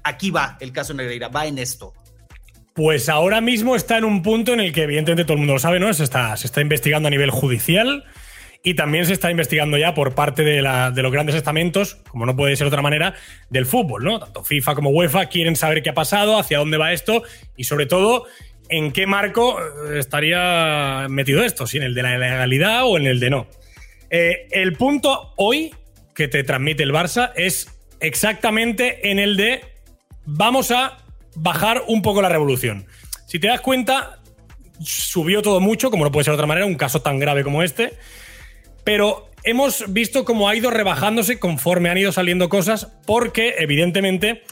Aquí 0.03 0.31
va 0.31 0.57
el 0.61 0.73
caso 0.73 0.95
Negreira, 0.95 1.29
va 1.29 1.47
en 1.47 1.59
esto. 1.59 1.93
Pues 2.75 3.09
ahora 3.09 3.41
mismo 3.41 3.75
está 3.75 3.99
en 3.99 4.05
un 4.05 4.23
punto 4.23 4.53
en 4.53 4.61
el 4.61 4.73
que 4.73 4.85
evidentemente 4.85 5.25
todo 5.25 5.35
el 5.35 5.39
mundo 5.39 5.55
lo 5.55 5.59
sabe, 5.59 5.81
¿no? 5.81 5.93
Se 5.93 6.05
está, 6.05 6.37
se 6.37 6.47
está 6.47 6.61
investigando 6.61 7.09
a 7.09 7.11
nivel 7.11 7.31
judicial 7.31 8.05
y 8.63 8.75
también 8.75 9.07
se 9.07 9.13
está 9.13 9.31
investigando 9.31 9.77
ya 9.79 9.95
por 9.95 10.15
parte 10.15 10.43
de, 10.43 10.63
de, 10.95 11.03
los 11.03 11.13
grandes 11.13 11.35
estamentos, 11.35 11.97
como 12.09 12.27
no 12.27 12.37
puede 12.37 12.57
ser 12.57 12.67
de 12.67 12.69
otra 12.69 12.83
manera, 12.83 13.15
del 13.51 13.67
fútbol, 13.67 14.05
¿no? 14.05 14.19
Tanto 14.19 14.45
FIFA 14.45 14.75
como 14.75 14.91
UEFA 14.91 15.27
quieren 15.27 15.57
saber 15.57 15.83
qué 15.83 15.91
ha 15.91 15.95
pasado, 15.95 16.39
hacia 16.39 16.59
dónde 16.59 16.77
va 16.77 16.93
esto 16.93 17.23
y 17.57 17.65
sobre 17.65 17.87
todo 17.87 18.27
en 18.69 18.93
qué 18.93 19.07
marco 19.07 19.59
eh, 19.61 19.99
estaría 19.99 21.07
metido 21.09 21.43
esto, 21.43 21.67
si 21.67 21.79
en 21.79 21.85
el 21.85 21.95
de 21.95 22.03
la 22.03 22.19
legalidad 22.19 22.85
o 22.85 22.97
en 22.97 23.07
el 23.07 23.21
de 23.21 23.31
no. 23.31 23.47
Eh, 24.11 24.49
el 24.51 24.75
punto 24.75 25.35
hoy 25.37 25.75
que 26.15 26.29
te 26.29 26.43
transmite 26.45 26.83
el 26.83 26.93
Barça 26.93 27.33
es 27.37 27.69
exactamente 28.01 29.11
en 29.11 29.19
el 29.19 29.37
de 29.37 29.61
vamos 30.25 30.71
a 30.71 30.99
bajar 31.35 31.85
un 31.87 32.03
poco 32.03 32.23
la 32.23 32.29
revolución. 32.29 32.87
Si 33.27 33.39
te 33.39 33.49
das 33.49 33.61
cuenta, 33.61 34.19
subió 34.81 35.43
todo 35.43 35.61
mucho, 35.61 35.91
como 35.91 36.05
no 36.05 36.13
puede 36.13 36.25
ser 36.25 36.33
de 36.33 36.37
otra 36.37 36.47
manera, 36.47 36.67
un 36.67 36.75
caso 36.75 37.03
tan 37.03 37.19
grave 37.19 37.45
como 37.45 37.63
este, 37.63 37.95
pero 38.85 39.31
hemos 39.45 39.93
visto 39.93 40.25
cómo 40.25 40.49
ha 40.49 40.57
ido 40.57 40.71
rebajándose 40.71 41.39
conforme 41.39 41.91
han 41.91 41.99
ido 41.99 42.13
saliendo 42.13 42.49
cosas, 42.49 42.89
porque 43.07 43.57
evidentemente 43.59 44.43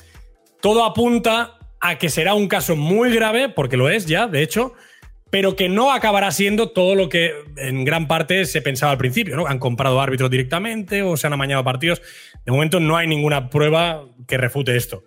todo 0.60 0.84
apunta 0.84 1.55
a 1.80 1.98
que 1.98 2.08
será 2.08 2.34
un 2.34 2.48
caso 2.48 2.76
muy 2.76 3.14
grave, 3.14 3.48
porque 3.48 3.76
lo 3.76 3.88
es 3.88 4.06
ya, 4.06 4.26
de 4.26 4.42
hecho, 4.42 4.74
pero 5.30 5.56
que 5.56 5.68
no 5.68 5.92
acabará 5.92 6.30
siendo 6.30 6.70
todo 6.70 6.94
lo 6.94 7.08
que 7.08 7.32
en 7.56 7.84
gran 7.84 8.08
parte 8.08 8.44
se 8.46 8.62
pensaba 8.62 8.92
al 8.92 8.98
principio, 8.98 9.36
¿no? 9.36 9.46
Han 9.46 9.58
comprado 9.58 10.00
árbitros 10.00 10.30
directamente 10.30 11.02
o 11.02 11.16
se 11.16 11.26
han 11.26 11.32
amañado 11.32 11.64
partidos. 11.64 12.00
De 12.44 12.52
momento 12.52 12.80
no 12.80 12.96
hay 12.96 13.06
ninguna 13.06 13.50
prueba 13.50 14.04
que 14.26 14.38
refute 14.38 14.76
esto. 14.76 15.02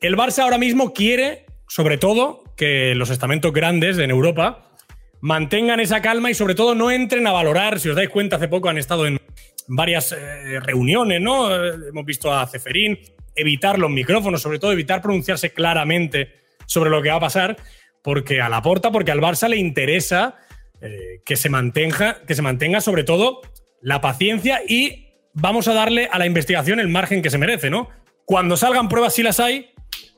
El 0.00 0.16
Barça 0.16 0.42
ahora 0.42 0.58
mismo 0.58 0.92
quiere, 0.92 1.46
sobre 1.68 1.98
todo, 1.98 2.44
que 2.56 2.94
los 2.94 3.10
estamentos 3.10 3.52
grandes 3.52 3.98
en 3.98 4.10
Europa 4.10 4.72
mantengan 5.20 5.78
esa 5.78 6.02
calma 6.02 6.30
y 6.30 6.34
sobre 6.34 6.54
todo 6.54 6.74
no 6.74 6.90
entren 6.90 7.26
a 7.26 7.32
valorar, 7.32 7.78
si 7.78 7.88
os 7.88 7.94
dais 7.94 8.08
cuenta, 8.08 8.36
hace 8.36 8.48
poco 8.48 8.68
han 8.68 8.78
estado 8.78 9.06
en 9.06 9.20
varias 9.68 10.12
eh, 10.12 10.58
reuniones, 10.60 11.20
¿no? 11.20 11.54
Hemos 11.54 12.04
visto 12.04 12.34
a 12.34 12.46
Ceferín 12.46 12.98
evitar 13.34 13.78
los 13.78 13.90
micrófonos, 13.90 14.42
sobre 14.42 14.58
todo 14.58 14.72
evitar 14.72 15.02
pronunciarse 15.02 15.52
claramente 15.52 16.32
sobre 16.66 16.90
lo 16.90 17.02
que 17.02 17.10
va 17.10 17.16
a 17.16 17.20
pasar, 17.20 17.56
porque 18.02 18.40
a 18.40 18.48
la 18.48 18.62
porta, 18.62 18.90
porque 18.90 19.10
al 19.10 19.20
Barça 19.20 19.48
le 19.48 19.56
interesa 19.56 20.36
eh, 20.80 21.20
que, 21.24 21.36
se 21.36 21.48
mantenga, 21.48 22.22
que 22.26 22.34
se 22.34 22.42
mantenga 22.42 22.80
sobre 22.80 23.04
todo 23.04 23.40
la 23.80 24.00
paciencia 24.00 24.60
y 24.66 25.06
vamos 25.34 25.68
a 25.68 25.74
darle 25.74 26.08
a 26.10 26.18
la 26.18 26.26
investigación 26.26 26.80
el 26.80 26.88
margen 26.88 27.22
que 27.22 27.30
se 27.30 27.38
merece, 27.38 27.70
¿no? 27.70 27.88
Cuando 28.24 28.56
salgan 28.56 28.88
pruebas, 28.88 29.14
si 29.14 29.22
las 29.22 29.40
hay, 29.40 29.72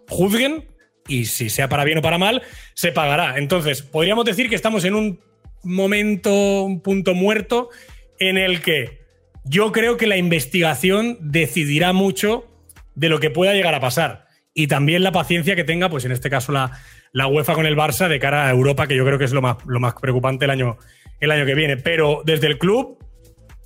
juzguen 0.09 0.69
y 1.09 1.27
si 1.27 1.51
sea 1.51 1.69
para 1.69 1.85
bien 1.85 1.99
o 1.99 2.03
para 2.03 2.19
mal, 2.19 2.43
se 2.75 2.93
pagará. 2.93 3.39
Entonces, 3.39 3.83
podríamos 3.83 4.25
decir 4.25 4.49
que 4.49 4.55
estamos 4.55 4.85
en 4.85 4.95
un 4.95 5.21
momento, 5.63 6.63
un 6.63 6.81
punto 6.81 7.15
muerto 7.15 7.71
en 8.19 8.39
el 8.39 8.61
que 8.61 9.05
yo 9.45 9.73
creo 9.73 9.97
que 9.97 10.07
la 10.07 10.17
investigación 10.17 11.19
decidirá 11.21 11.93
mucho 11.93 12.54
de 12.95 13.09
lo 13.09 13.21
que 13.21 13.31
pueda 13.31 13.55
llegar 13.55 13.75
a 13.75 13.81
pasar. 13.81 14.27
Y 14.55 14.69
también 14.69 15.03
la 15.03 15.13
paciencia 15.13 15.57
que 15.57 15.65
tenga, 15.65 15.89
pues 15.89 16.05
en 16.05 16.13
este 16.13 16.31
caso 16.31 16.53
la, 16.53 16.81
la 17.13 17.27
UEFA 17.27 17.55
con 17.55 17.67
el 17.67 17.77
Barça 17.77 18.09
de 18.09 18.19
cara 18.19 18.47
a 18.47 18.51
Europa, 18.51 18.87
que 18.87 18.97
yo 18.97 19.05
creo 19.05 19.19
que 19.19 19.25
es 19.25 19.33
lo 19.33 19.43
más, 19.43 19.57
lo 19.67 19.81
más 19.81 19.95
preocupante 19.95 20.45
el 20.45 20.51
año, 20.51 20.79
el 21.21 21.31
año 21.31 21.47
que 21.47 21.55
viene. 21.55 21.77
Pero 21.77 22.23
desde 22.25 22.47
el 22.47 22.59
club, 22.59 22.99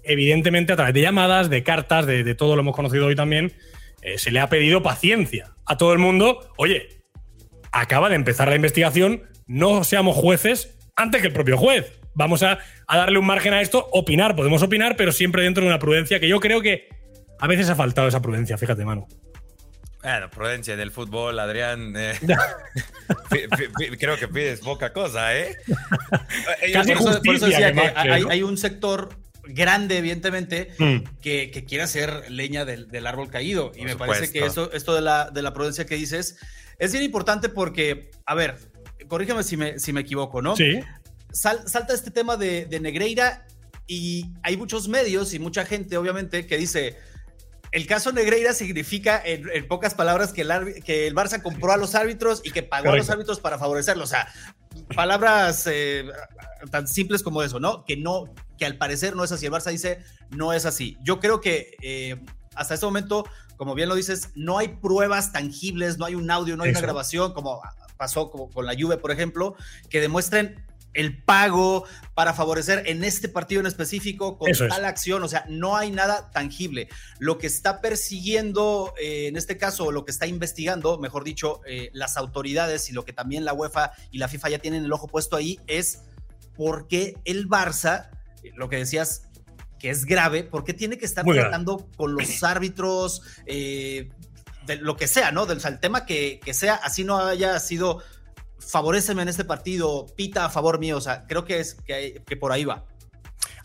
evidentemente 0.03 0.72
a 0.72 0.76
través 0.76 0.95
de 0.95 1.03
llamadas, 1.03 1.51
de 1.51 1.62
cartas, 1.62 2.07
de, 2.07 2.35
todo 2.35 2.57
lo 2.57 2.62
hemos 2.62 2.74
conocido 2.74 3.07
hoy 3.07 3.14
también, 3.14 3.53
eh, 4.03 4.18
se 4.18 4.31
le 4.31 4.41
ha 4.41 4.49
pedido 4.49 4.83
paciencia 4.83 5.55
a 5.66 5.76
todo 5.76 5.93
el 5.93 5.99
mundo. 5.99 6.53
Oye, 6.57 6.89
acaba 7.72 8.09
de 8.09 8.14
empezar 8.14 8.49
la 8.49 8.57
investigación, 8.57 9.24
no 9.47 9.85
seamos 9.85 10.16
jueces 10.16 10.79
antes 10.97 11.20
que 11.20 11.29
el 11.29 11.33
propio 11.33 11.57
juez. 11.57 12.01
Vamos 12.14 12.43
a, 12.43 12.59
darle 12.89 13.18
un 13.18 13.26
margen 13.26 13.53
a 13.53 13.61
esto, 13.61 13.89
opinar, 13.93 14.35
podemos 14.35 14.62
opinar, 14.62 14.97
pero 14.97 15.12
siempre 15.12 15.43
dentro 15.43 15.62
de 15.62 15.68
una 15.68 15.79
prudencia 15.79 16.18
que 16.18 16.29
yo 16.29 16.41
creo 16.41 16.61
que 16.61 16.89
a 17.39 17.47
veces 17.47 17.68
ha 17.68 17.74
faltado 17.74 18.09
esa 18.09 18.20
prudencia, 18.20 18.59
fíjate, 18.59 18.84
Manu. 18.84 19.07
Bueno, 20.03 20.30
prudencia 20.30 20.74
en 20.74 20.80
el 20.80 20.91
fútbol, 20.93 21.39
Adrián. 21.39 21.95
Eh, 21.97 22.14
creo 23.99 24.16
que 24.16 24.28
pides 24.28 24.61
poca 24.61 24.93
cosa, 24.93 25.36
¿eh? 25.36 25.57
Casi 26.72 26.93
por, 26.95 27.34
eso, 27.34 27.47
decía 27.47 27.72
que, 27.72 27.93
hay, 28.30 28.43
un 28.43 28.57
sector 28.57 29.09
grande, 29.43 29.99
evidentemente, 29.99 30.72
mm. 30.78 30.99
que, 31.20 31.64
quiere 31.66 31.82
hacer 31.82 32.30
leña 32.30 32.64
del, 32.64 33.07
árbol 33.07 33.28
caído. 33.28 33.72
y 33.74 33.84
me 33.84 33.97
parece 33.97 34.30
que 34.32 34.47
esto, 34.47 34.70
esto 34.72 34.95
de, 34.95 35.03
la, 35.03 35.30
de 35.30 35.43
la 35.43 35.53
prudencia 35.53 35.84
que 35.84 35.97
dices 35.97 36.39
es 36.78 36.93
bien 36.93 37.05
importante 37.05 37.49
porque, 37.49 38.11
a 38.24 38.34
ver, 38.34 38.57
corrígeme 39.09 39.43
si 39.43 39.57
me, 39.57 39.78
si 39.78 39.93
me 39.93 40.03
equivoco, 40.03 40.41
¿no? 40.43 40.57
Sí. 40.57 40.80
salta 41.32 41.93
este 41.93 42.11
tema 42.11 42.36
de, 42.36 42.66
Negreira 42.80 43.47
y 43.86 44.26
hay 44.43 44.57
muchos 44.57 44.89
medios 44.89 45.34
y 45.34 45.39
mucha 45.39 45.64
gente, 45.64 45.97
obviamente, 45.97 46.47
que 46.47 46.57
dice. 46.57 46.97
El 47.71 47.87
caso 47.87 48.12
Negreira 48.12 48.53
significa, 48.53 49.21
en, 49.25 49.66
pocas 49.69 49.95
palabras, 49.95 50.33
que 50.33 50.43
el, 50.43 50.83
que 50.85 51.07
el, 51.07 51.14
Barça 51.14 51.43
compró 51.43 51.73
a 51.73 51.77
los 51.77 51.95
árbitros 51.95 52.41
y 52.45 52.51
que 52.51 52.62
pagó 52.62 52.91
a 52.91 52.97
los 52.97 53.11
árbitros 53.11 53.41
para 53.41 53.59
favorecerlos. 53.59 54.09
O 54.09 54.11
sea, 54.11 54.29
palabras 54.95 55.66
eh, 55.71 56.09
tan 56.71 56.89
simples 56.89 57.23
como 57.23 57.43
eso, 57.43 57.61
¿no? 57.61 57.85
Que 57.85 57.97
no, 57.97 58.33
que 58.57 58.66
al 58.66 58.77
parecer 58.77 59.16
no 59.16 59.25
es 59.25 59.33
así. 59.33 59.47
El 59.47 59.53
Barça 59.53 59.71
dice 59.71 59.99
no 60.31 60.53
es 60.53 60.66
así. 60.66 60.97
Yo 61.03 61.21
creo 61.21 61.41
que 61.41 61.77
eh, 61.83 62.16
hasta 62.55 62.75
este 62.75 62.87
momento 62.87 63.25
como 63.59 63.75
bien 63.75 63.89
lo 63.89 63.97
dices, 63.97 64.31
no 64.37 64.57
hay 64.57 64.69
pruebas 64.69 65.33
tangibles, 65.33 65.99
no 65.99 66.05
hay 66.05 66.14
un 66.14 66.31
audio, 66.31 66.57
no 66.57 66.62
hay 66.62 66.71
una 66.71 66.81
grabación, 66.81 67.35
como 67.35 67.61
pasó 67.97 68.31
con 68.31 68.64
la 68.64 68.75
Juve, 68.79 68.97
por 68.97 69.11
ejemplo, 69.11 69.57
que 69.91 70.01
demuestren 70.01 70.64
el 70.99 71.22
pago 71.22 71.84
para 72.14 72.34
favorecer 72.34 72.82
en 72.86 73.05
este 73.05 73.28
partido 73.28 73.61
en 73.61 73.66
específico 73.66 74.36
con 74.36 74.51
tal 74.53 74.84
acción, 74.84 75.22
o 75.22 75.28
sea, 75.28 75.44
no 75.49 75.76
hay 75.76 75.92
nada 75.92 76.30
tangible. 76.32 76.88
Lo 77.20 77.38
que 77.38 77.46
está 77.46 77.80
persiguiendo, 77.80 78.92
eh, 79.01 79.28
en 79.28 79.36
este 79.36 79.57
caso, 79.57 79.92
lo 79.92 80.05
que 80.05 80.11
está 80.11 80.26
investigando, 80.26 80.99
mejor 80.99 81.22
dicho, 81.22 81.61
eh, 81.66 81.90
las 81.92 82.16
autoridades 82.16 82.90
y 82.90 82.92
lo 82.92 83.05
que 83.05 83.12
también 83.12 83.44
la 83.44 83.53
UEFA 83.53 83.92
y 84.11 84.18
la 84.18 84.26
FIFA 84.26 84.51
ya 84.51 84.59
tienen 84.59 84.84
el 84.84 84.92
ojo 84.92 85.07
puesto 85.07 85.36
ahí, 85.36 85.61
es 85.68 86.03
por 86.57 86.88
qué 86.88 87.16
el 87.24 87.49
Barça, 87.49 88.11
eh, 88.42 88.51
lo 88.57 88.68
que 88.68 88.78
decías, 88.78 89.22
que 89.78 89.90
es 89.90 90.05
grave, 90.05 90.42
porque 90.42 90.74
tiene 90.74 90.99
que 90.99 91.07
estar 91.07 91.24
tratando 91.24 91.88
con 91.96 92.14
los 92.14 92.42
árbitros, 92.42 93.22
eh, 93.46 94.11
de 94.66 94.76
lo 94.76 94.96
que 94.96 95.07
sea, 95.07 95.32
¿no? 95.32 95.46
Del, 95.46 95.64
el 95.64 95.80
tema 95.80 96.05
que, 96.05 96.40
sea, 96.53 96.74
así 96.74 97.05
no 97.05 97.18
haya 97.18 97.59
sido 97.61 98.03
favoreceme 98.59 99.23
en 99.23 99.29
este 99.29 99.45
partido, 99.45 100.07
pita 100.17 100.45
a 100.45 100.51
favor 100.51 100.79
mío, 100.79 100.97
o 100.97 101.01
sea, 101.01 101.25
creo 101.27 101.45
que 101.45 101.61
es 101.61 101.75
que, 101.75 102.23
por 102.37 102.53
ahí 102.53 102.65
va. 102.65 102.85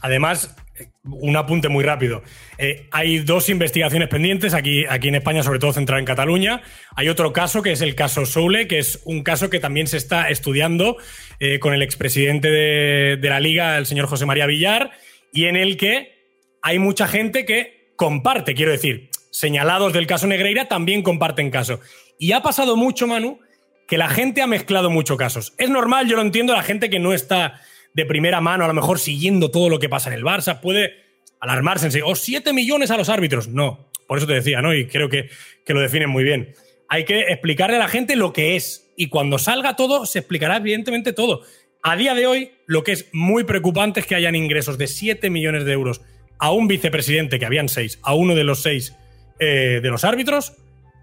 Además, 0.01 0.55
un 1.03 1.35
apunte 1.37 1.69
muy 1.69 1.83
rápido. 1.83 2.23
Eh, 2.57 2.87
hay 2.91 3.19
dos 3.19 3.47
investigaciones 3.47 4.09
pendientes 4.09 4.53
aquí, 4.53 4.85
aquí 4.89 5.07
en 5.07 5.15
España, 5.15 5.43
sobre 5.43 5.59
todo 5.59 5.71
centrada 5.71 5.99
en 5.99 6.05
Cataluña. 6.05 6.61
Hay 6.95 7.07
otro 7.07 7.31
caso 7.31 7.61
que 7.61 7.71
es 7.71 7.81
el 7.81 7.95
caso 7.95 8.25
Soule, 8.25 8.67
que 8.67 8.79
es 8.79 9.01
un 9.05 9.23
caso 9.23 9.49
que 9.49 9.59
también 9.59 9.87
se 9.87 9.97
está 9.97 10.29
estudiando 10.29 10.97
eh, 11.39 11.59
con 11.59 11.73
el 11.73 11.81
expresidente 11.81 12.49
de, 12.49 13.17
de 13.17 13.29
la 13.29 13.39
Liga, 13.39 13.77
el 13.77 13.85
señor 13.85 14.07
José 14.07 14.25
María 14.25 14.45
Villar, 14.45 14.91
y 15.31 15.45
en 15.45 15.55
el 15.55 15.77
que 15.77 16.13
hay 16.61 16.79
mucha 16.79 17.07
gente 17.07 17.45
que 17.45 17.93
comparte, 17.95 18.55
quiero 18.55 18.71
decir, 18.71 19.09
señalados 19.31 19.93
del 19.93 20.07
caso 20.07 20.27
Negreira 20.27 20.67
también 20.67 21.01
comparten 21.01 21.49
caso. 21.49 21.79
Y 22.19 22.31
ha 22.31 22.41
pasado 22.41 22.75
mucho, 22.77 23.07
Manu, 23.07 23.39
que 23.87 23.97
la 23.97 24.09
gente 24.09 24.41
ha 24.41 24.47
mezclado 24.47 24.89
muchos 24.89 25.17
casos. 25.17 25.53
Es 25.57 25.69
normal, 25.69 26.07
yo 26.07 26.15
lo 26.15 26.21
entiendo, 26.21 26.53
la 26.53 26.63
gente 26.63 26.89
que 26.89 26.99
no 26.99 27.13
está 27.13 27.61
de 27.93 28.05
primera 28.05 28.41
mano, 28.41 28.65
a 28.65 28.67
lo 28.67 28.73
mejor 28.73 28.99
siguiendo 28.99 29.51
todo 29.51 29.69
lo 29.69 29.79
que 29.79 29.89
pasa 29.89 30.09
en 30.09 30.15
el 30.15 30.23
Barça, 30.23 30.59
puede 30.59 30.93
alarmarse 31.39 31.87
en 31.87 32.03
o 32.03 32.09
oh, 32.09 32.15
7 32.15 32.53
millones 32.53 32.91
a 32.91 32.97
los 32.97 33.09
árbitros. 33.09 33.47
No, 33.47 33.89
por 34.07 34.17
eso 34.17 34.27
te 34.27 34.33
decía, 34.33 34.61
¿no? 34.61 34.73
Y 34.73 34.87
creo 34.87 35.09
que, 35.09 35.29
que 35.65 35.73
lo 35.73 35.81
definen 35.81 36.09
muy 36.09 36.23
bien. 36.23 36.55
Hay 36.89 37.05
que 37.05 37.21
explicarle 37.21 37.75
a 37.75 37.79
la 37.79 37.87
gente 37.87 38.15
lo 38.15 38.33
que 38.33 38.55
es. 38.55 38.91
Y 38.95 39.09
cuando 39.09 39.37
salga 39.37 39.75
todo, 39.75 40.05
se 40.05 40.19
explicará 40.19 40.57
evidentemente 40.57 41.13
todo. 41.13 41.41
A 41.81 41.95
día 41.95 42.13
de 42.13 42.27
hoy, 42.27 42.51
lo 42.65 42.83
que 42.83 42.93
es 42.93 43.09
muy 43.11 43.43
preocupante 43.43 43.99
es 43.99 44.05
que 44.05 44.15
hayan 44.15 44.35
ingresos 44.35 44.77
de 44.77 44.87
7 44.87 45.29
millones 45.29 45.65
de 45.65 45.73
euros 45.73 46.01
a 46.39 46.51
un 46.51 46.67
vicepresidente, 46.67 47.39
que 47.39 47.45
habían 47.45 47.69
seis, 47.69 47.99
a 48.03 48.15
uno 48.15 48.35
de 48.35 48.43
los 48.43 48.61
seis 48.61 48.95
eh, 49.39 49.79
de 49.81 49.89
los 49.89 50.03
árbitros. 50.03 50.53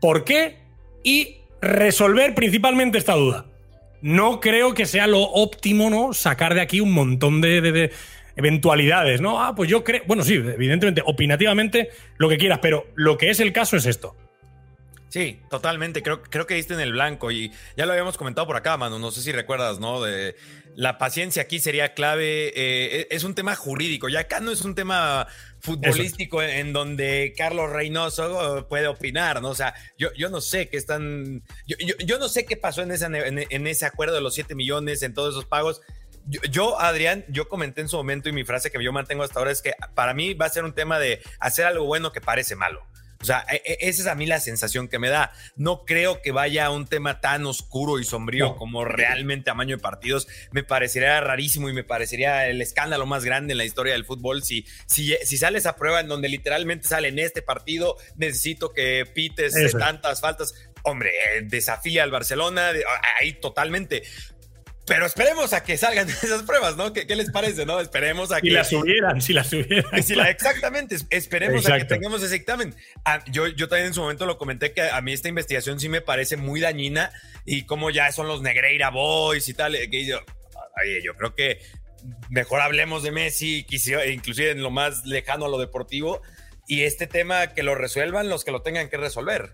¿Por 0.01 0.25
qué? 0.25 0.59
Y 1.03 1.40
resolver 1.61 2.35
principalmente 2.35 2.99
esta 2.99 3.15
duda. 3.15 3.47
No 4.03 4.41
creo 4.41 4.75
que 4.75 4.87
sea 4.87 5.07
lo 5.07 5.21
óptimo, 5.21 5.91
¿no? 5.91 6.15
Sacar 6.15 6.55
de 6.55 6.63
aquí 6.63 6.81
un 6.81 6.93
montón 6.93 7.41
de, 7.41 7.93
eventualidades, 8.37 9.21
¿no? 9.21 9.43
Ah, 9.43 9.55
pues 9.55 9.69
yo 9.69 9.85
creo. 9.85 10.03
Bueno, 10.07 10.25
sí, 10.25 10.35
evidentemente, 10.35 11.03
opinativamente, 11.05 11.91
lo 12.17 12.29
que 12.29 12.39
quieras, 12.39 12.61
pero 12.63 12.87
lo 12.95 13.19
que 13.19 13.31
es 13.31 13.41
el 13.41 13.53
caso 13.53 13.77
es 13.77 13.87
esto. 13.87 14.17
Sí, 15.09 15.41
totalmente. 15.51 16.03
Creo, 16.03 16.23
creo 16.23 16.47
que 16.47 16.55
diste 16.55 16.73
en 16.73 16.81
el 16.81 16.93
blanco 16.93 17.31
y 17.31 17.53
ya 17.77 17.85
lo 17.85 17.93
habíamos 17.93 18.17
comentado 18.17 18.47
por 18.47 18.57
acá, 18.57 18.77
mano. 18.77 18.99
No 18.99 19.11
sé 19.11 19.21
si 19.21 19.33
recuerdas, 19.33 19.81
¿no? 19.81 20.01
De 20.01 20.37
la 20.77 20.99
paciencia 20.99 21.43
aquí 21.43 21.61
sería 21.61 21.95
clave. 21.95 22.53
Eh, 22.55 23.09
es 23.11 23.25
un 23.25 23.35
tema 23.35 23.55
jurídico. 23.57 24.09
Ya 24.09 24.21
acá 24.21 24.41
no 24.41 24.51
es 24.51 24.63
un 24.63 24.75
tema 24.75 25.27
futbolístico 25.61 26.43
en 26.43 26.73
donde 26.73 27.35
Carlos 27.37 27.71
Reynoso 27.71 28.67
puede 28.69 28.87
opinar, 28.87 29.43
¿no? 29.43 29.51
O 29.51 29.55
sea, 29.55 29.75
yo, 29.99 30.09
yo 30.15 30.31
no 30.31 30.41
sé 30.41 30.69
qué 30.69 30.77
están. 30.77 31.43
Yo, 31.67 31.77
yo, 31.79 32.19
no 32.19 32.29
sé 32.29 32.45
qué 32.45 32.57
pasó 32.57 32.83
en, 32.83 32.93
esa, 32.93 33.07
en, 33.07 33.67
ese 33.67 33.87
acuerdo 33.87 34.15
de 34.15 34.21
los 34.21 34.35
7 34.35 34.55
millones, 34.55 35.03
en 35.03 35.15
todos 35.15 35.35
esos 35.35 35.45
pagos. 35.45 35.81
Yo, 36.27 36.79
Adrián, 36.81 37.25
yo 37.29 37.49
comenté 37.49 37.81
en 37.81 37.89
su 37.89 37.97
momento 37.97 38.29
y 38.29 38.33
mi 38.33 38.45
frase 38.45 38.71
que 38.71 38.83
yo 38.83 38.93
mantengo 38.93 39.23
hasta 39.23 39.39
ahora 39.39 39.51
es 39.51 39.63
que 39.63 39.73
para 39.95 40.15
mí 40.15 40.35
va 40.35 40.47
a 40.47 40.51
ser 40.51 40.65
un 40.65 40.75
tema 40.75 40.99
de 40.99 41.21
hacer 41.41 41.65
algo 41.65 41.87
bueno 41.87 42.13
que 42.13 42.21
parece 42.21 42.57
malo. 42.57 42.87
O 43.23 43.25
sea, 43.25 43.45
e, 43.51 43.57
e, 43.65 43.89
esa 43.89 44.03
es 44.03 44.09
a 44.09 44.15
mí 44.15 44.27
la 44.27 44.41
sensación 44.41 44.89
que 44.89 44.99
me 44.99 45.11
da. 45.11 45.33
No 45.57 45.85
creo 45.85 46.23
que 46.23 46.33
vaya 46.33 46.67
a 46.67 46.71
un 46.71 46.87
tema 46.87 47.21
tan 47.21 47.45
oscuro 47.47 47.99
y 47.99 48.05
sombrío 48.05 48.57
como 48.57 48.85
realmente 48.85 49.47
tamaño 49.47 49.77
de 49.77 49.83
partidos. 49.83 50.27
Me 50.53 50.63
parecería 50.63 51.21
rarísimo 51.21 51.69
y 51.69 51.73
me 51.73 51.85
parecería 51.85 52.49
el 52.49 52.63
escándalo 52.63 53.05
más 53.07 53.25
grande 53.25 53.53
en 53.53 53.59
la 53.59 53.65
historia 53.65 53.93
del 53.93 54.05
fútbol 54.05 54.43
si, 54.43 54.65
si, 54.87 55.15
si 55.23 55.37
sale 55.37 55.59
esa 55.59 55.77
prueba 55.77 56.01
en 56.01 56.09
donde 56.09 56.29
literalmente 56.29 56.89
sale 56.89 57.09
en 57.09 57.19
este 57.19 57.43
partido, 57.43 57.97
necesito 58.17 58.73
que 58.73 59.05
pites 59.13 59.55
tantas 59.79 60.21
faltas. 60.21 60.55
Hombre, 60.83 61.11
eh, 61.11 61.43
desafía 61.43 62.05
al 62.05 62.11
Barcelona, 62.11 62.71
ahí 63.21 63.35
totalmente. 63.35 64.03
Pero 64.91 65.07
esperemos 65.07 65.53
a 65.53 65.63
que 65.63 65.77
salgan 65.77 66.11
esas 66.23 66.43
pruebas, 66.43 66.77
¿no? 66.77 66.93
¿Qué, 66.93 67.05
les 67.15 67.31
parece, 67.31 67.65
no? 67.65 67.79
Esperemos 67.79 68.33
a 68.33 68.41
que. 68.41 68.49
Si 68.49 68.53
las 68.53 68.69
subieran, 68.69 69.21
si 69.23 69.33
las 69.33 69.47
subieran. 69.47 69.95
exactamente, 69.95 70.97
esperemos 71.11 71.65
a 71.71 71.79
que 71.79 71.85
tengamos 71.85 72.21
ese 72.25 72.35
dictamen. 72.35 72.75
Ah, 73.05 73.23
yo, 73.31 73.47
yo 73.47 73.69
también 73.69 73.87
en 73.87 73.95
su 73.95 74.01
momento 74.01 74.27
lo 74.27 74.37
comenté 74.37 74.73
que 74.73 74.83
a 74.83 75.01
mí 75.01 75.13
esta 75.13 75.29
investigación 75.29 75.79
sí 75.79 75.89
me 75.89 76.01
parece 76.01 76.37
muy 76.37 76.59
dañina 76.59 77.13
y 77.47 77.67
como 77.67 77.91
ya 77.91 78.11
son 78.11 78.27
los 78.27 78.43
Negreira 78.43 78.91
Boys 78.91 79.49
y 79.49 79.55
tal. 79.55 79.77
Que 79.89 80.05
yo, 80.05 80.19
oye, 80.83 81.01
yo 81.05 81.15
creo 81.15 81.37
que 81.37 81.61
mejor 82.29 82.61
hablemos 82.61 83.05
de 83.05 83.13
Messi, 83.13 83.65
inclusive 84.09 84.51
en 84.51 84.61
lo 84.61 84.73
más 84.73 85.07
lejano 85.07 85.45
a 85.45 85.49
lo 85.49 85.59
deportivo, 85.59 86.21
y 86.67 86.83
este 86.83 87.07
tema 87.07 87.55
que 87.55 87.63
lo 87.63 87.77
resuelvan 87.77 88.29
los 88.29 88.43
que 88.43 88.51
lo 88.51 88.63
tengan 88.63 88.89
que 88.89 88.97
resolver. 88.97 89.53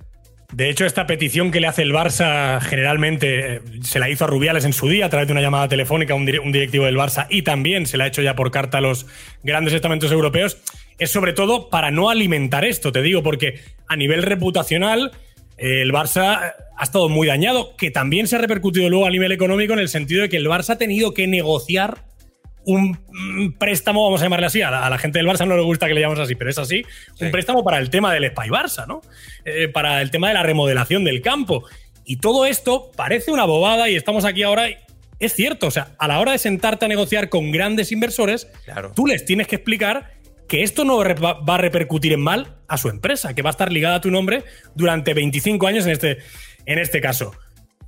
De 0.52 0.70
hecho, 0.70 0.86
esta 0.86 1.06
petición 1.06 1.50
que 1.50 1.60
le 1.60 1.66
hace 1.66 1.82
el 1.82 1.92
Barça 1.92 2.60
generalmente 2.60 3.56
eh, 3.56 3.60
se 3.82 3.98
la 3.98 4.08
hizo 4.08 4.24
a 4.24 4.28
Rubiales 4.28 4.64
en 4.64 4.72
su 4.72 4.88
día 4.88 5.06
a 5.06 5.10
través 5.10 5.26
de 5.26 5.32
una 5.32 5.42
llamada 5.42 5.68
telefónica 5.68 6.14
a 6.14 6.16
un, 6.16 6.24
directivo 6.24 6.84
del 6.84 6.96
Barça 6.96 7.26
y 7.28 7.42
también 7.42 7.86
se 7.86 7.96
la 7.96 8.04
ha 8.04 8.06
hecho 8.06 8.22
ya 8.22 8.36
por 8.36 8.50
carta 8.50 8.78
a 8.78 8.80
los 8.80 9.06
grandes 9.42 9.74
estamentos 9.74 10.12
europeos. 10.12 10.58
Es 10.98 11.10
sobre 11.10 11.32
todo 11.32 11.68
para 11.68 11.90
no 11.90 12.10
alimentar 12.10 12.64
esto, 12.64 12.92
te 12.92 13.02
digo, 13.02 13.22
porque 13.22 13.60
a 13.88 13.96
nivel 13.96 14.22
reputacional 14.22 15.12
eh, 15.58 15.82
el 15.82 15.92
Barça 15.92 16.54
ha 16.76 16.82
estado 16.82 17.08
muy 17.08 17.26
dañado, 17.26 17.76
que 17.76 17.90
también 17.90 18.28
se 18.28 18.36
ha 18.36 18.38
repercutido 18.38 18.88
luego 18.88 19.06
a 19.06 19.10
nivel 19.10 19.32
económico 19.32 19.72
en 19.72 19.80
el 19.80 19.88
sentido 19.88 20.22
de 20.22 20.28
que 20.28 20.36
el 20.36 20.46
Barça 20.46 20.70
ha 20.70 20.78
tenido 20.78 21.12
que 21.12 21.26
negociar 21.26 22.04
un 22.66 23.54
préstamo, 23.58 24.04
vamos 24.04 24.20
a 24.20 24.24
llamarle 24.24 24.46
así, 24.46 24.60
a 24.60 24.70
la, 24.70 24.98
gente 24.98 25.18
del 25.18 25.26
Barça 25.26 25.46
no 25.46 25.56
le 25.56 25.62
gusta 25.62 25.86
que 25.86 25.94
le 25.94 26.00
llamemos 26.00 26.22
así, 26.22 26.34
pero 26.34 26.50
es 26.50 26.58
así, 26.58 26.84
un 27.20 27.30
préstamo 27.30 27.62
para 27.62 27.78
el 27.78 27.90
tema 27.90 28.12
del 28.12 28.28
Spy 28.30 28.48
Barça, 28.48 28.86
¿no? 28.86 29.02
Eh, 29.44 29.68
para 29.68 30.02
el 30.02 30.10
tema 30.10 30.28
de 30.28 30.34
la 30.34 30.42
remodelación 30.42 31.04
del 31.04 31.22
campo. 31.22 31.64
Y 32.04 32.16
todo 32.16 32.44
esto 32.44 32.90
parece 32.96 33.30
una 33.30 33.44
bobada 33.44 33.88
y 33.88 33.96
estamos 33.96 34.24
aquí 34.24 34.42
ahora. 34.42 34.66
Es 35.18 35.32
cierto, 35.34 35.68
o 35.68 35.70
sea, 35.70 35.94
a 35.98 36.08
la 36.08 36.20
hora 36.20 36.32
de 36.32 36.38
sentarte 36.38 36.84
a 36.84 36.88
negociar 36.88 37.28
con 37.28 37.50
grandes 37.50 37.90
inversores, 37.90 38.48
tú 38.94 39.06
les 39.06 39.24
tienes 39.24 39.46
que 39.46 39.56
explicar 39.56 40.12
que 40.48 40.62
esto 40.62 40.84
no 40.84 40.98
va 40.98 41.54
a 41.54 41.58
repercutir 41.58 42.12
en 42.12 42.20
mal 42.20 42.56
a 42.68 42.76
su 42.76 42.88
empresa, 42.88 43.34
que 43.34 43.42
va 43.42 43.50
a 43.50 43.52
estar 43.52 43.72
ligada 43.72 43.96
a 43.96 44.00
tu 44.00 44.10
nombre 44.10 44.44
durante 44.74 45.14
25 45.14 45.66
años 45.66 45.86
en 45.86 45.92
este, 45.92 46.18
en 46.66 46.78
este 46.78 47.00
caso. 47.00 47.32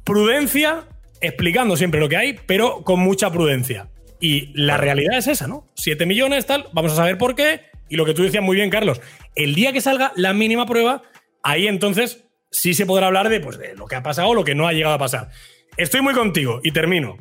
Prudencia, 0.04 0.84
explicando 1.20 1.76
siempre 1.76 2.00
lo 2.00 2.08
que 2.08 2.16
hay, 2.16 2.38
pero 2.46 2.82
con 2.82 3.00
mucha 3.00 3.30
prudencia. 3.30 3.88
Y 4.20 4.52
la 4.54 4.76
realidad 4.76 5.16
es 5.16 5.26
esa, 5.28 5.46
¿no? 5.46 5.66
7 5.74 6.06
millones, 6.06 6.46
tal, 6.46 6.66
vamos 6.72 6.92
a 6.92 6.96
saber 6.96 7.18
por 7.18 7.34
qué. 7.34 7.62
Y 7.88 7.96
lo 7.96 8.04
que 8.04 8.14
tú 8.14 8.22
decías 8.22 8.42
muy 8.42 8.56
bien, 8.56 8.70
Carlos, 8.70 9.00
el 9.34 9.54
día 9.54 9.72
que 9.72 9.80
salga 9.80 10.12
la 10.16 10.32
mínima 10.32 10.66
prueba, 10.66 11.02
ahí 11.42 11.66
entonces 11.66 12.24
sí 12.50 12.74
se 12.74 12.86
podrá 12.86 13.06
hablar 13.06 13.28
de, 13.28 13.40
pues, 13.40 13.58
de 13.58 13.74
lo 13.74 13.86
que 13.86 13.96
ha 13.96 14.02
pasado 14.02 14.28
o 14.28 14.34
lo 14.34 14.44
que 14.44 14.54
no 14.54 14.66
ha 14.66 14.72
llegado 14.72 14.94
a 14.94 14.98
pasar. 14.98 15.30
Estoy 15.76 16.00
muy 16.00 16.14
contigo 16.14 16.60
y 16.62 16.72
termino. 16.72 17.16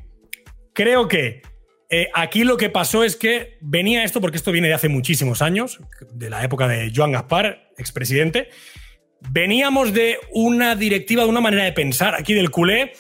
Creo 0.74 1.08
que 1.08 1.42
eh, 1.90 2.10
aquí 2.14 2.44
lo 2.44 2.58
que 2.58 2.70
pasó 2.70 3.04
es 3.04 3.16
que 3.16 3.58
venía 3.62 4.04
esto, 4.04 4.20
porque 4.20 4.38
esto 4.38 4.52
viene 4.52 4.68
de 4.68 4.74
hace 4.74 4.90
muchísimos 4.90 5.42
años, 5.42 5.80
de 6.12 6.30
la 6.30 6.44
época 6.44 6.68
de 6.68 6.92
Joan 6.94 7.12
Gaspar, 7.12 7.72
expresidente. 7.78 8.50
Veníamos 9.30 9.94
de 9.94 10.18
una 10.32 10.76
directiva, 10.76 11.24
de 11.24 11.30
una 11.30 11.42
manera 11.42 11.64
de 11.64 11.72
pensar 11.72 12.16
aquí 12.16 12.34
del 12.34 12.52
culé, 12.52 12.94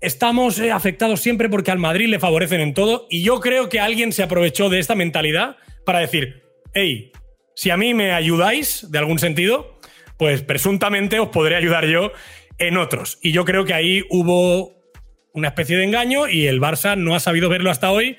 estamos 0.00 0.58
eh, 0.58 0.72
afectados 0.72 1.20
siempre 1.20 1.48
porque 1.48 1.70
al 1.70 1.78
Madrid 1.78 2.08
le 2.08 2.18
favorecen 2.18 2.60
en 2.60 2.74
todo 2.74 3.06
y 3.10 3.22
yo 3.22 3.40
creo 3.40 3.68
que 3.68 3.80
alguien 3.80 4.12
se 4.12 4.22
aprovechó 4.22 4.68
de 4.68 4.78
esta 4.78 4.94
mentalidad 4.94 5.56
para 5.84 6.00
decir, 6.00 6.42
hey, 6.74 7.12
si 7.54 7.70
a 7.70 7.76
mí 7.76 7.94
me 7.94 8.12
ayudáis 8.12 8.90
de 8.90 8.98
algún 8.98 9.18
sentido, 9.18 9.78
pues 10.18 10.42
presuntamente 10.42 11.18
os 11.20 11.28
podré 11.28 11.56
ayudar 11.56 11.86
yo 11.86 12.12
en 12.58 12.76
otros. 12.76 13.18
Y 13.22 13.32
yo 13.32 13.44
creo 13.44 13.64
que 13.64 13.74
ahí 13.74 14.04
hubo 14.10 14.76
una 15.32 15.48
especie 15.48 15.76
de 15.76 15.84
engaño 15.84 16.28
y 16.28 16.46
el 16.46 16.60
Barça 16.60 16.96
no 16.96 17.14
ha 17.14 17.20
sabido 17.20 17.48
verlo 17.48 17.70
hasta 17.70 17.90
hoy 17.90 18.18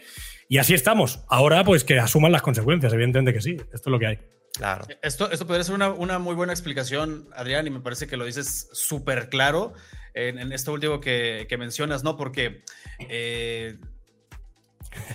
y 0.50 0.60
así 0.60 0.74
estamos. 0.74 1.24
Ahora 1.30 1.64
pues 1.64 1.84
que 1.84 2.00
asuman 2.00 2.32
las 2.32 2.42
consecuencias, 2.42 2.94
evidentemente 2.94 3.34
que 3.34 3.42
sí, 3.42 3.58
esto 3.74 3.76
es 3.76 3.88
lo 3.88 4.00
que 4.00 4.08
hay. 4.08 4.20
Claro. 4.54 4.86
Esto, 5.04 5.30
esto 5.30 5.46
podría 5.46 5.64
ser 5.64 5.76
una, 5.76 5.90
una 5.90 6.18
muy 6.18 6.34
buena 6.34 6.52
explicación, 6.52 7.30
Adrián, 7.36 7.68
y 7.68 7.70
me 7.70 7.80
parece 7.80 8.08
que 8.08 8.18
lo 8.18 8.26
dices 8.26 8.70
súper 8.72 9.30
claro 9.30 9.74
en, 10.18 10.51
esto 10.51 10.74
último 10.74 10.99
que, 10.99 11.47
mencionas, 11.57 12.03
¿no? 12.03 12.18
Porque, 12.18 12.63
eh, 12.99 13.78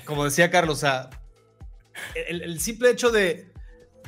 como 0.04 0.24
decía 0.24 0.50
Carlos, 0.50 0.84
o 0.84 1.10
el, 2.14 2.60
simple 2.60 2.90
hecho 2.90 3.10
de, 3.10 3.52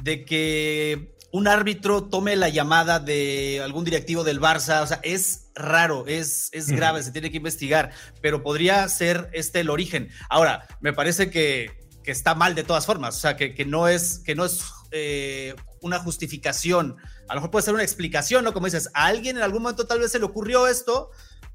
de, 0.02 0.24
que 0.24 1.14
un 1.32 1.48
árbitro 1.48 2.04
tome 2.04 2.36
la 2.36 2.48
llamada 2.48 3.00
de 3.00 3.60
algún 3.62 3.84
directivo 3.84 4.22
del 4.22 4.40
Barça, 4.40 4.82
o 4.82 4.86
sea, 4.86 5.00
es 5.02 5.50
raro, 5.54 6.04
es, 6.06 6.48
es 6.52 6.70
grave, 6.70 7.02
se 7.02 7.12
tiene 7.12 7.30
que 7.30 7.38
investigar, 7.38 7.90
pero 8.20 8.42
podría 8.42 8.88
ser 8.88 9.30
este 9.32 9.60
el 9.60 9.70
origen. 9.70 10.10
Ahora, 10.28 10.66
me 10.80 10.92
parece 10.92 11.30
que, 11.30 11.82
está 12.04 12.34
mal 12.34 12.54
de 12.54 12.64
todas 12.64 12.84
formas, 12.86 13.16
o 13.16 13.20
sea, 13.20 13.36
que, 13.36 13.64
no 13.64 13.88
es, 13.88 14.20
que 14.20 14.34
no 14.34 14.44
es 14.44 14.62
eh, 14.96 15.54
una 15.80 15.98
justificación 15.98 16.96
a 17.28 17.34
lo 17.34 17.40
mejor 17.40 17.50
puede 17.50 17.64
ser 17.64 17.74
una 17.74 17.82
explicación, 17.82 18.44
¿no? 18.44 18.52
Como 18.52 18.66
dices, 18.66 18.90
a 18.94 19.06
alguien 19.06 19.36
en 19.36 19.42
algún 19.42 19.62
momento 19.62 19.86
tal 19.86 20.00
vez 20.00 20.12
se 20.12 20.18
le 20.18 20.24
ocurrió 20.24 20.66
esto, 20.66 21.10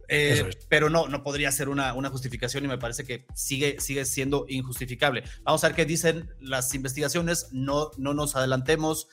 eh, 0.08 0.50
pero 0.68 0.90
no, 0.90 1.08
no 1.08 1.22
podría 1.22 1.52
ser 1.52 1.70
una, 1.70 1.94
una, 1.94 2.10
justificación 2.10 2.66
y 2.66 2.68
me 2.68 2.80
parece 2.80 3.06
que 3.06 3.28
sigue, 3.36 3.80
sigue 3.80 4.06
siendo 4.06 4.46
injustificable. 4.50 5.24
Vamos 5.44 5.64
a 5.64 5.68
ver 5.68 5.76
qué 5.76 5.86
dicen 5.86 6.34
las 6.40 6.74
investigaciones, 6.74 7.50
no, 7.52 7.92
no 7.98 8.16
nos 8.16 8.36
adelantemos, 8.36 9.08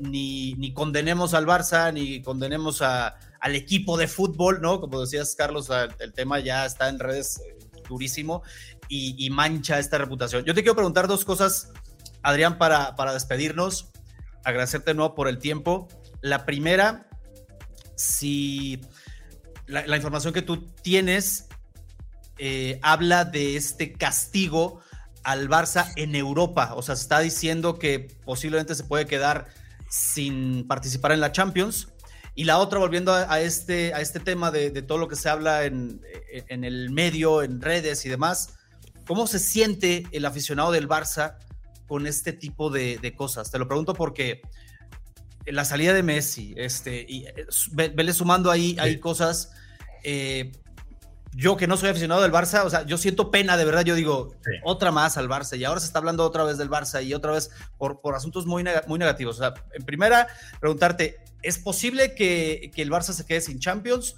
ni, 0.00 0.54
ni 0.54 0.72
condenemos 0.72 1.34
al 1.34 1.46
Barça, 1.46 1.92
ni 1.92 2.20
condenemos 2.22 2.82
a, 2.82 3.16
al 3.40 3.54
equipo 3.54 3.96
de 3.96 4.08
fútbol, 4.08 4.60
¿no? 4.60 4.80
Como 4.80 5.00
decías, 5.00 5.36
Carlos, 5.36 5.68
el 6.00 6.12
tema 6.12 6.40
ya 6.40 6.66
está 6.66 6.88
en 6.88 6.98
redes 6.98 7.40
eh, 7.46 7.56
durísimo 7.88 8.42
y, 8.88 9.14
y, 9.24 9.30
mancha 9.30 9.78
esta 9.78 9.98
reputación. 9.98 10.44
Yo 10.44 10.54
te 10.54 10.62
quiero 10.62 10.74
preguntar 10.74 11.06
dos 11.06 11.24
cosas, 11.24 11.72
Adrián, 12.22 12.58
para, 12.58 12.96
para 12.96 13.12
despedirnos. 13.12 13.90
Agradecerte 14.44 14.90
de 14.90 14.94
nuevo 14.94 15.14
por 15.14 15.28
el 15.28 15.38
tiempo. 15.38 15.88
La 16.22 16.46
primera, 16.46 17.08
si 17.96 18.80
la, 19.70 19.96
información 19.96 20.32
que 20.32 20.42
tú 20.42 20.66
tienes 20.82 21.46
eh, 22.38 22.78
habla 22.82 23.24
de 23.24 23.56
este 23.56 23.92
castigo 23.92 24.80
al 25.22 25.48
Barça 25.48 25.92
en 25.96 26.14
Europa. 26.14 26.72
O 26.74 26.82
sea, 26.82 26.96
se 26.96 27.02
está 27.02 27.20
diciendo 27.20 27.78
que 27.78 28.08
posiblemente 28.24 28.74
se 28.74 28.84
puede 28.84 29.06
quedar 29.06 29.46
sin 29.88 30.66
participar 30.66 31.12
en 31.12 31.20
la 31.20 31.32
Champions. 31.32 31.88
Y 32.34 32.44
la 32.44 32.58
otra, 32.58 32.78
volviendo 32.78 33.12
a, 33.12 33.40
este, 33.40 33.92
a 33.92 34.00
este 34.00 34.20
tema 34.20 34.50
de, 34.50 34.70
todo 34.82 34.98
lo 34.98 35.08
que 35.08 35.16
se 35.16 35.28
habla 35.28 35.64
en, 35.64 36.00
el 36.48 36.90
medio, 36.90 37.42
en 37.42 37.60
redes 37.60 38.06
y 38.06 38.08
demás, 38.08 38.54
¿cómo 39.06 39.26
se 39.26 39.38
siente 39.38 40.06
el 40.12 40.24
aficionado 40.24 40.72
del 40.72 40.88
Barça 40.88 41.36
con 41.90 42.06
este 42.06 42.32
tipo 42.32 42.70
de, 42.70 42.98
de 42.98 43.16
cosas? 43.16 43.50
Te 43.50 43.58
lo 43.58 43.66
pregunto 43.66 43.94
porque 43.94 44.42
la 45.46 45.64
salida 45.64 45.92
de 45.92 46.04
Messi, 46.04 46.54
este, 46.56 47.04
y 47.08 47.26
eh, 47.26 47.46
vele 47.72 48.12
sumando 48.12 48.48
ahí, 48.48 48.76
hay 48.78 49.00
cosas. 49.00 49.50
Eh, 50.04 50.52
yo 51.32 51.56
que 51.56 51.66
no 51.66 51.76
soy 51.76 51.88
aficionado 51.88 52.22
del 52.22 52.30
Barça, 52.30 52.64
o 52.64 52.70
sea, 52.70 52.86
yo 52.86 52.96
siento 52.96 53.32
pena, 53.32 53.56
de 53.56 53.64
verdad, 53.64 53.84
yo 53.84 53.96
digo, 53.96 54.36
otra 54.62 54.92
más 54.92 55.16
al 55.16 55.28
Barça, 55.28 55.58
y 55.58 55.64
ahora 55.64 55.80
se 55.80 55.86
está 55.86 55.98
hablando 55.98 56.24
otra 56.24 56.44
vez 56.44 56.58
del 56.58 56.70
Barça 56.70 57.04
y 57.04 57.12
otra 57.12 57.32
vez 57.32 57.50
por, 57.76 58.00
por 58.00 58.14
asuntos 58.14 58.46
muy, 58.46 58.64
muy 58.86 58.98
negativos. 59.00 59.36
O 59.36 59.38
sea, 59.40 59.54
en 59.72 59.84
primera, 59.84 60.28
preguntarte, 60.60 61.18
¿es 61.42 61.58
posible 61.58 62.14
que, 62.14 62.70
que 62.72 62.82
el 62.82 62.90
Barça 62.90 63.12
se 63.12 63.26
quede 63.26 63.40
sin 63.40 63.58
Champions? 63.58 64.14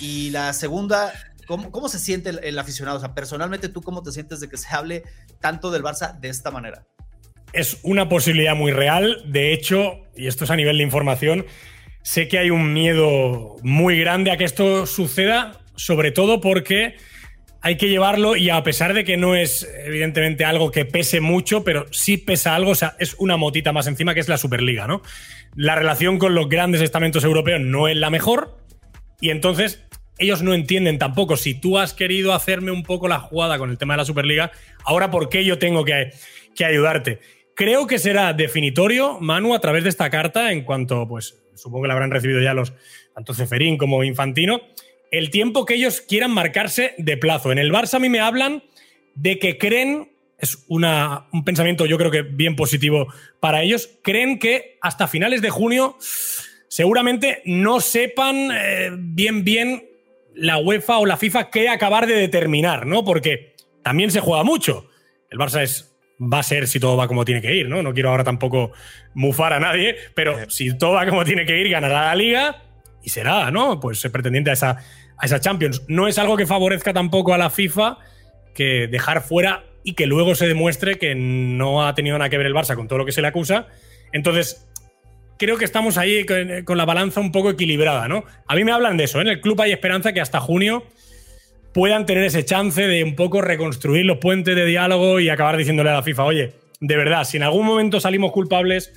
Y 0.00 0.30
la 0.30 0.52
segunda, 0.52 1.12
¿cómo, 1.46 1.70
cómo 1.70 1.88
se 1.88 2.00
siente 2.00 2.30
el, 2.30 2.40
el, 2.42 2.58
aficionado? 2.58 2.98
O 2.98 3.00
sea, 3.00 3.14
personalmente, 3.14 3.68
¿tú 3.68 3.82
cómo 3.82 4.02
te 4.02 4.12
sientes 4.12 4.40
de 4.40 4.48
que 4.48 4.56
se 4.56 4.68
hable 4.74 5.02
tanto 5.40 5.70
del 5.70 5.82
Barça 5.84 6.18
de 6.18 6.28
esta 6.28 6.50
manera? 6.50 6.86
Es 7.54 7.78
una 7.82 8.08
posibilidad 8.08 8.54
muy 8.54 8.72
real. 8.72 9.22
De 9.26 9.52
hecho, 9.52 10.04
y 10.16 10.26
esto 10.26 10.44
es 10.44 10.50
a 10.50 10.56
nivel 10.56 10.78
de 10.78 10.84
información, 10.84 11.46
sé 12.02 12.28
que 12.28 12.38
hay 12.38 12.50
un 12.50 12.72
miedo 12.72 13.56
muy 13.62 13.98
grande 13.98 14.30
a 14.30 14.36
que 14.36 14.44
esto 14.44 14.86
suceda, 14.86 15.60
sobre 15.76 16.12
todo 16.12 16.40
porque 16.40 16.96
hay 17.62 17.78
que 17.78 17.88
llevarlo 17.88 18.36
y 18.36 18.50
a 18.50 18.62
pesar 18.62 18.92
de 18.92 19.04
que 19.04 19.16
no 19.16 19.34
es 19.34 19.66
evidentemente 19.86 20.44
algo 20.44 20.70
que 20.70 20.84
pese 20.84 21.20
mucho, 21.20 21.64
pero 21.64 21.86
sí 21.92 22.18
pesa 22.18 22.54
algo, 22.54 22.72
o 22.72 22.74
sea, 22.74 22.94
es 22.98 23.14
una 23.18 23.38
motita 23.38 23.72
más 23.72 23.86
encima 23.86 24.12
que 24.12 24.20
es 24.20 24.28
la 24.28 24.36
Superliga, 24.36 24.86
¿no? 24.86 25.00
La 25.56 25.74
relación 25.74 26.18
con 26.18 26.34
los 26.34 26.50
grandes 26.50 26.82
estamentos 26.82 27.24
europeos 27.24 27.62
no 27.62 27.88
es 27.88 27.96
la 27.96 28.10
mejor 28.10 28.58
y 29.18 29.30
entonces 29.30 29.82
ellos 30.18 30.42
no 30.42 30.52
entienden 30.52 30.98
tampoco 30.98 31.38
si 31.38 31.54
tú 31.54 31.78
has 31.78 31.94
querido 31.94 32.34
hacerme 32.34 32.70
un 32.70 32.82
poco 32.82 33.08
la 33.08 33.18
jugada 33.18 33.56
con 33.56 33.70
el 33.70 33.78
tema 33.78 33.94
de 33.94 33.98
la 33.98 34.04
Superliga, 34.04 34.52
ahora 34.84 35.10
por 35.10 35.30
qué 35.30 35.42
yo 35.44 35.58
tengo 35.58 35.86
que, 35.86 36.12
que 36.54 36.66
ayudarte. 36.66 37.20
Creo 37.54 37.86
que 37.86 37.98
será 37.98 38.32
definitorio, 38.32 39.20
Manu, 39.20 39.54
a 39.54 39.60
través 39.60 39.84
de 39.84 39.90
esta 39.90 40.10
carta, 40.10 40.50
en 40.50 40.64
cuanto, 40.64 41.06
pues, 41.06 41.42
supongo 41.54 41.82
que 41.82 41.88
la 41.88 41.94
habrán 41.94 42.10
recibido 42.10 42.40
ya 42.40 42.52
los, 42.54 42.72
tanto 43.14 43.32
Ceferín 43.32 43.78
como 43.78 44.02
Infantino, 44.02 44.60
el 45.10 45.30
tiempo 45.30 45.64
que 45.64 45.74
ellos 45.74 46.00
quieran 46.00 46.32
marcarse 46.32 46.94
de 46.98 47.16
plazo. 47.16 47.52
En 47.52 47.58
el 47.58 47.72
Barça 47.72 47.94
a 47.94 47.98
mí 48.00 48.08
me 48.08 48.20
hablan 48.20 48.64
de 49.14 49.38
que 49.38 49.58
creen, 49.58 50.10
es 50.38 50.64
una, 50.66 51.26
un 51.32 51.44
pensamiento 51.44 51.86
yo 51.86 51.96
creo 51.96 52.10
que 52.10 52.22
bien 52.22 52.56
positivo 52.56 53.06
para 53.38 53.62
ellos, 53.62 53.88
creen 54.02 54.40
que 54.40 54.78
hasta 54.80 55.06
finales 55.06 55.40
de 55.40 55.50
junio 55.50 55.96
seguramente 56.66 57.42
no 57.44 57.78
sepan 57.80 58.50
eh, 58.52 58.90
bien 58.92 59.44
bien 59.44 59.88
la 60.34 60.58
UEFA 60.58 60.98
o 60.98 61.06
la 61.06 61.16
FIFA 61.16 61.50
qué 61.50 61.68
acabar 61.68 62.08
de 62.08 62.14
determinar, 62.14 62.86
¿no? 62.86 63.04
Porque 63.04 63.54
también 63.82 64.10
se 64.10 64.18
juega 64.18 64.42
mucho. 64.42 64.88
El 65.30 65.38
Barça 65.38 65.62
es 65.62 65.93
va 66.20 66.38
a 66.38 66.42
ser 66.42 66.66
si 66.68 66.80
todo 66.80 66.96
va 66.96 67.08
como 67.08 67.24
tiene 67.24 67.40
que 67.40 67.54
ir, 67.54 67.68
¿no? 67.68 67.82
No 67.82 67.92
quiero 67.92 68.10
ahora 68.10 68.24
tampoco 68.24 68.72
mufar 69.14 69.52
a 69.52 69.60
nadie, 69.60 69.96
pero 70.14 70.38
eh. 70.38 70.46
si 70.48 70.76
todo 70.76 70.92
va 70.92 71.06
como 71.06 71.24
tiene 71.24 71.44
que 71.44 71.58
ir, 71.60 71.68
ganará 71.70 72.06
la 72.06 72.14
liga 72.14 72.62
y 73.02 73.08
será, 73.10 73.50
¿no? 73.50 73.80
Pues 73.80 74.02
pretendiente 74.12 74.50
a 74.50 74.54
esa, 74.54 74.70
a 75.16 75.26
esa 75.26 75.40
Champions. 75.40 75.82
No 75.88 76.08
es 76.08 76.18
algo 76.18 76.36
que 76.36 76.46
favorezca 76.46 76.92
tampoco 76.92 77.34
a 77.34 77.38
la 77.38 77.50
FIFA 77.50 77.98
que 78.54 78.86
dejar 78.86 79.22
fuera 79.22 79.64
y 79.82 79.94
que 79.94 80.06
luego 80.06 80.34
se 80.34 80.48
demuestre 80.48 80.96
que 80.98 81.14
no 81.14 81.86
ha 81.86 81.94
tenido 81.94 82.16
nada 82.18 82.30
que 82.30 82.38
ver 82.38 82.46
el 82.46 82.54
Barça 82.54 82.74
con 82.74 82.88
todo 82.88 83.00
lo 83.00 83.04
que 83.04 83.12
se 83.12 83.20
le 83.20 83.28
acusa. 83.28 83.66
Entonces, 84.12 84.66
creo 85.38 85.58
que 85.58 85.64
estamos 85.64 85.98
ahí 85.98 86.24
con, 86.24 86.78
la 86.78 86.84
balanza 86.84 87.20
un 87.20 87.32
poco 87.32 87.50
equilibrada, 87.50 88.08
¿no? 88.08 88.24
A 88.46 88.54
mí 88.54 88.64
me 88.64 88.72
hablan 88.72 88.96
de 88.96 89.04
eso, 89.04 89.18
¿eh? 89.18 89.22
en 89.22 89.28
el 89.28 89.40
club 89.40 89.60
hay 89.60 89.72
esperanza 89.72 90.12
que 90.12 90.20
hasta 90.20 90.40
junio 90.40 90.84
puedan 91.74 92.06
tener 92.06 92.24
ese 92.24 92.44
chance 92.44 92.80
de 92.80 93.02
un 93.02 93.16
poco 93.16 93.42
reconstruir 93.42 94.06
los 94.06 94.18
puentes 94.18 94.54
de 94.54 94.64
diálogo 94.64 95.18
y 95.18 95.28
acabar 95.28 95.56
diciéndole 95.56 95.90
a 95.90 95.94
la 95.94 96.02
FIFA, 96.02 96.24
oye, 96.24 96.52
de 96.80 96.96
verdad, 96.96 97.24
si 97.24 97.36
en 97.36 97.42
algún 97.42 97.66
momento 97.66 98.00
salimos 98.00 98.30
culpables, 98.30 98.92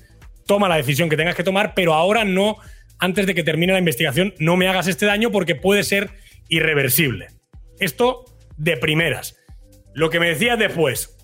toma 0.46 0.70
la 0.70 0.78
decisión 0.78 1.10
que 1.10 1.18
tengas 1.18 1.36
que 1.36 1.44
tomar, 1.44 1.74
pero 1.74 1.96
ahora 1.96 2.24
no, 2.24 2.58
antes 3.00 3.26
de 3.26 3.34
que 3.34 3.44
termine 3.44 3.74
la 3.74 3.80
investigación, 3.80 4.36
no 4.38 4.56
me 4.58 4.68
hagas 4.68 4.88
este 4.88 5.08
daño 5.08 5.32
porque 5.32 5.56
puede 5.56 5.84
ser 5.84 6.12
irreversible. 6.50 7.28
Esto 7.80 8.26
de 8.58 8.78
primeras. 8.78 9.36
Lo 9.96 10.12
que 10.12 10.20
me 10.20 10.30
decías 10.30 10.60
después, 10.60 11.18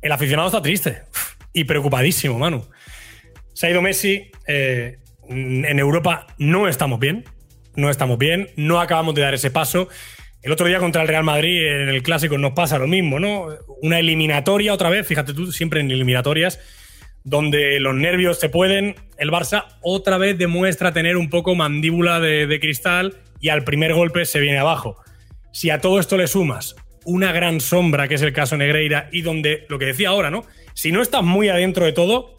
el 0.00 0.12
aficionado 0.12 0.48
está 0.48 0.62
triste 0.62 1.02
y 1.52 1.64
preocupadísimo, 1.64 2.38
Manu. 2.38 2.68
Se 3.52 3.66
ha 3.66 3.70
ido 3.70 3.82
Messi, 3.82 4.30
eh, 4.46 4.98
en 5.28 5.78
Europa 5.78 6.28
no 6.38 6.68
estamos 6.68 7.00
bien, 7.00 7.24
no 7.74 7.90
estamos 7.90 8.16
bien, 8.16 8.48
no 8.56 8.80
acabamos 8.80 9.14
de 9.16 9.22
dar 9.22 9.34
ese 9.34 9.50
paso. 9.50 9.88
El 10.42 10.52
otro 10.52 10.66
día 10.66 10.78
contra 10.78 11.02
el 11.02 11.08
Real 11.08 11.24
Madrid 11.24 11.66
en 11.66 11.88
el 11.90 12.02
clásico 12.02 12.38
nos 12.38 12.52
pasa 12.52 12.78
lo 12.78 12.86
mismo, 12.86 13.20
¿no? 13.20 13.48
Una 13.82 13.98
eliminatoria 13.98 14.72
otra 14.72 14.88
vez, 14.88 15.06
fíjate 15.06 15.34
tú, 15.34 15.52
siempre 15.52 15.80
en 15.80 15.90
eliminatorias, 15.90 16.58
donde 17.24 17.78
los 17.78 17.94
nervios 17.94 18.40
se 18.40 18.48
pueden. 18.48 18.94
El 19.18 19.30
Barça 19.30 19.66
otra 19.82 20.16
vez 20.16 20.38
demuestra 20.38 20.92
tener 20.92 21.18
un 21.18 21.28
poco 21.28 21.54
mandíbula 21.54 22.20
de, 22.20 22.58
cristal 22.58 23.18
y 23.38 23.50
al 23.50 23.64
primer 23.64 23.92
golpe 23.92 24.24
se 24.24 24.40
viene 24.40 24.58
abajo. 24.58 24.96
Si 25.52 25.68
a 25.68 25.80
todo 25.80 26.00
esto 26.00 26.16
le 26.16 26.26
sumas 26.26 26.74
una 27.04 27.32
gran 27.32 27.60
sombra, 27.60 28.08
que 28.08 28.14
es 28.14 28.22
el 28.22 28.32
caso 28.32 28.56
Negreira, 28.56 29.10
y 29.12 29.20
donde, 29.20 29.66
lo 29.68 29.78
que 29.78 29.86
decía 29.86 30.08
ahora, 30.08 30.30
¿no? 30.30 30.44
Si 30.72 30.90
no 30.90 31.02
estás 31.02 31.22
muy 31.22 31.50
adentro 31.50 31.84
de 31.84 31.92
todo, 31.92 32.36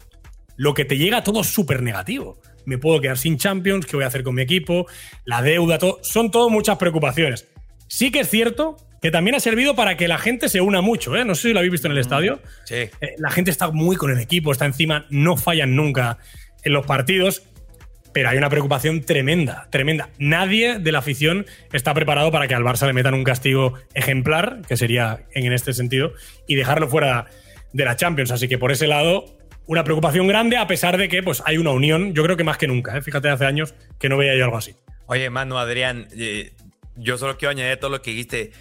lo 0.56 0.74
que 0.74 0.84
te 0.84 0.98
llega 0.98 1.22
todo 1.22 1.42
es 1.42 1.48
súper 1.48 1.82
negativo. 1.82 2.40
Me 2.64 2.78
puedo 2.78 3.00
quedar 3.00 3.18
sin 3.18 3.38
Champions, 3.38 3.86
¿qué 3.86 3.96
voy 3.96 4.04
a 4.04 4.08
hacer 4.08 4.22
con 4.22 4.34
mi 4.34 4.42
equipo? 4.42 4.86
La 5.24 5.42
deuda, 5.42 5.78
todo. 5.78 5.98
Son 6.02 6.30
todo 6.30 6.48
muchas 6.48 6.78
preocupaciones. 6.78 7.51
Sí 7.92 8.10
que 8.10 8.20
es 8.20 8.30
cierto 8.30 8.78
que 9.02 9.10
también 9.10 9.34
ha 9.34 9.40
servido 9.40 9.76
para 9.76 9.98
que 9.98 10.08
la 10.08 10.16
gente 10.16 10.48
se 10.48 10.62
una 10.62 10.80
mucho, 10.80 11.14
¿eh? 11.14 11.26
No 11.26 11.34
sé 11.34 11.48
si 11.48 11.52
lo 11.52 11.58
habéis 11.58 11.72
visto 11.72 11.88
en 11.88 11.92
el 11.92 11.98
estadio. 11.98 12.40
Sí. 12.64 12.76
Eh, 12.76 12.90
la 13.18 13.30
gente 13.30 13.50
está 13.50 13.70
muy 13.70 13.96
con 13.96 14.10
el 14.10 14.18
equipo, 14.18 14.50
está 14.50 14.64
encima, 14.64 15.04
no 15.10 15.36
fallan 15.36 15.76
nunca 15.76 16.16
en 16.64 16.72
los 16.72 16.86
partidos, 16.86 17.42
pero 18.14 18.30
hay 18.30 18.38
una 18.38 18.48
preocupación 18.48 19.02
tremenda, 19.02 19.68
tremenda. 19.68 20.08
Nadie 20.16 20.78
de 20.78 20.90
la 20.90 21.00
afición 21.00 21.44
está 21.74 21.92
preparado 21.92 22.32
para 22.32 22.48
que 22.48 22.54
al 22.54 22.62
Barça 22.62 22.86
le 22.86 22.94
metan 22.94 23.12
un 23.12 23.24
castigo 23.24 23.74
ejemplar, 23.92 24.62
que 24.66 24.78
sería 24.78 25.26
en 25.34 25.52
este 25.52 25.74
sentido, 25.74 26.14
y 26.46 26.54
dejarlo 26.54 26.88
fuera 26.88 27.26
de 27.74 27.84
la 27.84 27.94
Champions. 27.96 28.30
Así 28.30 28.48
que 28.48 28.56
por 28.56 28.72
ese 28.72 28.86
lado, 28.86 29.26
una 29.66 29.84
preocupación 29.84 30.26
grande, 30.26 30.56
a 30.56 30.66
pesar 30.66 30.96
de 30.96 31.10
que 31.10 31.22
pues, 31.22 31.42
hay 31.44 31.58
una 31.58 31.72
unión, 31.72 32.14
yo 32.14 32.22
creo 32.24 32.38
que 32.38 32.44
más 32.44 32.56
que 32.56 32.68
nunca. 32.68 32.96
¿eh? 32.96 33.02
Fíjate, 33.02 33.28
hace 33.28 33.44
años 33.44 33.74
que 33.98 34.08
no 34.08 34.16
veía 34.16 34.34
yo 34.34 34.44
algo 34.44 34.56
así. 34.56 34.74
Oye, 35.08 35.28
Manu, 35.28 35.58
Adrián, 35.58 36.08
eh, 36.16 36.52
yo 36.96 37.18
solo 37.18 37.36
quiero 37.36 37.50
añadir 37.50 37.78
todo 37.78 37.90
lo 37.90 38.02
que 38.02 38.10
dijiste. 38.10 38.52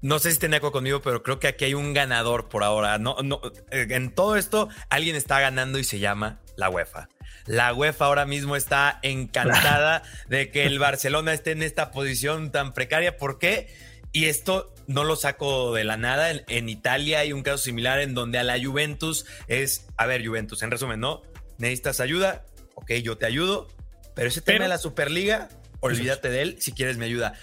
No 0.00 0.18
sé 0.18 0.32
si 0.32 0.38
tiene 0.38 0.58
eco 0.58 0.70
conmigo, 0.70 1.00
pero 1.00 1.22
creo 1.22 1.40
que 1.40 1.48
aquí 1.48 1.64
hay 1.64 1.74
un 1.74 1.94
ganador 1.94 2.48
por 2.48 2.62
ahora. 2.62 2.98
No, 2.98 3.16
no, 3.22 3.40
eh, 3.70 3.86
en 3.90 4.14
todo 4.14 4.36
esto, 4.36 4.68
alguien 4.90 5.16
está 5.16 5.40
ganando 5.40 5.78
y 5.78 5.84
se 5.84 5.98
llama 5.98 6.40
la 6.56 6.68
UEFA. 6.68 7.08
La 7.46 7.72
UEFA 7.72 8.06
ahora 8.06 8.26
mismo 8.26 8.56
está 8.56 8.98
encantada 9.02 10.02
de 10.28 10.50
que 10.50 10.64
el 10.64 10.78
Barcelona 10.78 11.32
esté 11.32 11.52
en 11.52 11.62
esta 11.62 11.90
posición 11.90 12.50
tan 12.50 12.74
precaria. 12.74 13.16
¿Por 13.16 13.38
qué? 13.38 13.74
Y 14.12 14.26
esto 14.26 14.72
no 14.86 15.04
lo 15.04 15.16
saco 15.16 15.74
de 15.74 15.84
la 15.84 15.96
nada. 15.96 16.30
En, 16.30 16.68
Italia 16.68 17.20
hay 17.20 17.32
un 17.32 17.42
caso 17.42 17.58
similar 17.58 18.00
en 18.00 18.14
donde 18.14 18.38
a 18.38 18.44
la 18.44 18.62
Juventus 18.62 19.26
es, 19.48 19.86
a 19.96 20.06
ver, 20.06 20.26
Juventus, 20.26 20.62
en 20.62 20.70
resumen, 20.70 21.00
¿no? 21.00 21.22
Necesitas 21.58 22.00
ayuda, 22.00 22.44
ok, 22.74 22.92
yo 23.02 23.18
te 23.18 23.26
ayudo, 23.26 23.68
pero 24.14 24.28
ese 24.28 24.40
tema 24.40 24.64
de 24.64 24.68
la 24.68 24.78
Superliga 24.78 25.48
olvídate 25.84 26.30
de 26.30 26.42
él 26.42 26.56
si 26.58 26.72
quieres 26.72 26.96
mi 26.96 27.04
ayuda. 27.04 27.34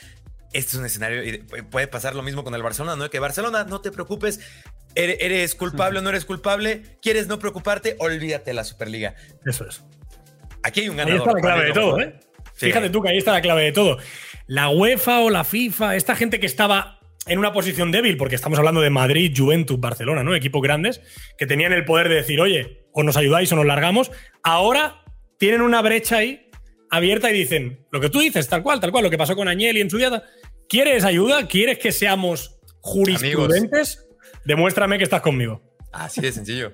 Este 0.53 0.71
es 0.71 0.75
un 0.75 0.85
escenario 0.85 1.23
y 1.23 1.37
puede 1.69 1.87
pasar 1.87 2.15
lo 2.15 2.23
mismo 2.23 2.43
con 2.43 2.53
el 2.55 2.61
Barcelona, 2.61 2.95
¿no? 2.95 3.09
Que 3.09 3.19
Barcelona, 3.19 3.63
no 3.63 3.79
te 3.79 3.91
preocupes, 3.91 4.41
eres 4.95 5.55
culpable 5.55 5.99
o 5.99 6.01
no 6.01 6.09
eres 6.09 6.25
culpable, 6.25 6.97
quieres 7.01 7.27
no 7.27 7.39
preocuparte, 7.39 7.95
olvídate 7.99 8.51
de 8.51 8.53
la 8.53 8.63
Superliga. 8.63 9.15
Eso 9.45 9.67
es. 9.67 9.81
Aquí 10.63 10.81
hay 10.81 10.89
un 10.89 10.97
ganador. 10.97 11.21
Ahí 11.21 11.27
está 11.27 11.33
la 11.33 11.41
clave 11.41 11.65
de 11.65 11.73
todo, 11.73 11.99
¿eh? 12.01 12.19
Fíjate 12.53 12.89
tú 12.89 13.01
que 13.01 13.09
ahí 13.09 13.17
está 13.17 13.31
la 13.31 13.41
clave 13.41 13.63
de 13.63 13.71
todo. 13.71 13.97
La 14.47 14.69
UEFA 14.69 15.21
o 15.21 15.29
la 15.29 15.43
FIFA, 15.43 15.95
esta 15.95 16.15
gente 16.15 16.39
que 16.39 16.45
estaba 16.45 16.99
en 17.27 17.39
una 17.39 17.53
posición 17.53 17.91
débil, 17.91 18.17
porque 18.17 18.35
estamos 18.35 18.59
hablando 18.59 18.81
de 18.81 18.89
Madrid, 18.89 19.33
Juventus, 19.35 19.79
Barcelona, 19.79 20.23
¿no? 20.23 20.35
Equipos 20.35 20.61
grandes, 20.61 21.01
que 21.37 21.45
tenían 21.45 21.71
el 21.71 21.85
poder 21.85 22.09
de 22.09 22.15
decir, 22.15 22.41
oye, 22.41 22.87
o 22.91 23.03
nos 23.03 23.15
ayudáis 23.15 23.51
o 23.53 23.55
nos 23.55 23.65
largamos. 23.65 24.11
Ahora 24.43 25.03
tienen 25.37 25.61
una 25.61 25.81
brecha 25.81 26.17
ahí 26.17 26.50
abierta 26.91 27.31
y 27.31 27.33
dicen, 27.33 27.87
lo 27.89 27.99
que 27.99 28.09
tú 28.09 28.19
dices, 28.19 28.47
tal 28.47 28.61
cual, 28.61 28.79
tal 28.79 28.91
cual, 28.91 29.05
lo 29.05 29.09
que 29.09 29.17
pasó 29.17 29.35
con 29.35 29.47
Añeli 29.47 29.81
en 29.81 29.89
su 29.89 29.97
diada. 29.97 30.23
¿Quieres 30.69 31.03
ayuda? 31.03 31.47
¿Quieres 31.47 31.79
que 31.79 31.91
seamos 31.91 32.59
jurisprudentes? 32.81 34.05
Demuéstrame 34.45 34.97
que 34.97 35.05
estás 35.05 35.21
conmigo. 35.21 35.61
Así 35.91 36.21
de 36.21 36.31
sencillo. 36.31 36.73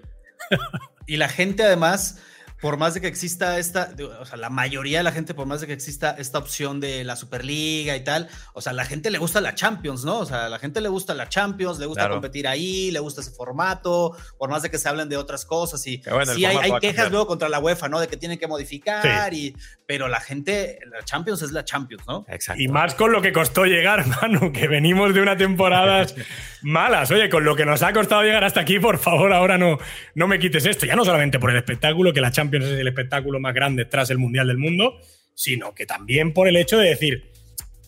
y 1.08 1.18
la 1.18 1.30
gente 1.30 1.64
además 1.64 2.22
por 2.62 2.78
más 2.78 2.94
de 2.96 3.02
que 3.02 3.08
exista 3.08 3.60
esta, 3.60 3.94
o 4.20 4.26
sea, 4.26 4.38
la 4.38 4.50
mayoría 4.50 5.00
de 5.00 5.04
la 5.04 5.12
gente, 5.12 5.34
por 5.34 5.46
más 5.46 5.62
de 5.62 5.68
que 5.68 5.74
exista 5.74 6.16
esta 6.18 6.40
opción 6.40 6.80
de 6.80 7.04
la 7.04 7.16
Superliga 7.16 7.96
y 7.96 8.04
tal, 8.04 8.30
o 8.54 8.62
sea, 8.62 8.74
la 8.74 8.86
gente 8.86 9.12
le 9.12 9.20
gusta 9.20 9.42
la 9.42 9.54
Champions, 9.54 10.04
¿no? 10.04 10.20
O 10.20 10.26
sea, 10.26 10.50
la 10.50 10.58
gente 10.58 10.82
le 10.82 10.90
gusta 10.90 11.14
la 11.14 11.30
Champions, 11.30 11.78
le 11.78 11.86
gusta 11.86 12.10
competir 12.10 12.48
ahí, 12.48 12.90
le 12.92 13.00
gusta 13.00 13.22
ese 13.22 13.32
formato, 13.32 14.16
por 14.38 14.50
más 14.50 14.64
de 14.64 14.72
que 14.72 14.80
se 14.80 14.90
hablen 14.90 15.08
de 15.08 15.18
otras 15.18 15.46
cosas 15.46 15.86
y 15.86 16.02
sí 16.34 16.46
hay, 16.46 16.72
quejas 16.80 17.12
luego 17.12 17.28
contra 17.28 17.48
la 17.48 17.60
UEFA, 17.60 17.90
¿no? 17.90 18.00
De 18.00 18.08
que 18.08 18.18
tienen 18.18 18.40
que 18.40 18.48
modificar 18.48 19.34
y, 19.34 19.56
pero 19.86 20.08
la 20.08 20.20
gente, 20.20 20.80
la 20.88 21.04
Champions 21.04 21.44
es 21.44 21.52
la 21.52 21.64
Champions, 21.64 22.04
¿no? 22.08 22.26
Exacto. 22.28 22.62
Y 22.62 22.68
más 22.68 22.96
con 22.96 23.12
lo 23.12 23.22
que 23.22 23.32
costó 23.32 23.66
llegar, 23.66 24.06
Manu, 24.22 24.52
que 24.52 24.68
venimos 24.68 25.14
de 25.14 25.22
unas 25.22 25.38
temporadas 25.38 26.16
malas. 26.64 27.12
Oye, 27.12 27.30
con 27.30 27.44
lo 27.44 27.56
que 27.56 27.66
nos 27.66 27.84
ha 27.84 27.94
costado 27.94 28.24
llegar 28.24 28.44
hasta 28.44 28.62
aquí, 28.62 28.80
por 28.80 28.98
favor, 28.98 29.32
ahora 29.32 29.60
no, 29.60 29.78
no 30.16 30.28
me 30.28 30.40
quites 30.40 30.66
esto. 30.66 30.88
Ya 30.88 30.96
no 30.96 31.06
solamente 31.06 31.40
por 31.40 31.52
el 31.52 31.58
espectáculo, 31.58 32.14
que 32.14 32.22
la 32.22 32.32
Champions 32.32 32.47
es 32.52 32.64
el 32.64 32.88
espectáculo 32.88 33.40
más 33.40 33.54
grande 33.54 33.86
tras 33.86 34.10
el 34.10 34.18
Mundial 34.18 34.48
del 34.48 34.58
Mundo, 34.58 35.00
sino 35.36 35.76
que 35.76 35.86
también 35.86 36.34
por 36.34 36.48
el 36.48 36.56
hecho 36.56 36.78
de 36.78 36.90
decir, 36.90 37.32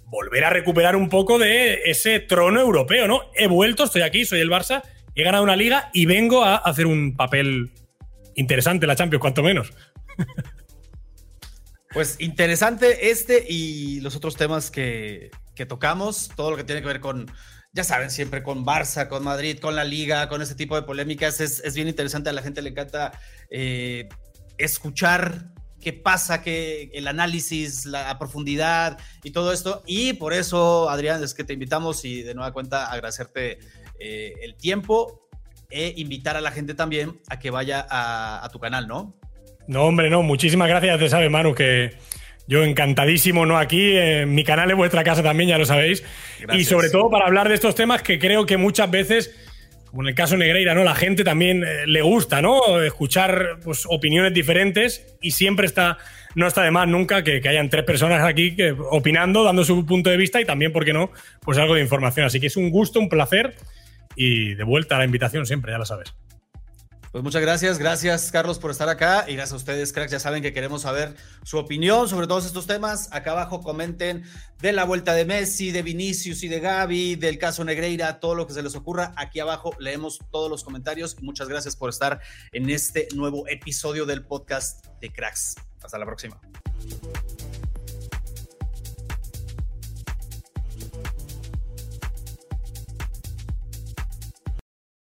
volver 0.06 0.44
a 0.44 0.50
recuperar 0.50 0.96
un 0.96 1.10
poco 1.10 1.40
de 1.40 1.82
ese 1.86 2.20
trono 2.20 2.60
europeo, 2.60 3.08
¿no? 3.08 3.22
He 3.36 3.48
vuelto, 3.48 3.86
estoy 3.86 4.02
aquí, 4.02 4.26
soy 4.26 4.40
el 4.40 4.50
Barça, 4.50 4.84
he 5.16 5.24
ganado 5.24 5.44
una 5.44 5.56
liga 5.56 5.90
y 5.94 6.06
vengo 6.06 6.44
a 6.44 6.58
hacer 6.58 6.86
un 6.86 7.16
papel 7.16 7.72
interesante 8.36 8.88
la 8.88 8.96
Champions, 8.96 9.22
cuanto 9.22 9.44
menos. 9.44 9.72
Pues 11.92 12.18
interesante 12.20 13.10
este 13.10 13.44
y 13.50 14.00
los 14.02 14.16
otros 14.16 14.36
temas 14.36 14.70
que, 14.70 15.32
tocamos, 15.68 16.30
todo 16.36 16.52
lo 16.52 16.58
que 16.58 16.64
tiene 16.64 16.82
que 16.82 16.88
ver 16.88 17.00
con, 17.00 17.26
ya 17.74 17.84
saben, 17.84 18.12
siempre 18.12 18.44
con 18.44 18.64
Barça, 18.64 19.08
con 19.08 19.24
Madrid, 19.24 19.58
con 19.58 19.76
la 19.76 19.84
liga, 19.84 20.30
con 20.30 20.44
ese 20.44 20.54
tipo 20.54 20.76
de 20.76 20.84
polémicas, 20.84 21.42
es, 21.42 21.74
bien 21.74 21.88
interesante, 21.88 22.30
a 22.30 22.34
la 22.34 22.44
gente 22.44 22.62
le 22.62 22.70
encanta 22.70 23.20
eh, 23.50 24.08
escuchar 24.60 25.52
qué 25.82 25.94
pasa, 25.94 26.42
qué, 26.42 26.92
el 26.94 27.08
análisis, 27.08 27.86
la 27.86 28.18
profundidad 28.20 29.00
y 29.24 29.32
todo 29.32 29.54
esto. 29.54 29.84
Y 29.86 30.14
por 30.14 30.34
eso, 30.34 30.90
Adrián, 30.90 31.24
es 31.24 31.34
que 31.34 31.44
te 31.44 31.54
invitamos 31.54 32.06
y 32.06 32.22
de 32.22 32.36
nueva 32.36 32.52
cuenta 32.52 32.92
agradecerte 32.92 33.60
eh, 34.00 34.34
el 34.42 34.56
tiempo 34.56 35.28
e 35.70 35.94
invitar 35.98 36.36
a 36.36 36.42
la 36.42 36.52
gente 36.52 36.74
también 36.74 37.20
a 37.30 37.40
que 37.40 37.52
vaya 37.52 37.86
a, 37.90 38.48
tu 38.52 38.60
canal, 38.60 38.88
¿no? 38.88 39.16
No, 39.68 39.84
hombre, 39.84 40.10
no. 40.10 40.24
Muchísimas 40.24 40.68
gracias. 40.68 41.00
Te 41.00 41.10
sabe, 41.10 41.30
Manu, 41.30 41.54
que 41.54 41.92
yo 42.48 42.64
encantadísimo, 42.64 43.46
¿no? 43.46 43.58
Aquí, 43.58 43.96
en 43.96 44.34
mi 44.34 44.44
canal 44.44 44.72
es 44.72 44.78
vuestra 44.78 45.04
casa 45.04 45.22
también, 45.22 45.50
ya 45.50 45.58
lo 45.60 45.66
sabéis. 45.66 46.04
Y 46.54 46.64
sobre 46.64 46.90
todo 46.90 47.10
para 47.10 47.28
hablar 47.28 47.48
de 47.48 47.56
estos 47.56 47.76
temas 47.76 48.02
que 48.02 48.18
creo 48.18 48.48
que 48.48 48.58
muchas 48.58 48.90
veces 48.90 49.36
como 49.90 50.04
en 50.04 50.10
el 50.10 50.16
caso 50.16 50.38
Negreira, 50.38 50.76
¿no? 50.76 50.84
La 50.84 50.96
gente 50.96 51.24
también 51.24 51.64
eh, 51.64 51.88
le 51.88 52.02
gusta, 52.02 52.42
¿no? 52.42 52.82
Escuchar 52.82 53.60
pues, 53.64 53.86
opiniones 53.88 54.34
diferentes 54.34 55.18
y 55.22 55.32
siempre 55.32 55.66
está, 55.66 55.98
no 56.36 56.48
está 56.48 56.64
de 56.64 56.72
más 56.72 56.88
nunca 56.88 57.24
que, 57.24 57.42
que, 57.42 57.50
hayan 57.50 57.70
tres 57.70 57.84
personas 57.84 58.24
aquí 58.24 58.56
que, 58.56 58.72
opinando, 58.72 59.44
dando 59.44 59.64
su 59.64 59.86
punto 59.86 60.10
de 60.10 60.18
vista 60.18 60.40
y 60.40 60.46
también, 60.46 60.72
¿por 60.72 60.86
qué 60.86 60.94
no? 60.94 61.12
Pues 61.42 61.58
algo 61.58 61.76
de 61.76 61.82
información. 61.82 62.26
Así 62.26 62.40
que 62.40 62.48
es 62.48 62.58
un 62.58 62.70
gusto, 62.70 63.00
un 63.00 63.10
placer 63.10 63.56
y 64.16 64.54
de 64.56 64.64
vuelta 64.64 64.96
a 64.96 65.00
la 65.00 65.06
invitación 65.06 65.46
siempre, 65.46 65.72
ya 65.72 65.78
lo 65.78 65.86
sabes. 65.86 66.14
Pues 67.12 67.24
muchas 67.24 67.42
gracias, 67.42 67.80
gracias 67.80 68.32
Carlos 68.32 68.60
por 68.60 68.70
estar 68.70 68.88
acá 68.88 69.26
y 69.28 69.34
gracias 69.34 69.54
a 69.54 69.56
ustedes, 69.56 69.92
cracks. 69.94 70.12
Ya 70.12 70.20
saben 70.20 70.44
que 70.44 70.54
queremos 70.54 70.84
saber 70.84 71.16
su 71.44 71.58
opinión 71.58 72.08
sobre 72.08 72.28
todos 72.28 72.46
estos 72.46 72.68
temas. 72.68 73.10
Acá 73.12 73.32
abajo 73.32 73.62
comenten 73.62 74.24
de 74.62 74.74
la 74.74 74.84
vuelta 74.84 75.16
de 75.16 75.26
Messi, 75.26 75.72
de 75.72 75.82
Vinicius 75.82 76.44
y 76.44 76.48
de 76.48 76.60
Gaby, 76.60 77.16
del 77.16 77.40
caso 77.40 77.64
Negreira, 77.64 78.20
todo 78.20 78.36
lo 78.36 78.46
que 78.46 78.54
se 78.54 78.62
les 78.62 78.76
ocurra. 78.76 79.14
Aquí 79.16 79.40
abajo 79.40 79.72
leemos 79.80 80.20
todos 80.32 80.52
los 80.52 80.64
comentarios. 80.64 81.20
Muchas 81.22 81.50
gracias 81.50 81.76
por 81.76 81.90
estar 81.90 82.20
en 82.52 82.70
este 82.70 83.08
nuevo 83.16 83.48
episodio 83.48 84.06
del 84.06 84.24
podcast 84.24 84.86
de 85.02 85.12
Cracks. 85.12 85.56
Hasta 85.82 85.98
la 85.98 86.06
próxima. 86.06 86.40